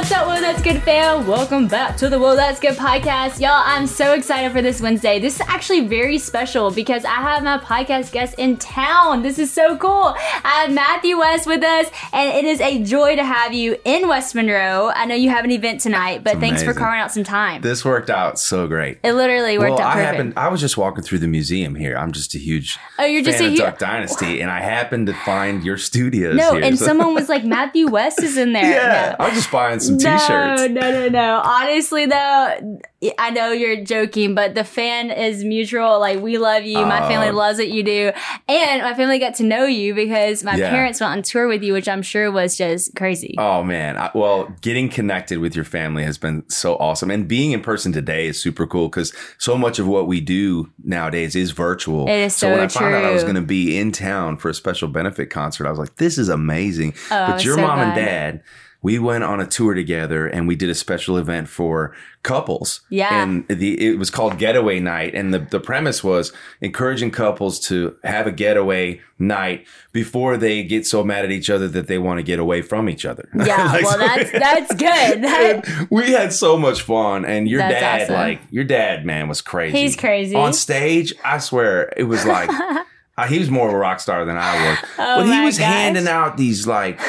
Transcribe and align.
What's 0.00 0.12
up, 0.12 0.26
Whoa 0.28 0.40
That's 0.40 0.62
Good 0.62 0.82
fam? 0.82 1.26
Welcome 1.26 1.68
back 1.68 1.98
to 1.98 2.08
the 2.08 2.18
Whoa 2.18 2.34
That's 2.34 2.58
Good 2.58 2.76
podcast. 2.78 3.38
Y'all, 3.38 3.50
I'm 3.52 3.86
so 3.86 4.14
excited 4.14 4.50
for 4.50 4.62
this 4.62 4.80
Wednesday. 4.80 5.18
This 5.20 5.34
is 5.34 5.42
actually 5.46 5.86
very 5.88 6.16
special 6.16 6.70
because 6.70 7.04
I 7.04 7.16
have 7.16 7.44
my 7.44 7.58
podcast 7.58 8.10
guest 8.10 8.38
in 8.38 8.56
town. 8.56 9.20
This 9.20 9.38
is 9.38 9.52
so 9.52 9.76
cool. 9.76 10.14
I 10.16 10.62
have 10.64 10.72
Matthew 10.72 11.18
West 11.18 11.46
with 11.46 11.62
us, 11.62 11.88
and 12.14 12.34
it 12.34 12.46
is 12.46 12.62
a 12.62 12.82
joy 12.82 13.14
to 13.14 13.22
have 13.22 13.52
you 13.52 13.76
in 13.84 14.08
West 14.08 14.34
Monroe. 14.34 14.90
I 14.94 15.04
know 15.04 15.14
you 15.14 15.28
have 15.28 15.44
an 15.44 15.50
event 15.50 15.82
tonight, 15.82 16.24
but 16.24 16.38
thanks 16.38 16.62
for 16.62 16.72
carving 16.72 16.98
out 17.00 17.12
some 17.12 17.22
time. 17.24 17.60
This 17.60 17.84
worked 17.84 18.08
out 18.08 18.38
so 18.38 18.66
great. 18.66 19.00
it 19.04 19.12
literally 19.12 19.58
worked 19.58 19.72
well, 19.72 19.80
out 19.82 19.90
I 19.90 19.92
perfect. 19.96 20.12
happened. 20.14 20.32
I 20.38 20.48
was 20.48 20.62
just 20.62 20.78
walking 20.78 21.04
through 21.04 21.18
the 21.18 21.28
museum 21.28 21.74
here. 21.74 21.98
I'm 21.98 22.12
just 22.12 22.34
a 22.34 22.38
huge 22.38 22.78
Oh, 22.98 23.04
you're 23.04 23.22
just 23.22 23.38
a 23.42 23.44
of 23.48 23.50
hu- 23.50 23.56
Duck 23.58 23.78
Dynasty, 23.78 24.40
and 24.40 24.50
I 24.50 24.60
happened 24.60 25.08
to 25.08 25.14
find 25.26 25.62
your 25.62 25.76
studios. 25.76 26.36
no, 26.36 26.54
here, 26.54 26.64
and 26.64 26.78
so- 26.78 26.86
someone 26.86 27.12
was 27.12 27.28
like, 27.28 27.44
Matthew 27.44 27.86
West 27.90 28.22
is 28.22 28.38
in 28.38 28.52
there. 28.54 28.64
yeah, 28.64 29.14
No. 29.18 29.24
I 29.26 29.28
was 29.28 29.34
just 29.36 29.52
buying 29.52 29.78
some 29.78 29.89
No, 29.90 29.98
T-shirts. 29.98 30.70
no, 30.72 30.90
no, 30.90 31.08
no. 31.08 31.40
Honestly, 31.44 32.06
though, 32.06 32.80
I 33.18 33.30
know 33.30 33.52
you're 33.52 33.82
joking, 33.84 34.34
but 34.34 34.54
the 34.54 34.64
fan 34.64 35.10
is 35.10 35.42
mutual. 35.44 35.98
Like, 36.00 36.20
we 36.20 36.38
love 36.38 36.64
you. 36.64 36.78
My 36.84 37.00
family 37.08 37.28
uh, 37.28 37.32
loves 37.32 37.58
what 37.58 37.68
you 37.68 37.82
do. 37.82 38.12
And 38.48 38.82
my 38.82 38.94
family 38.94 39.18
got 39.18 39.34
to 39.36 39.42
know 39.44 39.64
you 39.64 39.94
because 39.94 40.44
my 40.44 40.54
Yeah. 40.56 40.70
parents 40.70 41.00
went 41.00 41.12
on 41.12 41.22
tour 41.22 41.48
with 41.48 41.62
you, 41.62 41.72
which 41.72 41.88
I'm 41.88 42.02
sure 42.02 42.30
was 42.30 42.56
just 42.58 42.94
crazy. 42.94 43.34
Oh 43.38 43.62
man, 43.62 43.96
I, 43.96 44.10
well, 44.14 44.54
getting 44.60 44.88
connected 44.88 45.38
with 45.38 45.54
your 45.56 45.64
family 45.64 46.04
has 46.04 46.18
been 46.18 46.48
so 46.50 46.76
awesome, 46.76 47.10
and 47.10 47.26
being 47.26 47.52
in 47.52 47.60
person 47.62 47.92
today 47.92 48.26
is 48.26 48.40
super 48.40 48.66
cool 48.66 48.88
because 48.88 49.14
so 49.38 49.56
much 49.56 49.78
of 49.78 49.86
what 49.86 50.06
we 50.06 50.20
do 50.20 50.70
nowadays 50.84 51.34
is 51.36 51.50
virtual. 51.52 52.06
It 52.08 52.12
is 52.12 52.36
so 52.36 52.50
when 52.50 52.68
so 52.68 52.78
I 52.80 52.82
found 52.82 52.94
out 52.94 53.04
I 53.04 53.12
was 53.12 53.22
going 53.22 53.34
to 53.36 53.40
be 53.40 53.78
in 53.78 53.92
town 53.92 54.36
for 54.36 54.48
a 54.50 54.54
special 54.54 54.88
benefit 54.88 55.30
concert, 55.30 55.66
I 55.66 55.70
was 55.70 55.78
like, 55.78 55.96
"This 55.96 56.18
is 56.18 56.28
amazing." 56.28 56.94
Oh, 57.10 57.26
but 57.28 57.44
your 57.44 57.54
so 57.56 57.62
mom 57.62 57.78
and 57.80 57.94
dad. 57.94 58.42
We 58.82 58.98
went 58.98 59.24
on 59.24 59.40
a 59.40 59.46
tour 59.46 59.74
together 59.74 60.26
and 60.26 60.48
we 60.48 60.56
did 60.56 60.70
a 60.70 60.74
special 60.74 61.18
event 61.18 61.48
for 61.50 61.94
couples. 62.22 62.80
Yeah. 62.88 63.22
And 63.22 63.46
the 63.48 63.78
it 63.88 63.98
was 63.98 64.10
called 64.10 64.38
Getaway 64.38 64.80
Night. 64.80 65.14
And 65.14 65.34
the, 65.34 65.38
the 65.40 65.60
premise 65.60 66.02
was 66.02 66.32
encouraging 66.62 67.10
couples 67.10 67.60
to 67.68 67.96
have 68.04 68.26
a 68.26 68.32
getaway 68.32 69.00
night 69.18 69.66
before 69.92 70.38
they 70.38 70.62
get 70.62 70.86
so 70.86 71.04
mad 71.04 71.26
at 71.26 71.30
each 71.30 71.50
other 71.50 71.68
that 71.68 71.88
they 71.88 71.98
want 71.98 72.18
to 72.18 72.22
get 72.22 72.38
away 72.38 72.62
from 72.62 72.88
each 72.88 73.04
other. 73.04 73.28
Yeah, 73.34 73.64
Like, 73.72 73.84
well, 73.84 73.98
that's 73.98 74.32
that's 74.32 74.74
good. 74.74 75.22
That- 75.30 75.86
we 75.90 76.12
had 76.12 76.32
so 76.32 76.56
much 76.56 76.80
fun 76.82 77.24
and 77.26 77.48
your 77.48 77.60
dad 77.60 78.02
awesome. 78.02 78.14
like 78.14 78.40
your 78.50 78.64
dad 78.64 79.04
man 79.04 79.28
was 79.28 79.40
crazy 79.42 79.76
He's 79.78 79.96
crazy. 79.96 80.34
on 80.34 80.52
stage 80.52 81.12
i 81.24 81.38
swear 81.38 81.92
it 81.96 82.04
was 82.04 82.24
like 82.24 82.48
uh, 83.18 83.26
he 83.26 83.38
was 83.38 83.50
more 83.50 83.68
of 83.68 83.74
a 83.74 83.76
rock 83.78 84.00
star 84.00 84.24
than 84.24 84.36
i 84.36 84.68
was 84.70 84.78
Oh 84.98 85.16
but 85.24 85.26
he 85.26 85.44
was 85.44 85.58
gosh. 85.58 85.66
handing 85.66 86.06
out 86.08 86.36
these 86.36 86.66
like 86.66 87.00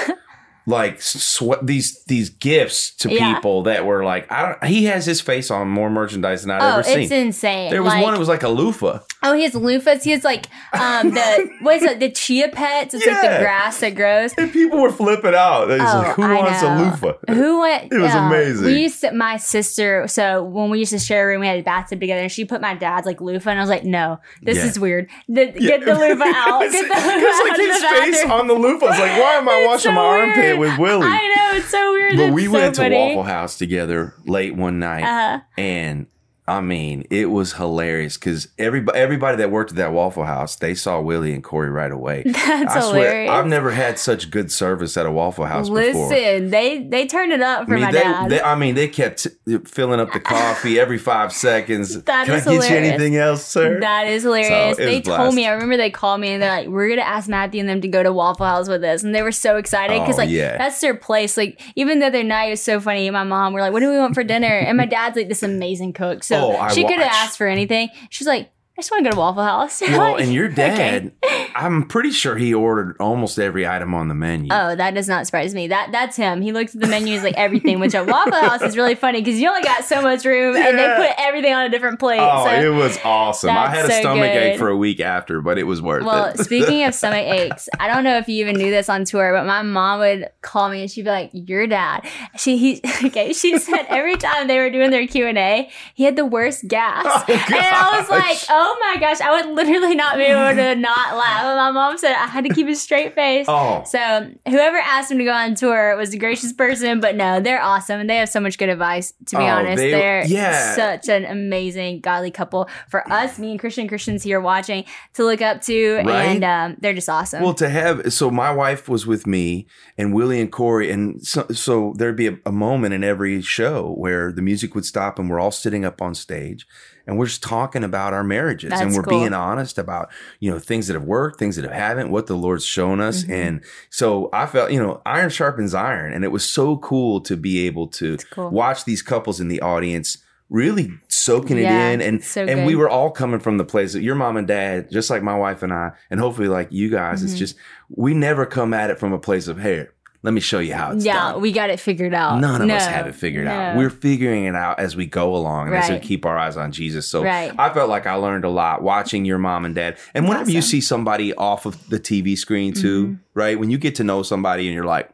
like 0.68 1.02
sw- 1.02 1.60
these 1.62 2.04
these 2.06 2.30
gifts 2.30 2.92
to 2.98 3.10
Yeah. 3.12 3.34
people 3.36 3.64
that 3.64 3.86
were 3.86 4.04
like 4.04 4.32
I 4.32 4.46
don't, 4.50 4.64
he 4.66 4.86
has 4.86 5.06
his 5.06 5.20
face 5.22 5.50
on 5.50 5.68
more 5.70 5.90
merchandise 5.90 6.44
than 6.44 6.52
I've 6.52 6.62
oh, 6.62 6.74
ever 6.80 6.84
seen 6.84 7.00
it's 7.00 7.12
insane. 7.12 7.72
there 7.72 7.82
was 7.82 7.94
like, 7.94 8.04
one 8.04 8.14
that 8.14 8.20
was 8.20 8.30
like 8.30 8.44
a 8.44 8.50
loofah 8.50 9.00
Oh, 9.24 9.34
he 9.36 9.44
has 9.44 9.54
loofahs. 9.54 10.02
He 10.02 10.10
has 10.12 10.24
like 10.24 10.48
um 10.74 11.12
the 11.12 11.50
what 11.62 11.76
is 11.76 11.84
it? 11.84 12.00
The 12.00 12.10
chia 12.10 12.50
pets. 12.50 12.96
It's 12.96 13.06
like 13.06 13.22
the 13.22 13.38
grass 13.40 13.80
that 13.82 13.94
grows. 13.96 14.34
and 14.36 14.52
people 14.52 14.82
were 14.82 14.92
flipping 14.92 15.36
out 15.36 15.68
was 15.68 15.80
Oh, 15.80 16.00
like 16.00 16.16
who 16.16 16.24
I 16.24 16.36
wants 16.42 16.64
a 16.64 16.76
loofah 17.06 17.34
Who 17.34 17.62
went? 17.62 17.94
It 17.94 18.00
was 18.00 18.12
uh, 18.16 18.18
amazing. 18.18 18.66
We 18.66 18.82
used 18.82 19.02
to, 19.02 19.12
my 19.12 19.38
sister. 19.38 20.08
So 20.08 20.44
when 20.44 20.72
we 20.72 20.80
used 20.80 20.92
to 20.92 20.98
share 20.98 21.26
a 21.26 21.28
room, 21.28 21.42
we 21.42 21.48
had 21.48 21.60
a 21.60 21.62
bathtub 21.64 22.00
together, 22.00 22.22
and 22.24 22.32
she 22.32 22.46
put 22.46 22.62
my 22.62 22.74
dad's 22.74 23.06
like 23.06 23.22
loofah, 23.22 23.52
and 23.52 23.60
I 23.60 23.62
was 23.62 23.70
like, 23.70 23.84
"No, 23.84 24.20
this 24.42 24.58
Yeah. 24.58 24.66
is 24.66 24.80
weird. 24.80 25.08
The, 25.28 25.52
Get 25.52 25.86
the 25.86 25.94
loofah 25.94 26.24
out. 26.36 26.62
Get 26.72 26.88
the 26.88 26.96
loofah 26.96 27.28
out 27.28 27.48
like 27.50 27.58
his 27.60 27.84
face 27.84 28.16
bathroom." 28.24 28.32
on 28.32 28.48
the 28.48 28.54
loofah. 28.56 28.86
I 28.86 28.90
was 28.90 29.00
like, 29.00 29.20
why 29.20 29.34
am 29.36 29.48
I 29.50 29.54
It's 29.58 29.68
washing 29.68 29.92
so 29.92 29.96
my 29.96 30.02
armpit 30.02 30.51
weird. 30.60 30.72
with 30.72 30.80
Willie? 30.80 31.08
I 31.08 31.34
know 31.36 31.58
it's 31.58 31.70
so 31.70 31.92
weird. 31.94 32.16
But 32.18 32.24
It's 32.28 32.34
we 32.36 32.46
so 32.46 32.52
went 32.52 32.76
to 32.76 32.82
funny. 32.82 32.96
Waffle 33.16 33.24
House 33.24 33.58
together 33.58 34.14
late 34.26 34.56
one 34.56 34.80
night, 34.80 35.04
Uh-huh. 35.04 35.40
and 35.58 36.08
I 36.48 36.60
mean, 36.60 37.06
it 37.10 37.28
was 37.30 37.54
hilarious 37.54 38.18
because 38.18 38.48
everybody, 38.58 38.98
everybody 38.98 39.38
that 39.38 39.52
worked 39.52 39.70
at 39.72 39.78
that 39.78 39.94
Waffle 39.94 40.26
House, 40.26 40.56
they 40.56 40.74
saw 40.74 41.00
Willie 41.00 41.34
and 41.34 41.44
Corey 41.44 41.70
right 41.70 41.92
away. 41.92 42.24
That's 42.26 42.76
I 42.76 42.80
swear, 42.82 42.94
hilarious. 42.94 43.32
I've 43.32 43.46
never 43.48 43.72
had 43.72 44.00
such 44.00 44.32
good 44.32 44.52
service 44.52 44.98
at 44.98 45.06
a 45.06 45.12
Waffle 45.12 45.46
House 45.46 45.70
before. 45.70 46.10
Listen, 46.10 46.50
they 46.50 46.84
they 46.84 47.06
turned 47.08 47.32
it 47.32 47.42
up 47.42 47.68
for 47.68 47.74
I 47.74 47.76
mean, 47.76 47.86
my 47.86 47.92
they, 47.92 48.02
dad. 48.02 48.30
they, 48.32 48.42
I 48.42 48.56
mean, 48.56 48.76
they 48.76 48.88
kept 48.88 49.28
filling 49.66 50.00
up 50.00 50.12
the 50.14 50.20
coffee 50.20 50.80
every 50.80 50.98
five 50.98 51.32
seconds. 51.32 52.02
That 52.12 52.26
Can 52.26 52.36
is 52.36 52.48
I 52.48 52.58
get 52.58 52.70
you 52.70 52.76
anything 52.76 53.16
else, 53.16 53.46
sir? 53.46 53.80
That 53.80 54.08
is 54.08 54.24
hilarious. 54.24 54.78
So, 54.78 54.84
they 54.84 55.02
told 55.02 55.36
me. 55.36 55.48
I 55.48 55.52
remember 55.52 55.78
they 55.78 55.92
called 55.92 56.20
me 56.20 56.30
and 56.30 56.42
they're 56.44 56.50
like, 56.52 56.68
"We're 56.68 56.90
gonna 56.90 57.02
ask 57.04 57.30
Matthew 57.30 57.60
and 57.62 57.70
them 57.70 57.80
to 57.82 57.88
go 57.88 58.02
to 58.04 58.12
Waffle 58.12 58.46
House 58.46 58.68
with 58.68 58.84
us," 58.84 59.04
and 59.04 59.14
they 59.16 59.22
were 59.22 59.32
so 59.32 59.58
excited 59.58 60.00
because 60.02 60.16
Oh, 60.16 60.24
like 60.24 60.30
yeah. 60.30 60.58
that's 60.58 60.82
their 60.82 60.96
place. 60.96 61.38
Like 61.38 61.62
even 61.76 62.00
the 62.00 62.08
other 62.08 62.24
night 62.24 62.48
it 62.48 62.52
was 62.52 62.62
so 62.64 62.80
funny. 62.80 63.10
My 63.12 63.24
mom 63.24 63.54
were 63.54 63.62
like, 63.62 63.72
"What 63.72 63.80
do 63.82 63.90
we 63.90 63.98
want 63.98 64.16
for 64.16 64.24
dinner?" 64.24 64.48
And 64.48 64.76
my 64.78 64.86
dad's 64.86 65.16
like 65.16 65.30
this 65.30 65.44
amazing 65.44 65.94
cook, 65.94 66.24
so 66.24 66.31
Oh, 66.32 66.68
she 66.70 66.84
could 66.84 67.00
have 67.00 67.12
asked 67.12 67.38
for 67.38 67.48
anything. 67.48 67.90
She's 68.10 68.28
like, 68.28 68.44
"I 68.48 68.50
just 68.82 68.92
want 68.92 69.04
to 69.06 69.10
go 69.10 69.16
to 69.16 69.20
Waffle 69.20 69.44
House." 69.44 69.82
well, 69.88 70.16
and 70.16 70.34
your 70.34 70.46
okay. 70.48 70.56
dad, 70.56 71.12
I'm 71.56 71.88
pretty 71.88 72.12
sure 72.12 72.36
he 72.36 72.54
ordered 72.54 72.98
almost 73.00 73.40
every 73.40 73.68
item 73.68 73.94
on 73.94 74.08
the 74.08 74.14
menu. 74.14 74.50
Oh, 74.52 74.76
that 74.76 74.94
does 74.94 75.08
not 75.08 75.26
surprise 75.26 75.54
me. 75.54 75.68
That 75.68 75.90
that's 75.92 76.16
him. 76.16 76.42
He 76.42 76.52
looks 76.52 76.76
at 76.76 76.82
the 76.82 76.88
menu, 76.88 77.14
he's 77.14 77.24
like 77.24 77.38
everything. 77.38 77.80
Which 77.80 77.96
at 77.96 78.06
Waffle 78.08 78.34
House 78.34 78.62
is 78.62 78.76
really 78.78 78.96
funny 78.96 79.22
because 79.22 79.40
you 79.40 79.48
only 79.50 79.64
got 79.64 79.86
so 79.86 80.02
much 80.02 80.26
room, 80.26 80.56
and 80.56 80.78
they 80.78 80.96
put 80.96 81.16
everything 81.18 81.54
on 81.54 81.66
a 81.66 81.70
different 81.70 82.00
plate. 82.00 82.20
Oh, 82.20 82.46
so 82.46 82.52
it 82.52 82.76
was 82.76 82.98
awesome. 83.04 83.52
I 83.52 83.70
had 83.70 83.86
a 83.86 83.92
so 83.92 84.00
stomach 84.00 84.32
ache 84.32 84.58
for 84.58 84.70
a 84.70 84.78
week 84.78 85.00
after, 85.00 85.42
but 85.42 85.58
it 85.58 85.64
was 85.64 85.82
worth 85.82 86.04
Well, 86.04 86.26
it. 86.26 86.38
Well, 86.38 86.46
speaking 86.46 86.84
of 86.84 86.94
stomach 87.02 87.26
aches, 87.26 87.70
I 87.80 87.88
don't 87.88 88.04
know 88.04 88.18
if 88.18 88.28
you 88.28 88.44
even 88.44 88.58
knew 88.58 88.72
this 88.72 88.90
on 88.90 89.06
tour, 89.06 89.32
but 89.34 89.46
my 89.46 89.62
mom 89.62 90.00
would 90.00 90.30
call 90.42 90.70
me 90.70 90.82
and 90.82 90.92
she'd 90.92 91.04
be 91.04 91.10
like, 91.10 91.30
"Your 91.34 91.68
dad." 91.68 92.08
She 92.38 92.58
he 92.58 92.82
okay. 93.06 93.34
She 93.34 93.58
said 93.58 93.86
every 93.90 94.18
time 94.18 94.48
they 94.48 94.60
were 94.60 94.70
doing 94.70 94.92
their 94.92 95.08
Q 95.08 95.28
and 95.28 95.38
A, 95.38 95.70
he 95.94 96.04
had 96.04 96.16
the 96.16 96.26
worst 96.26 96.68
gas, 96.68 97.06
Oh, 97.06 97.24
and 97.28 97.42
I 97.56 98.00
was 98.00 98.10
like, 98.10 98.22
gosh. 98.24 98.46
Oh 98.50 98.71
"Oh 98.74 98.78
my 98.94 99.00
gosh!" 99.00 99.20
I 99.22 99.32
would 99.42 99.54
literally 99.56 99.96
not 99.96 100.16
be 100.18 100.24
able 100.24 100.56
to 100.56 100.76
not 100.80 101.18
laugh. 101.18 101.44
My 101.56 101.72
mom 101.72 101.98
said 101.98 102.14
I 102.14 102.28
had 102.28 102.46
to 102.46 102.54
keep 102.54 102.68
a 102.68 102.76
straight 102.76 103.14
face. 103.16 103.46
oh, 103.50 103.84
So 103.86 104.32
whoever 104.48 104.78
asked 104.78 105.12
him 105.12 105.18
to 105.18 105.24
go 105.26 105.32
on 105.34 105.56
tour 105.56 105.96
was 105.98 106.14
a 106.14 106.18
gracious 106.18 106.54
person, 106.54 107.00
but 107.00 107.16
no, 107.16 107.40
they're 107.40 107.62
awesome 107.62 108.00
and 108.00 108.10
they 108.10 108.18
have 108.18 108.30
so 108.30 108.40
much 108.40 108.58
good 108.58 108.70
advice. 108.70 109.14
To 109.28 109.38
be 109.38 109.44
Oh, 109.44 109.48
honest, 109.48 109.78
they, 109.78 109.94
are 110.08 110.26
yeah. 110.26 110.76
such 110.76 111.10
an 111.10 111.26
amazing 111.26 112.00
godly 112.02 112.32
couple 112.32 112.70
for 112.90 113.10
us, 113.12 113.38
me 113.40 113.52
and 113.52 113.60
Christian 113.60 113.88
Christians 113.88 114.24
here 114.24 114.40
watching 114.40 114.86
to 115.16 115.24
look 115.26 115.42
up 115.42 115.62
to, 115.64 115.96
Right? 115.98 116.26
and 116.26 116.44
um, 116.44 116.78
they're 116.80 116.94
just 116.94 117.10
awesome. 117.10 117.44
well, 117.44 117.54
to 117.56 117.70
have 117.70 118.14
so 118.14 118.30
my 118.32 118.52
wife 118.52 118.88
was 118.88 119.06
with 119.06 119.28
me 119.28 119.68
and 119.98 120.14
Willie 120.14 120.40
and 120.42 120.52
Corey, 120.52 120.90
and 120.92 121.26
so, 121.26 121.46
so 121.52 121.94
there'd 121.98 122.16
be 122.16 122.28
a, 122.28 122.38
a 122.46 122.52
moment 122.52 122.94
in 122.94 123.04
every 123.04 123.42
show 123.42 123.94
where 123.98 124.32
the 124.32 124.42
music 124.42 124.76
would 124.76 124.86
stop 124.86 125.20
and 125.20 125.30
we're 125.30 125.40
all 125.40 125.52
sitting 125.52 125.84
up 125.86 126.02
on 126.02 126.16
stage 126.16 126.66
and 127.08 127.18
we're 127.18 127.26
just 127.26 127.44
talking 127.44 127.84
about 127.84 128.14
our 128.14 128.24
marriages 128.24 128.72
and 128.74 128.94
we're 128.94 129.04
cool. 129.04 129.20
being 129.20 129.34
honest 129.34 129.78
about 129.78 130.10
you 130.40 130.50
know 130.52 130.60
things 130.60 130.88
that 130.88 130.94
have 130.94 131.04
worked, 131.06 131.40
things 131.40 131.56
that 131.56 131.64
have 131.66 131.74
haven't 131.74 132.12
what 132.12 132.28
the 132.28 132.36
Lord's 132.36 132.66
shown 132.66 133.00
us, 133.02 133.24
Mhm. 133.24 133.30
and 133.34 133.62
so 133.90 134.30
I 134.34 134.46
felt 134.46 134.72
you 134.72 134.82
know 134.82 135.02
iron 135.06 135.30
sharpens 135.30 135.74
iron, 135.74 136.14
and 136.14 136.24
it 136.24 136.32
was 136.32 136.44
so 136.44 136.78
cool 136.78 137.22
to 137.22 137.36
be 137.38 137.66
able 137.68 137.88
to 137.90 138.18
cool. 138.32 138.50
watch 138.50 138.86
these 138.86 139.02
couples 139.02 139.40
in 139.40 139.48
the 139.48 139.62
audience 139.62 140.18
really 140.50 140.92
soaking 141.08 141.58
it 141.58 141.64
in 141.64 142.02
and 142.02 142.22
so 142.22 142.44
and 142.44 142.66
we 142.66 142.76
were 142.76 142.90
all 142.90 143.10
coming 143.10 143.40
from 143.40 143.58
the 143.58 143.64
place 143.64 143.94
that 143.94 144.02
your 144.02 144.16
mom 144.16 144.36
and 144.36 144.48
dad 144.50 144.92
just 144.92 145.10
like 145.10 145.24
my 145.24 145.34
wife 145.38 145.64
and 145.64 145.72
I 145.72 145.92
and 146.10 146.20
hopefully 146.20 146.50
like 146.50 146.68
you 146.72 146.90
guys 146.90 147.24
it's 147.24 147.36
Mhm. 147.36 147.38
just 147.38 147.56
we 147.90 148.14
never 148.14 148.46
come 148.46 148.74
at 148.74 148.90
it 148.90 149.00
from 149.00 149.14
a 149.14 149.18
place 149.18 149.48
of 149.48 149.60
hey 149.60 149.88
let 150.24 150.34
me 150.34 150.40
show 150.42 150.60
you 150.60 150.74
how 150.74 150.92
it's 150.92 151.04
yeah, 151.06 151.32
done. 151.34 151.42
we 151.42 151.52
got 151.52 151.70
it 151.70 151.80
figured 151.80 152.14
out. 152.14 152.40
None 152.40 152.62
of 152.62 152.70
us 152.70 152.86
have 152.86 153.08
it 153.08 153.16
figured 153.16 153.48
out. 153.48 153.76
We're 153.78 153.90
figuring 153.90 154.46
it 154.46 154.56
out 154.56 154.80
as 154.80 154.96
we 154.96 155.06
go 155.08 155.36
along 155.36 155.68
and 155.68 155.76
as 155.78 155.90
we 155.90 156.00
keep 156.00 156.26
our 156.26 156.38
eyes 156.38 156.58
on 156.58 156.72
Jesus. 156.72 157.08
So 157.08 157.24
Right. 157.24 157.52
I 157.58 157.74
felt 157.74 157.90
like 157.90 158.06
I 158.06 158.14
learned 158.16 158.46
a 158.46 158.50
lot 158.50 158.84
watching 158.84 159.26
your 159.26 159.38
mom 159.40 159.66
and 159.66 159.74
dad. 159.74 159.98
And 160.14 160.28
whenever 160.28 160.52
you 160.52 160.62
see 160.62 160.80
somebody 160.82 161.34
off 161.34 161.66
of 161.66 161.90
the 161.90 162.00
TV 162.00 162.38
screen 162.38 162.74
too, 162.74 163.06
Mm-hmm. 163.08 163.16
right? 163.34 163.60
When 163.60 163.70
you 163.72 163.78
get 163.78 163.96
to 163.96 164.04
know 164.04 164.22
somebody 164.24 164.68
and 164.68 164.76
you're 164.76 164.86
like, 164.86 165.10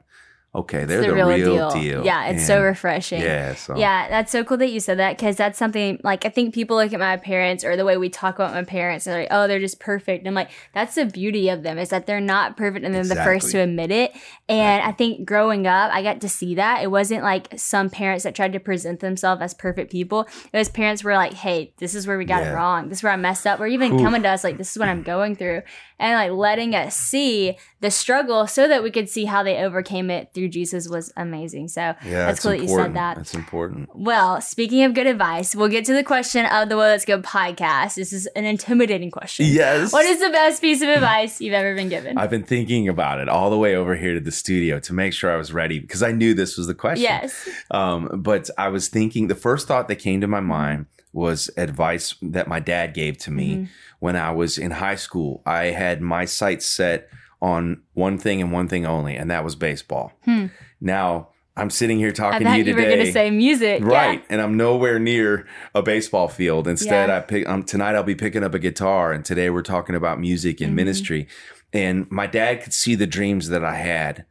okay, 0.58 0.86
they're 0.86 1.00
It's 1.00 1.08
the, 1.08 1.14
real, 1.14 1.70
deal. 1.72 2.06
Yeah, 2.06 2.28
it's 2.28 2.46
so 2.46 2.62
refreshing. 2.62 3.22
Yeah. 3.22 3.54
So 3.56 3.78
Yeah, 3.78 4.10
that's 4.10 4.32
so 4.32 4.44
cool 4.44 4.58
that 4.58 4.70
you 4.70 4.80
said 4.80 4.98
that 5.00 5.18
because 5.18 5.36
that's 5.36 5.58
something 5.58 6.00
like 6.04 6.26
I 6.26 6.30
think 6.30 6.54
people 6.54 6.78
look 6.78 6.94
at 6.94 7.00
my 7.00 7.18
parents 7.18 7.64
or 7.64 7.76
the 7.76 7.86
way 7.86 7.98
we 7.98 8.10
talk 8.10 8.36
about 8.36 8.54
my 8.54 8.64
parents 8.64 9.06
and 9.06 9.14
they're 9.14 9.22
like, 9.24 9.30
oh, 9.32 9.48
they're 9.48 9.60
just 9.60 9.80
perfect. 9.80 10.22
And 10.22 10.28
I'm 10.28 10.34
like, 10.34 10.50
that's 10.74 10.96
the 10.96 11.06
beauty 11.06 11.50
of 11.50 11.64
them 11.64 11.78
is 11.78 11.90
that 11.90 12.08
they're 12.08 12.20
not 12.20 12.58
perfect 12.58 12.86
and 12.86 12.94
they're 12.94 13.04
the 13.04 13.16
first 13.16 13.52
to 13.52 13.60
admit 13.60 13.92
it. 13.92 14.16
And 14.50 14.84
I 14.84 14.92
think 14.92 15.28
growing 15.28 15.68
up, 15.68 15.92
I 15.94 16.02
got 16.02 16.22
to 16.22 16.30
see 16.30 16.56
that. 16.56 16.84
It 16.84 16.90
wasn't 16.92 17.24
like 17.24 17.58
some 17.58 17.90
parents 17.90 18.24
that 18.24 18.36
tried 18.36 18.54
to 18.54 18.60
present 18.60 19.00
themselves 19.00 19.42
as 19.42 19.54
perfect 19.54 19.92
people. 19.92 20.28
It 20.52 20.58
was 20.58 20.70
parents 20.70 21.04
were 21.04 21.14
like, 21.14 21.34
hey, 21.34 21.74
this 21.78 21.94
is 21.94 22.08
where 22.08 22.18
we 22.18 22.26
got 22.26 22.44
it 22.44 22.54
wrong. 22.54 22.90
This 22.90 23.00
is 23.00 23.04
where 23.04 23.14
I 23.14 23.18
messed 23.18 23.46
up. 23.46 23.60
Or 23.60 23.68
even 23.68 24.00
coming 24.00 24.24
to 24.24 24.30
us 24.30 24.44
like, 24.44 24.58
this 24.58 24.72
is 24.72 24.78
what 24.78 24.90
I'm 24.90 25.04
going 25.04 25.36
through. 25.36 25.62
And 26.00 26.14
like 26.14 26.32
letting 26.38 26.76
us 26.76 26.96
see 26.96 27.58
the 27.80 27.92
struggle 27.92 28.48
so 28.48 28.68
that 28.68 28.84
we 28.84 28.92
could 28.92 29.10
see 29.10 29.26
how 29.26 29.44
they 29.44 29.64
overcame 29.64 30.10
it 30.10 30.34
through 30.34 30.47
Jesus 30.50 30.88
was 30.90 31.12
amazing. 31.18 31.68
So 31.70 31.82
Yeah, 31.82 31.96
that's 32.28 32.42
cool 32.42 32.52
that 32.52 32.62
you 32.62 32.68
said 32.68 32.94
that. 32.96 33.18
That's 33.18 33.34
important. 33.34 33.90
Well, 33.94 34.42
speaking 34.42 34.84
of 34.84 34.94
good 34.94 35.08
advice, 35.08 35.56
we'll 35.56 35.68
get 35.70 35.86
to 35.86 35.94
the 35.94 36.04
question 36.04 36.46
of 36.46 36.70
the 36.70 36.76
Whoa 36.76 36.84
That's 36.90 37.06
Good 37.06 37.24
podcast. 37.24 37.96
This 37.96 38.14
is 38.14 38.26
an 38.36 38.46
intimidating 38.46 39.12
question. 39.12 39.46
Yes. 39.48 39.92
What 39.94 40.06
is 40.06 40.20
the 40.20 40.30
best 40.30 40.62
piece 40.62 40.82
of 40.82 40.90
advice 40.90 41.40
you've 41.42 41.54
ever 41.54 41.76
been 41.76 41.90
given? 41.90 42.18
I've 42.18 42.30
been 42.30 42.44
thinking 42.44 42.88
about 42.88 43.20
it 43.20 43.30
all 43.30 43.50
the 43.50 43.58
way 43.58 43.76
over 43.76 43.96
here 43.96 44.14
to 44.14 44.20
the 44.22 44.32
studio 44.32 44.80
to 44.82 44.94
make 44.94 45.14
sure 45.14 45.32
I 45.32 45.38
was 45.38 45.52
ready 45.54 45.80
because 45.80 46.04
I 46.04 46.12
knew 46.12 46.34
this 46.34 46.58
was 46.58 46.68
the 46.68 46.76
question. 46.76 47.04
yes. 47.04 47.48
Um, 47.72 48.10
but 48.22 48.50
I 48.58 48.70
was 48.70 48.88
thinking 48.88 49.28
the 49.28 49.36
first 49.36 49.68
thought 49.68 49.88
that 49.88 49.96
came 49.98 50.22
to 50.22 50.28
my 50.28 50.40
mind 50.40 50.86
was 51.14 51.50
advice 51.58 52.16
that 52.22 52.48
my 52.48 52.60
dad 52.60 52.94
gave 52.94 53.18
to 53.18 53.32
me 53.32 53.48
Mm-hmm. 53.56 53.64
when 54.00 54.16
I 54.16 54.32
was 54.32 54.58
in 54.58 54.72
high 54.72 54.96
school. 54.96 55.42
I 55.46 55.66
had 55.68 56.02
my 56.02 56.26
sights 56.26 56.66
set 56.66 57.10
on 57.42 57.82
one 57.94 58.18
thing 58.18 58.42
and 58.42 58.52
one 58.52 58.68
thing 58.68 58.86
only, 58.86 59.16
and 59.16 59.30
that 59.32 59.44
was 59.44 59.56
baseball. 59.56 60.12
Hmm. 60.26 60.48
Now 60.82 61.30
I'm 61.56 61.70
sitting 61.72 61.98
here 61.98 62.12
talking 62.12 62.40
to 62.42 62.46
thought 62.46 62.58
you 62.60 62.64
you 62.66 62.76
were 62.76 62.82
going 62.82 63.00
to 63.06 63.12
say 63.12 63.32
music. 63.32 63.84
Right, 63.84 64.24
and 64.30 64.42
I'm 64.42 64.58
nowhere 64.58 65.00
near 65.00 65.48
a 65.74 65.82
baseball 65.82 66.28
field. 66.28 66.68
Instead, 66.68 67.10
Yeah. 67.10 67.18
I 67.18 67.20
pick. 67.22 67.48
Um, 67.50 67.64
tonight 67.64 67.96
I'll 67.96 68.04
be 68.04 68.16
picking 68.16 68.44
up 68.44 68.54
a 68.54 68.60
guitar, 68.60 69.12
and 69.12 69.26
today 69.26 69.50
we're 69.50 69.64
talking 69.64 69.96
about 69.96 70.20
music 70.20 70.62
and 70.62 70.72
Mhm. 70.74 70.76
ministry. 70.76 71.28
And 71.74 72.06
my 72.12 72.28
dad 72.28 72.62
could 72.64 72.74
see 72.74 72.96
the 72.96 73.08
dreams 73.08 73.50
that 73.50 73.64
I 73.66 73.76
had 73.76 74.26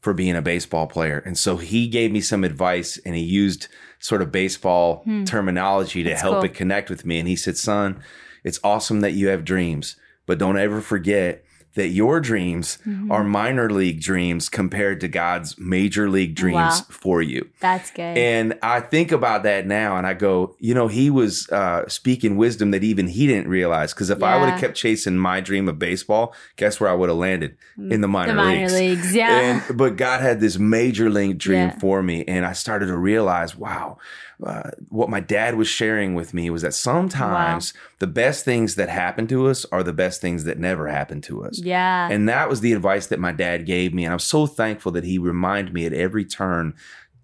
for 0.00 0.14
being 0.14 0.36
a 0.36 0.42
baseball 0.42 0.86
player, 0.86 1.20
and 1.26 1.36
so 1.36 1.56
he 1.56 1.88
gave 1.88 2.12
me 2.12 2.20
some 2.20 2.44
advice, 2.44 2.98
and 3.04 3.16
he 3.16 3.22
used 3.22 3.66
sort 3.98 4.22
of 4.22 4.30
baseball 4.30 5.02
Hmm. 5.04 5.24
terminology 5.24 6.04
to 6.04 6.10
That's 6.10 6.22
help 6.22 6.36
cool. 6.36 6.44
it 6.44 6.54
connect 6.54 6.88
with 6.90 7.04
me. 7.04 7.18
And 7.18 7.26
he 7.28 7.34
said, 7.34 7.56
"Son, 7.56 7.98
it's 8.44 8.60
awesome 8.62 9.00
that 9.00 9.12
you 9.12 9.26
have 9.28 9.44
dreams, 9.44 9.96
but 10.26 10.38
don't 10.38 10.56
ever 10.58 10.80
forget." 10.80 11.42
That 11.74 11.88
your 11.88 12.18
dreams 12.18 12.78
Mhm. 12.86 13.10
are 13.10 13.22
minor 13.22 13.70
league 13.70 14.00
dreams 14.00 14.48
compared 14.48 15.00
to 15.02 15.08
God's 15.08 15.56
major 15.58 16.08
league 16.10 16.34
dreams 16.34 16.56
Wow. 16.56 16.86
for 16.90 17.22
you. 17.22 17.48
That's 17.60 17.90
good. 17.90 18.16
And 18.18 18.54
I 18.62 18.80
think 18.80 19.12
about 19.12 19.44
that 19.44 19.66
now 19.66 19.96
and 19.96 20.04
I 20.06 20.14
go, 20.14 20.56
you 20.58 20.74
know, 20.74 20.88
he 20.88 21.08
was 21.08 21.48
uh, 21.50 21.86
speaking 21.88 22.36
wisdom 22.36 22.72
that 22.72 22.82
even 22.82 23.06
he 23.06 23.26
didn't 23.28 23.48
realize. 23.48 23.92
Because 23.94 24.10
if 24.10 24.22
I 24.22 24.38
would 24.40 24.48
have 24.48 24.60
kept 24.60 24.76
chasing 24.76 25.16
my 25.18 25.40
dream 25.40 25.68
of 25.68 25.78
baseball, 25.78 26.34
guess 26.56 26.80
where 26.80 26.90
I 26.90 26.94
would 26.94 27.10
have 27.10 27.18
landed? 27.18 27.56
In 27.78 28.00
the 28.00 28.08
minor, 28.08 28.32
the 28.32 28.36
minor 28.36 28.60
leagues. 28.68 28.72
leagues. 28.74 29.14
Yeah. 29.14 29.38
And, 29.68 29.76
but 29.78 29.96
God 29.96 30.20
had 30.20 30.40
this 30.40 30.58
major 30.58 31.08
league 31.10 31.38
dream 31.38 31.68
Yeah. 31.68 31.78
for 31.78 32.02
me. 32.02 32.24
And 32.26 32.44
I 32.44 32.54
started 32.54 32.86
to 32.86 32.96
realize, 32.96 33.54
wow, 33.56 33.98
uh, 34.44 34.70
what 34.88 35.08
my 35.10 35.18
dad 35.20 35.56
was 35.56 35.66
sharing 35.66 36.14
with 36.14 36.32
me 36.32 36.48
was 36.48 36.62
that 36.62 36.72
sometimes 36.74 37.74
the 37.98 38.06
best 38.06 38.44
things 38.44 38.76
that 38.76 38.88
happen 38.88 39.26
to 39.26 39.48
us 39.48 39.64
are 39.72 39.82
the 39.82 39.92
best 39.92 40.20
things 40.20 40.44
that 40.44 40.58
never 40.58 40.86
happen 40.88 41.20
to 41.22 41.44
us. 41.44 41.58
yeah. 41.58 42.08
And 42.10 42.28
that 42.28 42.48
was 42.48 42.60
the 42.60 42.72
advice 42.72 43.06
that 43.08 43.18
my 43.18 43.32
dad 43.32 43.66
gave 43.66 43.92
me. 43.92 44.04
And 44.04 44.12
I'm 44.12 44.18
so 44.20 44.46
thankful 44.46 44.92
that 44.92 45.04
he 45.04 45.18
reminded 45.18 45.74
me 45.74 45.86
at 45.86 45.92
every 45.92 46.24
turn 46.24 46.74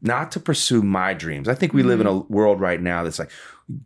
not 0.03 0.33
to 0.33 0.41
pursue 0.41 0.83
my 0.83 1.15
dreams. 1.15 1.49
I 1.49 1.55
think 1.55 1.73
we 1.73 1.83
live 1.83 2.01
in 2.01 2.07
a 2.07 2.19
world 2.19 2.61
right 2.61 2.81
now 2.83 3.05
that's 3.05 3.19
like, 3.19 3.31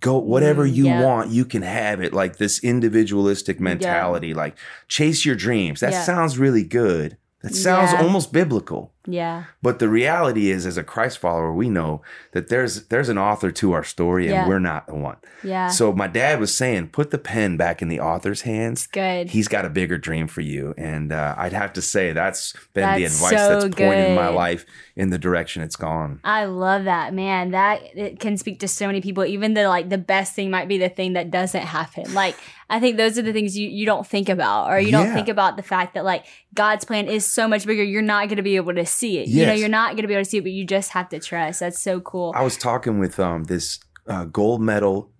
go 0.00 0.18
whatever 0.18 0.66
Mm, 0.66 0.74
you 0.74 0.84
yeah. 0.86 1.04
want, 1.04 1.30
you 1.30 1.44
can 1.44 1.62
have 1.62 2.00
it. 2.00 2.12
Like 2.12 2.38
this 2.38 2.64
individualistic 2.64 3.60
mentality, 3.60 4.34
like 4.34 4.56
chase 4.88 5.24
your 5.24 5.36
dreams. 5.36 5.80
That 5.80 5.92
Yeah. 5.92 6.02
sounds 6.02 6.38
really 6.38 6.64
good. 6.64 7.16
That 7.42 7.54
sounds 7.54 7.92
Yeah. 7.92 8.02
almost 8.02 8.32
biblical. 8.32 8.92
Yeah. 9.10 9.44
But 9.62 9.78
the 9.78 9.88
reality 9.88 10.50
is, 10.50 10.66
as 10.66 10.76
a 10.76 10.84
Christ 10.84 11.18
follower, 11.18 11.52
we 11.52 11.70
know 11.70 12.02
that 12.32 12.48
there's 12.48 12.86
there's 12.88 13.08
an 13.08 13.16
author 13.18 13.50
to 13.52 13.72
our 13.72 13.82
story, 13.82 14.26
and 14.26 14.34
Yeah. 14.34 14.48
we're 14.48 14.58
not 14.58 14.86
the 14.86 14.94
one. 14.94 15.16
Yeah. 15.42 15.68
So 15.68 15.92
my 15.92 16.06
dad 16.08 16.38
was 16.40 16.54
saying, 16.54 16.88
put 16.88 17.10
the 17.10 17.18
pen 17.18 17.56
back 17.56 17.80
in 17.80 17.88
the 17.88 18.00
author's 18.00 18.42
hands 18.42 18.86
good. 18.86 19.30
he's 19.30 19.48
got 19.48 19.64
a 19.64 19.70
bigger 19.70 19.96
dream 19.96 20.28
for 20.28 20.42
you. 20.42 20.74
And 20.76 21.10
uh, 21.12 21.34
I'd 21.38 21.52
have 21.54 21.72
to 21.74 21.82
say 21.82 22.12
that's 22.12 22.52
been 22.74 22.94
the 22.96 23.04
advice 23.04 23.30
so 23.30 23.60
that's 23.60 23.74
pointed 23.74 24.14
my 24.14 24.28
life 24.28 24.66
in 24.94 25.10
the 25.10 25.18
direction 25.18 25.62
it's 25.62 25.76
gone. 25.76 26.20
I 26.24 26.44
love 26.44 26.84
that, 26.84 27.14
man. 27.14 27.52
That 27.52 27.80
it 27.96 28.20
can 28.20 28.36
speak 28.36 28.60
to 28.60 28.68
so 28.68 28.86
many 28.86 29.00
people. 29.00 29.24
Even 29.24 29.54
the 29.54 29.68
like 29.68 29.88
the 29.88 29.98
best 29.98 30.34
thing 30.34 30.50
might 30.50 30.68
be 30.68 30.76
the 30.78 30.88
thing 30.90 31.14
that 31.14 31.30
doesn't 31.30 31.62
happen. 31.62 32.12
Like 32.14 32.36
I 32.70 32.80
think 32.80 32.98
those 32.98 33.16
are 33.18 33.22
the 33.22 33.32
things 33.32 33.56
you 33.56 33.68
you 33.68 33.86
don't 33.86 34.06
think 34.06 34.28
about, 34.28 34.70
or 34.70 34.78
you 34.78 34.90
don't 34.90 35.06
Yeah. 35.06 35.14
think 35.14 35.28
about 35.28 35.56
the 35.56 35.62
fact 35.62 35.94
that 35.94 36.04
like 36.04 36.24
God's 36.54 36.84
plan 36.84 37.06
is 37.06 37.24
so 37.24 37.46
much 37.48 37.64
bigger. 37.64 37.82
You're 37.82 38.02
not 38.02 38.26
going 38.28 38.36
to 38.36 38.42
be 38.42 38.56
able 38.56 38.74
to 38.74 38.84
see 38.98 39.18
it. 39.18 39.28
You 39.28 39.46
know, 39.46 39.52
you're 39.52 39.68
not 39.68 39.90
going 39.92 40.02
to 40.02 40.08
be 40.08 40.14
able 40.14 40.24
to 40.24 40.30
see 40.30 40.38
it, 40.38 40.42
but 40.42 40.52
you 40.52 40.64
just 40.64 40.90
have 40.90 41.08
to 41.10 41.18
trust. 41.18 41.60
That's 41.60 41.80
so 41.80 42.00
cool. 42.00 42.32
I 42.34 42.42
was 42.42 42.56
talking 42.56 42.98
with 42.98 43.18
um, 43.20 43.44
this 43.44 43.78
uh, 44.06 44.24
gold 44.24 44.60
medal 44.60 45.10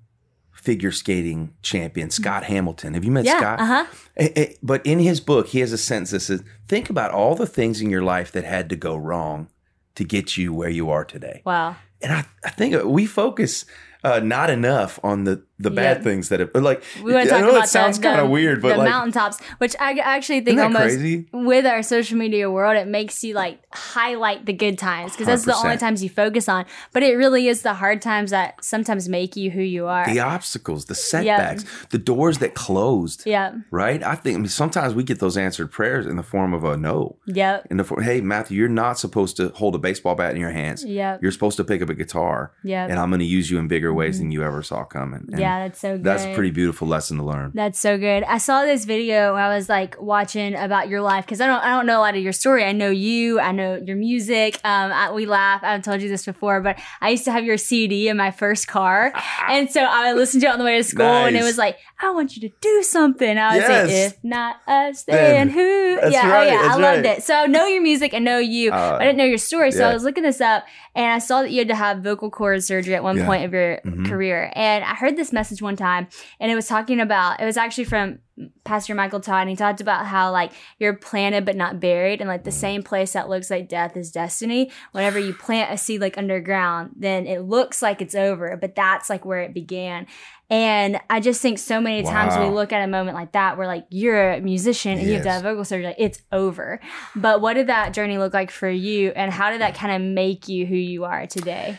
figure 0.52 0.90
skating 0.90 1.54
champion, 1.62 2.10
Scott 2.10 2.44
Hamilton. 2.44 2.94
Have 2.94 3.04
you 3.04 3.10
met 3.12 3.24
yeah. 3.24 3.38
Scott? 3.38 3.60
Uh 3.60 3.66
huh. 3.66 3.86
Eh, 4.16 4.28
eh, 4.34 4.52
But 4.62 4.84
in 4.84 4.98
his 4.98 5.20
book, 5.20 5.48
he 5.48 5.60
has 5.60 5.72
a 5.72 5.78
sentence 5.78 6.10
that 6.10 6.20
says, 6.20 6.42
Think 6.66 6.90
about 6.90 7.12
all 7.12 7.34
the 7.34 7.46
things 7.46 7.80
in 7.80 7.90
your 7.90 8.02
life 8.02 8.32
that 8.32 8.44
had 8.44 8.68
to 8.70 8.76
go 8.76 8.96
wrong 8.96 9.48
to 9.94 10.04
get 10.04 10.36
you 10.36 10.52
where 10.52 10.68
you 10.68 10.90
are 10.90 11.04
today. 11.04 11.42
Wow. 11.44 11.76
And 12.00 12.12
I, 12.12 12.24
I 12.44 12.50
think 12.50 12.84
we 12.84 13.06
focus 13.06 13.64
uh, 14.04 14.20
not 14.20 14.50
enough 14.50 15.00
on 15.02 15.24
the, 15.24 15.44
the 15.58 15.70
bad 15.70 15.98
Yeah. 15.98 16.02
things 16.04 16.28
that 16.28 16.40
have, 16.40 16.50
like, 16.54 16.82
We 17.02 17.12
want 17.12 17.28
to 17.28 17.34
I 17.34 17.38
talk 17.38 17.46
know 17.46 17.50
about 17.56 17.64
it 17.64 17.68
sounds 17.68 17.98
kind 17.98 18.20
of 18.20 18.28
weird, 18.30 18.62
but 18.62 18.70
the 18.72 18.78
like, 18.78 18.88
mountaintops, 18.88 19.40
which 19.58 19.74
I 19.80 19.92
actually 19.98 20.40
think 20.40 20.60
almost 20.60 20.82
crazy? 20.82 21.26
with 21.32 21.66
our 21.66 21.82
social 21.82 22.16
media 22.16 22.50
world, 22.50 22.76
it 22.76 22.86
makes 22.86 23.22
you 23.24 23.34
like 23.34 23.58
highlight 23.72 24.46
the 24.46 24.52
good 24.52 24.78
times 24.78 25.12
because 25.12 25.26
that's 25.26 25.44
the 25.44 25.56
only 25.56 25.76
times 25.76 26.02
you 26.02 26.10
focus 26.10 26.48
on. 26.48 26.64
But 26.92 27.02
it 27.02 27.14
really 27.16 27.48
is 27.48 27.62
the 27.62 27.74
hard 27.74 28.00
times 28.02 28.30
that 28.30 28.64
sometimes 28.64 29.08
make 29.08 29.36
you 29.36 29.50
who 29.50 29.62
you 29.62 29.86
are. 29.86 30.06
the 30.06 30.20
obstacles, 30.20 30.84
the 30.86 30.94
setbacks, 30.94 31.64
the 31.90 31.98
doors 31.98 32.38
that 32.38 32.54
closed. 32.54 33.22
yeah. 33.26 33.54
Right? 33.70 34.02
I 34.02 34.14
think 34.14 34.36
I 34.36 34.38
mean, 34.40 34.48
sometimes 34.48 34.94
we 34.94 35.02
get 35.02 35.18
those 35.20 35.36
answered 35.36 35.70
prayers 35.70 36.06
in 36.06 36.16
the 36.16 36.22
form 36.22 36.54
of 36.54 36.64
a 36.64 36.76
no. 36.76 37.16
Yep. 37.26 37.66
In 37.70 37.76
the 37.78 37.84
form, 37.84 38.02
hey 38.02 38.20
Matthew, 38.20 38.58
you're 38.58 38.68
not 38.68 38.98
supposed 38.98 39.36
to 39.38 39.48
hold 39.50 39.74
a 39.74 39.78
baseball 39.78 40.14
bat 40.14 40.34
in 40.34 40.40
your 40.40 40.50
hands. 40.52 40.84
Yep. 40.84 41.22
You're 41.22 41.32
supposed 41.32 41.56
to 41.56 41.64
pick 41.64 41.82
up 41.82 41.88
a 41.88 41.94
guitar, 41.94 42.52
Yep. 42.64 42.90
and 42.90 42.98
I'm 42.98 43.10
going 43.10 43.20
to 43.20 43.26
use 43.26 43.50
you 43.50 43.58
in 43.58 43.68
bigger 43.68 43.92
ways 43.92 44.16
mm-hmm. 44.16 44.24
than 44.26 44.32
you 44.32 44.42
ever 44.44 44.62
saw 44.62 44.84
coming. 44.84 45.28
And 45.32 45.40
yeah, 45.48 45.66
that's 45.66 45.80
so 45.80 45.96
good. 45.96 46.04
that's 46.04 46.24
a 46.24 46.34
pretty 46.34 46.50
beautiful 46.50 46.86
lesson 46.88 47.16
to 47.18 47.22
learn. 47.24 47.52
That's 47.54 47.78
so 47.80 47.96
good. 47.98 48.22
I 48.24 48.38
saw 48.38 48.64
this 48.64 48.84
video 48.84 49.34
I 49.34 49.48
was 49.56 49.68
like 49.68 49.96
watching 50.00 50.54
about 50.54 50.88
your 50.88 51.00
life 51.00 51.24
because 51.24 51.40
I 51.40 51.46
don't 51.46 51.62
I 51.62 51.70
don't 51.76 51.86
know 51.86 51.98
a 51.98 52.04
lot 52.06 52.16
of 52.16 52.22
your 52.22 52.32
story. 52.32 52.64
I 52.64 52.72
know 52.72 52.90
you. 52.90 53.40
I 53.40 53.52
know 53.52 53.76
your 53.76 53.96
music. 53.96 54.60
Um, 54.64 54.92
I, 54.92 55.10
we 55.12 55.26
laugh. 55.26 55.60
I've 55.64 55.82
told 55.82 56.02
you 56.02 56.08
this 56.08 56.24
before, 56.24 56.60
but 56.60 56.78
I 57.00 57.10
used 57.10 57.24
to 57.24 57.32
have 57.32 57.44
your 57.44 57.56
CD 57.56 58.08
in 58.08 58.16
my 58.16 58.30
first 58.30 58.66
car, 58.68 59.12
and 59.48 59.70
so 59.70 59.80
I 59.82 60.12
would 60.12 60.18
listen 60.18 60.40
to 60.42 60.46
it 60.46 60.50
on 60.52 60.58
the 60.58 60.64
way 60.64 60.76
to 60.76 60.84
school, 60.84 61.06
and 61.06 61.36
it 61.36 61.42
was 61.42 61.58
like, 61.58 61.76
"I 62.00 62.10
want 62.10 62.36
you 62.36 62.48
to 62.48 62.54
do 62.60 62.82
something." 62.82 63.38
I 63.38 63.56
was 63.56 63.56
Yes. 63.68 63.86
like, 63.86 63.92
"If 64.12 64.24
not 64.24 64.56
us, 64.66 65.02
Then. 65.04 65.16
then 65.34 65.48
who?" 65.50 66.10
Yeah, 66.10 66.30
right, 66.30 66.48
oh 66.48 66.52
yeah, 66.52 66.60
I 66.62 66.76
loved 66.76 67.04
right. 67.04 67.18
it. 67.18 67.22
So 67.24 67.34
I 67.34 67.46
know 67.46 67.66
your 67.66 67.82
music. 67.82 68.14
I 68.14 68.18
know 68.18 68.38
you. 68.38 68.70
Uh, 68.72 68.96
I 69.00 69.04
didn't 69.04 69.18
know 69.18 69.24
your 69.24 69.38
story, 69.38 69.70
so 69.72 69.80
yeah. 69.80 69.90
I 69.90 69.94
was 69.94 70.04
looking 70.04 70.22
this 70.22 70.40
up, 70.40 70.64
and 70.94 71.06
I 71.12 71.18
saw 71.18 71.42
that 71.42 71.50
you 71.50 71.58
had 71.58 71.68
to 71.68 71.74
have 71.74 71.98
vocal 72.02 72.30
cord 72.30 72.62
surgery 72.62 72.94
at 72.94 73.02
one 73.02 73.16
Yeah. 73.18 73.26
point 73.26 73.44
of 73.44 73.52
your 73.52 73.80
Mhm. 73.84 74.08
career, 74.08 74.50
and 74.54 74.84
I 74.84 74.94
heard 74.94 75.16
this 75.16 75.32
message 75.38 75.62
one 75.62 75.76
time 75.76 76.08
and 76.40 76.50
it 76.50 76.56
was 76.56 76.66
talking 76.66 76.98
about 76.98 77.40
it 77.40 77.44
was 77.44 77.56
actually 77.56 77.84
from 77.84 78.18
pastor 78.64 78.92
michael 78.94 79.20
todd 79.20 79.42
and 79.42 79.50
he 79.50 79.56
talked 79.56 79.80
about 79.80 80.04
how 80.06 80.32
like 80.32 80.52
you're 80.78 80.94
planted 80.94 81.44
but 81.44 81.54
not 81.56 81.78
buried 81.78 82.20
and 82.20 82.28
like 82.28 82.42
the 82.42 82.50
same 82.50 82.82
place 82.82 83.12
that 83.12 83.28
looks 83.28 83.50
like 83.50 83.68
death 83.68 83.96
is 83.96 84.10
destiny. 84.12 84.70
Whenever 84.92 85.18
you 85.18 85.32
plant 85.34 85.72
a 85.72 85.76
seed 85.78 86.00
like 86.00 86.18
underground 86.18 86.90
then 86.96 87.26
it 87.26 87.40
looks 87.42 87.82
like 87.82 88.02
it's 88.02 88.14
over 88.14 88.56
but 88.56 88.74
that's 88.74 89.08
like 89.08 89.24
where 89.24 89.40
it 89.42 89.54
began. 89.54 90.06
And 90.50 91.00
i 91.10 91.20
just 91.20 91.40
think 91.42 91.58
so 91.58 91.80
many 91.80 92.02
times 92.02 92.36
we 92.36 92.48
look 92.48 92.72
at 92.72 92.82
a 92.82 92.86
moment 92.88 93.16
like 93.16 93.32
that 93.32 93.58
where 93.58 93.66
like 93.66 93.86
you're 93.90 94.32
a 94.32 94.40
musician 94.40 94.98
and 94.98 95.06
you 95.06 95.14
have 95.14 95.24
done 95.24 95.34
Yes. 95.34 95.42
vocal 95.42 95.64
surgery 95.64 95.86
like, 95.86 95.96
it's 95.98 96.22
over. 96.32 96.80
But 97.14 97.40
what 97.40 97.54
did 97.54 97.66
that 97.68 97.92
journey 97.92 98.18
look 98.18 98.34
like 98.34 98.50
for 98.50 98.68
you 98.68 99.10
and 99.14 99.32
how 99.32 99.50
did 99.50 99.60
that 99.60 99.74
kind 99.74 99.92
of 99.94 100.00
make 100.00 100.48
you 100.48 100.66
who 100.66 100.76
you 100.76 101.04
are 101.04 101.26
today 101.26 101.78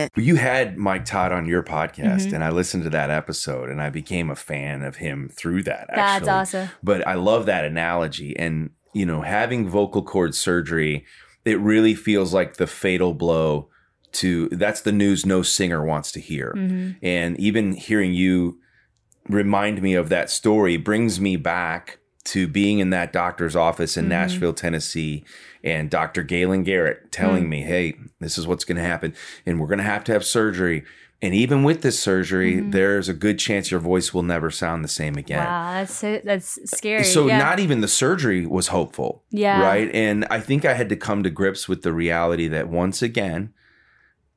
You 0.15 0.35
had 0.35 0.77
Mike 0.77 1.05
Todd 1.05 1.31
on 1.31 1.45
your 1.45 1.63
podcast, 1.63 2.21
Mm-hmm. 2.25 2.35
and 2.35 2.43
I 2.43 2.49
listened 2.49 2.83
to 2.83 2.89
that 2.91 3.09
episode, 3.09 3.69
and 3.69 3.81
I 3.81 3.89
became 3.89 4.29
a 4.29 4.35
fan 4.35 4.81
of 4.83 4.97
him 4.97 5.29
through 5.29 5.63
that. 5.63 5.89
That's 5.93 6.27
awesome. 6.27 6.69
But 6.83 7.05
I 7.07 7.13
love 7.15 7.45
that 7.47 7.65
analogy, 7.65 8.37
and 8.37 8.71
you 8.93 9.05
know, 9.05 9.21
having 9.21 9.67
vocal 9.69 10.03
cord 10.03 10.35
surgery, 10.35 11.05
it 11.45 11.59
really 11.59 11.95
feels 11.95 12.33
like 12.33 12.57
the 12.57 12.67
fatal 12.67 13.13
blow 13.13 13.69
to. 14.13 14.49
That's 14.49 14.81
the 14.81 14.91
news 14.91 15.25
no 15.25 15.41
singer 15.41 15.85
wants 15.85 16.11
to 16.13 16.19
hear, 16.19 16.53
Mm-hmm. 16.57 16.91
and 17.05 17.39
even 17.39 17.73
hearing 17.73 18.13
you 18.13 18.59
remind 19.29 19.81
me 19.81 19.93
of 19.93 20.09
that 20.09 20.29
story 20.29 20.77
brings 20.77 21.19
me 21.21 21.35
back 21.37 21.99
to 22.23 22.47
being 22.47 22.79
in 22.79 22.89
that 22.91 23.13
doctor's 23.13 23.55
office 23.55 23.97
in 23.97 24.03
mm-hmm. 24.03 24.09
Nashville, 24.09 24.53
Tennessee, 24.53 25.23
and 25.63 25.89
Dr. 25.89 26.23
Gaelyne 26.23 26.65
Garrett 26.65 27.11
telling 27.11 27.45
mm. 27.45 27.49
me, 27.49 27.61
hey, 27.61 27.95
this 28.19 28.37
is 28.37 28.47
what's 28.47 28.65
going 28.65 28.77
to 28.77 28.83
happen, 28.83 29.13
and 29.45 29.59
we're 29.59 29.67
going 29.67 29.79
to 29.79 29.83
have 29.83 30.03
to 30.05 30.13
have 30.13 30.25
surgery. 30.25 30.83
And 31.23 31.35
even 31.35 31.63
with 31.63 31.83
this 31.83 31.99
surgery, 31.99 32.55
mm-hmm. 32.55 32.71
there's 32.71 33.07
a 33.07 33.13
good 33.13 33.37
chance 33.37 33.69
your 33.69 33.79
voice 33.79 34.11
will 34.11 34.23
never 34.23 34.49
sound 34.49 34.83
the 34.83 34.89
same 34.89 35.17
again. 35.17 35.45
Wow, 35.45 35.73
that's 35.73 35.93
so, 35.93 36.19
that's 36.23 36.59
scary. 36.69 37.03
So 37.03 37.27
yeah. 37.27 37.37
not 37.37 37.59
even 37.59 37.81
the 37.81 37.87
surgery 37.87 38.47
was 38.47 38.69
hopeful. 38.69 39.23
Yeah. 39.29 39.61
Right. 39.61 39.93
And 39.93 40.25
I 40.31 40.39
think 40.39 40.65
I 40.65 40.73
had 40.73 40.89
to 40.89 40.95
come 40.95 41.21
to 41.21 41.29
grips 41.29 41.69
with 41.69 41.83
the 41.83 41.93
reality 41.93 42.47
that 42.47 42.69
once 42.69 43.03
again, 43.03 43.53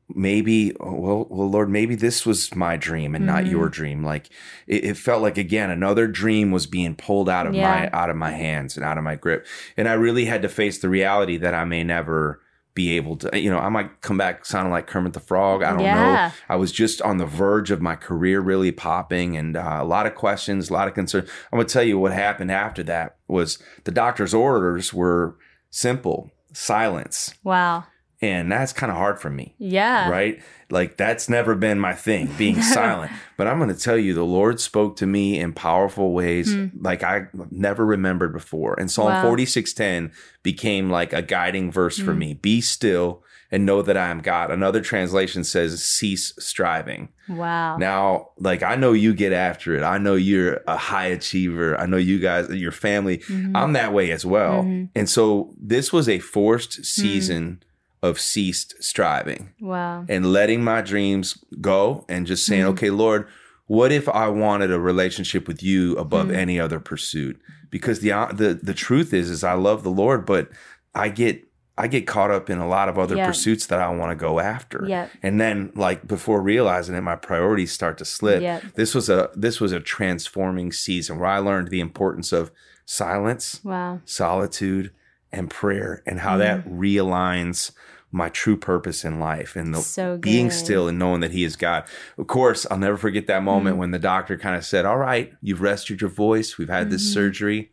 maybe 0.08 0.74
oh, 0.80 0.92
well, 0.94 1.26
well, 1.30 1.50
Lord, 1.50 1.70
maybe 1.70 1.94
this 1.94 2.26
was 2.26 2.54
my 2.54 2.76
dream 2.76 3.14
and 3.14 3.24
not 3.26 3.42
Mm-hmm. 3.44 3.50
your 3.52 3.68
dream. 3.68 4.04
Like 4.04 4.28
it, 4.66 4.84
it 4.84 4.96
felt 4.96 5.22
like 5.22 5.38
again 5.38 5.70
another 5.70 6.06
dream 6.06 6.50
was 6.50 6.66
being 6.66 6.94
pulled 6.94 7.28
out 7.28 7.46
of 7.46 7.54
Yeah. 7.54 7.68
my 7.90 7.90
out 7.98 8.10
of 8.10 8.16
my 8.16 8.30
hands 8.30 8.76
and 8.76 8.84
out 8.84 8.98
of 8.98 9.04
my 9.04 9.14
grip. 9.16 9.46
And 9.76 9.88
I 9.88 9.94
really 9.94 10.24
had 10.26 10.42
to 10.42 10.48
face 10.48 10.78
the 10.78 10.88
reality 10.88 11.36
that 11.38 11.54
I 11.54 11.64
may 11.64 11.84
never 11.84 12.40
be 12.74 12.96
able 12.96 13.16
to, 13.16 13.38
you 13.40 13.48
know, 13.48 13.58
I 13.58 13.68
might 13.68 14.00
come 14.00 14.18
back 14.18 14.44
sounding 14.44 14.72
like 14.72 14.88
Kermit 14.88 15.12
the 15.12 15.20
Frog. 15.20 15.62
I 15.62 15.70
don't 15.70 15.78
Yeah. 15.80 15.94
know. 15.94 16.32
I 16.48 16.56
was 16.56 16.72
just 16.72 17.00
on 17.02 17.18
the 17.18 17.24
verge 17.26 17.70
of 17.70 17.80
my 17.80 17.94
career 17.94 18.40
really 18.40 18.72
popping 18.72 19.36
and 19.36 19.56
uh, 19.56 19.78
a 19.80 19.84
lot 19.84 20.06
of 20.06 20.16
questions, 20.16 20.70
a 20.70 20.72
lot 20.72 20.88
of 20.88 20.94
concern. 20.94 21.24
I'm 21.52 21.58
going 21.58 21.66
to 21.68 21.72
tell 21.72 21.84
you 21.84 22.00
what 22.00 22.12
happened 22.12 22.50
after 22.50 22.82
that 22.82 23.16
was 23.28 23.58
the 23.84 23.92
doctor's 23.92 24.34
orders 24.34 24.92
were 24.92 25.36
simple 25.70 26.30
silence. 26.52 27.34
wow. 27.44 27.84
And 28.32 28.50
that's 28.52 28.72
kind 28.72 28.90
of 28.90 28.96
hard 28.98 29.20
for 29.20 29.30
me. 29.30 29.54
Yeah. 29.58 30.08
Right? 30.10 30.42
Like 30.70 30.96
that's 30.96 31.28
never 31.28 31.54
been 31.54 31.78
my 31.78 31.92
thing, 31.92 32.28
being 32.38 32.60
silent. 32.76 33.12
But 33.36 33.46
I'm 33.46 33.58
going 33.58 33.68
to 33.74 33.78
tell 33.80 33.98
you, 33.98 34.14
the 34.14 34.24
Lord 34.24 34.60
spoke 34.60 34.96
to 34.96 35.06
me 35.06 35.38
in 35.38 35.52
powerful 35.52 36.12
ways 36.12 36.54
like 36.80 37.02
I 37.02 37.26
never 37.50 37.84
remembered 37.84 38.32
before. 38.32 38.74
And 38.78 38.90
Psalm 38.90 39.08
Hmm. 39.12 39.24
Wow. 39.26 39.34
46:10 39.36 40.10
became 40.42 40.90
like 40.90 41.12
a 41.12 41.22
guiding 41.22 41.70
verse 41.70 41.98
Hmm. 41.98 42.04
for 42.04 42.14
me. 42.14 42.34
Be 42.34 42.60
still 42.60 43.22
and 43.50 43.66
know 43.66 43.82
that 43.82 43.96
I 43.96 44.08
am 44.08 44.20
God. 44.20 44.50
Another 44.50 44.80
translation 44.80 45.44
says 45.44 45.80
cease 45.84 46.32
striving. 46.38 47.10
Wow. 47.28 47.76
Now, 47.76 48.30
like 48.38 48.62
I 48.64 48.74
know 48.74 48.92
you 48.92 49.14
get 49.14 49.32
after 49.32 49.76
it. 49.76 49.82
I 49.84 49.98
know 49.98 50.14
you're 50.14 50.60
a 50.66 50.76
high 50.76 51.06
achiever. 51.06 51.78
I 51.78 51.86
know 51.86 51.98
you 51.98 52.18
guys, 52.18 52.48
your 52.50 52.72
family. 52.72 53.18
Mm-hmm. 53.18 53.54
I'm 53.54 53.74
that 53.74 53.92
way 53.92 54.10
as 54.10 54.24
well. 54.26 54.60
And 54.96 55.08
so 55.08 55.54
this 55.60 55.92
was 55.92 56.08
a 56.08 56.18
Mm. 56.18 56.22
forced 56.22 56.84
season 56.84 57.62
of 58.08 58.20
ceased 58.20 58.74
striving 58.82 59.52
wow. 59.60 60.04
and 60.08 60.32
letting 60.32 60.62
my 60.62 60.80
dreams 60.82 61.42
go 61.60 62.04
and 62.08 62.26
just 62.26 62.44
saying, 62.46 62.64
okay, 62.64 62.90
Lord, 62.90 63.26
what 63.66 63.90
if 63.92 64.08
I 64.08 64.28
wanted 64.28 64.70
a 64.70 64.78
relationship 64.78 65.48
with 65.48 65.62
you 65.62 65.96
above 65.96 66.26
Mm. 66.28 66.36
any 66.36 66.60
other 66.60 66.80
pursuit? 66.80 67.40
Because 67.70 68.00
the 68.00 68.10
the 68.32 68.50
the 68.62 68.74
truth 68.74 69.12
is, 69.14 69.30
is 69.30 69.42
I 69.42 69.54
love 69.54 69.82
the 69.82 69.90
Lord, 70.04 70.26
but 70.26 70.48
I 70.94 71.08
get 71.08 71.36
I 71.76 71.88
get 71.88 72.06
caught 72.06 72.30
up 72.30 72.50
in 72.50 72.58
a 72.58 72.68
lot 72.68 72.88
of 72.88 72.98
other 72.98 73.16
Yeah. 73.16 73.26
pursuits 73.26 73.66
that 73.66 73.80
I 73.80 73.88
want 73.98 74.10
to 74.12 74.26
go 74.28 74.38
after. 74.38 74.84
Yep. 74.86 75.10
And 75.24 75.40
then 75.40 75.72
like 75.74 76.06
before 76.06 76.40
realizing 76.42 76.94
it, 76.94 77.00
my 77.00 77.16
priorities 77.16 77.72
start 77.72 77.98
to 77.98 78.04
slip. 78.04 78.42
Yep. 78.42 78.62
This 78.74 78.94
was 78.94 79.08
a 79.08 79.30
this 79.34 79.60
was 79.62 79.72
a 79.72 79.80
transforming 79.80 80.70
season 80.72 81.18
where 81.18 81.30
I 81.36 81.38
learned 81.38 81.68
the 81.68 81.80
importance 81.80 82.32
of 82.32 82.50
silence, 82.86 83.60
Wow. 83.64 84.00
solitude, 84.04 84.92
and 85.32 85.50
prayer 85.50 86.02
and 86.06 86.20
how 86.20 86.36
that 86.36 86.58
Mm. 86.64 86.78
realigns 86.78 87.72
my 88.14 88.28
true 88.28 88.56
purpose 88.56 89.04
in 89.04 89.18
life 89.18 89.56
and 89.56 89.74
the 89.74 89.78
So 89.80 90.16
being 90.16 90.50
still 90.52 90.86
and 90.88 90.98
knowing 90.98 91.20
that 91.20 91.32
he 91.32 91.42
is 91.42 91.56
God. 91.56 91.82
Of 92.16 92.28
course, 92.28 92.64
I'll 92.70 92.78
never 92.78 92.96
forget 92.96 93.26
that 93.26 93.40
Mm. 93.42 93.44
moment 93.44 93.76
when 93.76 93.90
the 93.90 93.98
doctor 93.98 94.38
kind 94.38 94.54
of 94.54 94.64
said, 94.64 94.84
"All 94.86 94.96
right, 94.98 95.32
you've 95.42 95.60
rested 95.60 96.00
your 96.00 96.10
voice. 96.10 96.56
We've 96.56 96.68
had 96.68 96.90
this 96.90 97.02
Mm-hmm. 97.02 97.12
surgery. 97.12 97.70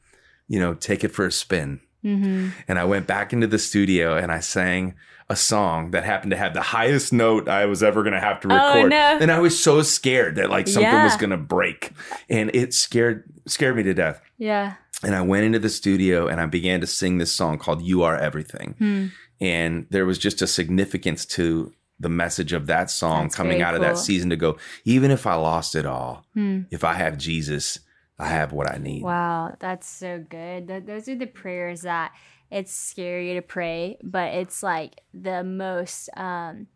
You 0.48 0.60
know, 0.60 0.74
take 0.74 1.04
it 1.04 1.12
for 1.14 1.26
a 1.28 1.32
spin." 1.32 1.80
Mm-hmm. 2.04 2.48
And 2.68 2.80
I 2.80 2.84
went 2.86 3.06
back 3.06 3.32
into 3.32 3.46
the 3.46 3.60
studio 3.60 4.18
and 4.18 4.32
I 4.32 4.40
sang 4.40 4.96
a 5.30 5.36
song 5.36 5.92
that 5.92 6.04
happened 6.04 6.32
to 6.32 6.38
have 6.38 6.56
the 6.56 6.62
highest 6.62 7.14
note 7.14 7.48
I 7.48 7.66
was 7.66 7.84
ever 7.84 8.02
going 8.02 8.14
to 8.16 8.20
have 8.20 8.40
to 8.42 8.48
Oh, 8.52 8.74
record. 8.76 8.90
no. 8.90 9.18
And 9.22 9.32
I 9.32 9.38
was 9.40 9.64
so 9.64 9.84
scared 9.84 10.36
that 10.38 10.50
like 10.50 10.68
something 10.68 10.92
was 11.04 11.16
going 11.16 11.30
to 11.30 11.38
break. 11.38 11.92
And 12.30 12.50
it 12.56 12.74
scared 12.74 13.24
scared 13.48 13.76
me 13.78 13.84
to 13.84 13.94
death. 13.94 14.20
Yeah. 14.40 14.74
And 15.04 15.16
I 15.16 15.22
went 15.22 15.46
into 15.46 15.60
the 15.60 15.70
studio 15.70 16.28
and 16.28 16.42
I 16.42 16.48
began 16.48 16.82
to 16.82 16.88
sing 16.88 17.18
this 17.20 17.32
song 17.32 17.60
called 17.60 17.82
You 17.84 18.02
Are 18.04 18.18
Everything. 18.18 18.74
Hmm. 18.80 19.06
And 19.42 19.88
there 19.90 20.06
was 20.06 20.18
just 20.20 20.42
a 20.42 20.48
significance 20.48 21.26
to 21.26 21.74
the 22.00 22.10
message 22.10 22.54
of 22.54 22.68
that 22.68 22.90
song 22.90 23.24
That's 23.24 23.36
coming 23.36 23.62
out 23.62 23.76
of 23.76 23.82
that 23.82 23.98
season 23.98 24.30
to 24.30 24.36
go, 24.36 24.58
even 24.86 25.12
if 25.12 25.28
I 25.28 25.34
lost 25.36 25.76
it 25.76 25.86
all, 25.86 26.26
Hmm. 26.34 26.62
if 26.72 26.84
I 26.84 26.94
have 26.94 27.18
Jesus, 27.18 27.80
I 28.18 28.28
have 28.28 28.54
what 28.54 28.72
I 28.74 28.78
need. 28.78 29.04
Wow, 29.04 29.56
that's 29.60 29.88
so 29.88 30.24
good. 30.30 30.68
Th- 30.68 30.84
those 30.86 31.08
are 31.10 31.16
the 31.16 31.26
prayers 31.28 31.82
that 31.82 32.12
it's 32.52 32.74
scary 32.74 33.34
to 33.34 33.42
pray, 33.42 33.98
but 34.04 34.34
it's 34.34 34.62
like 34.64 35.02
the 35.14 35.44
most. 35.44 36.10
Um, 36.16 36.68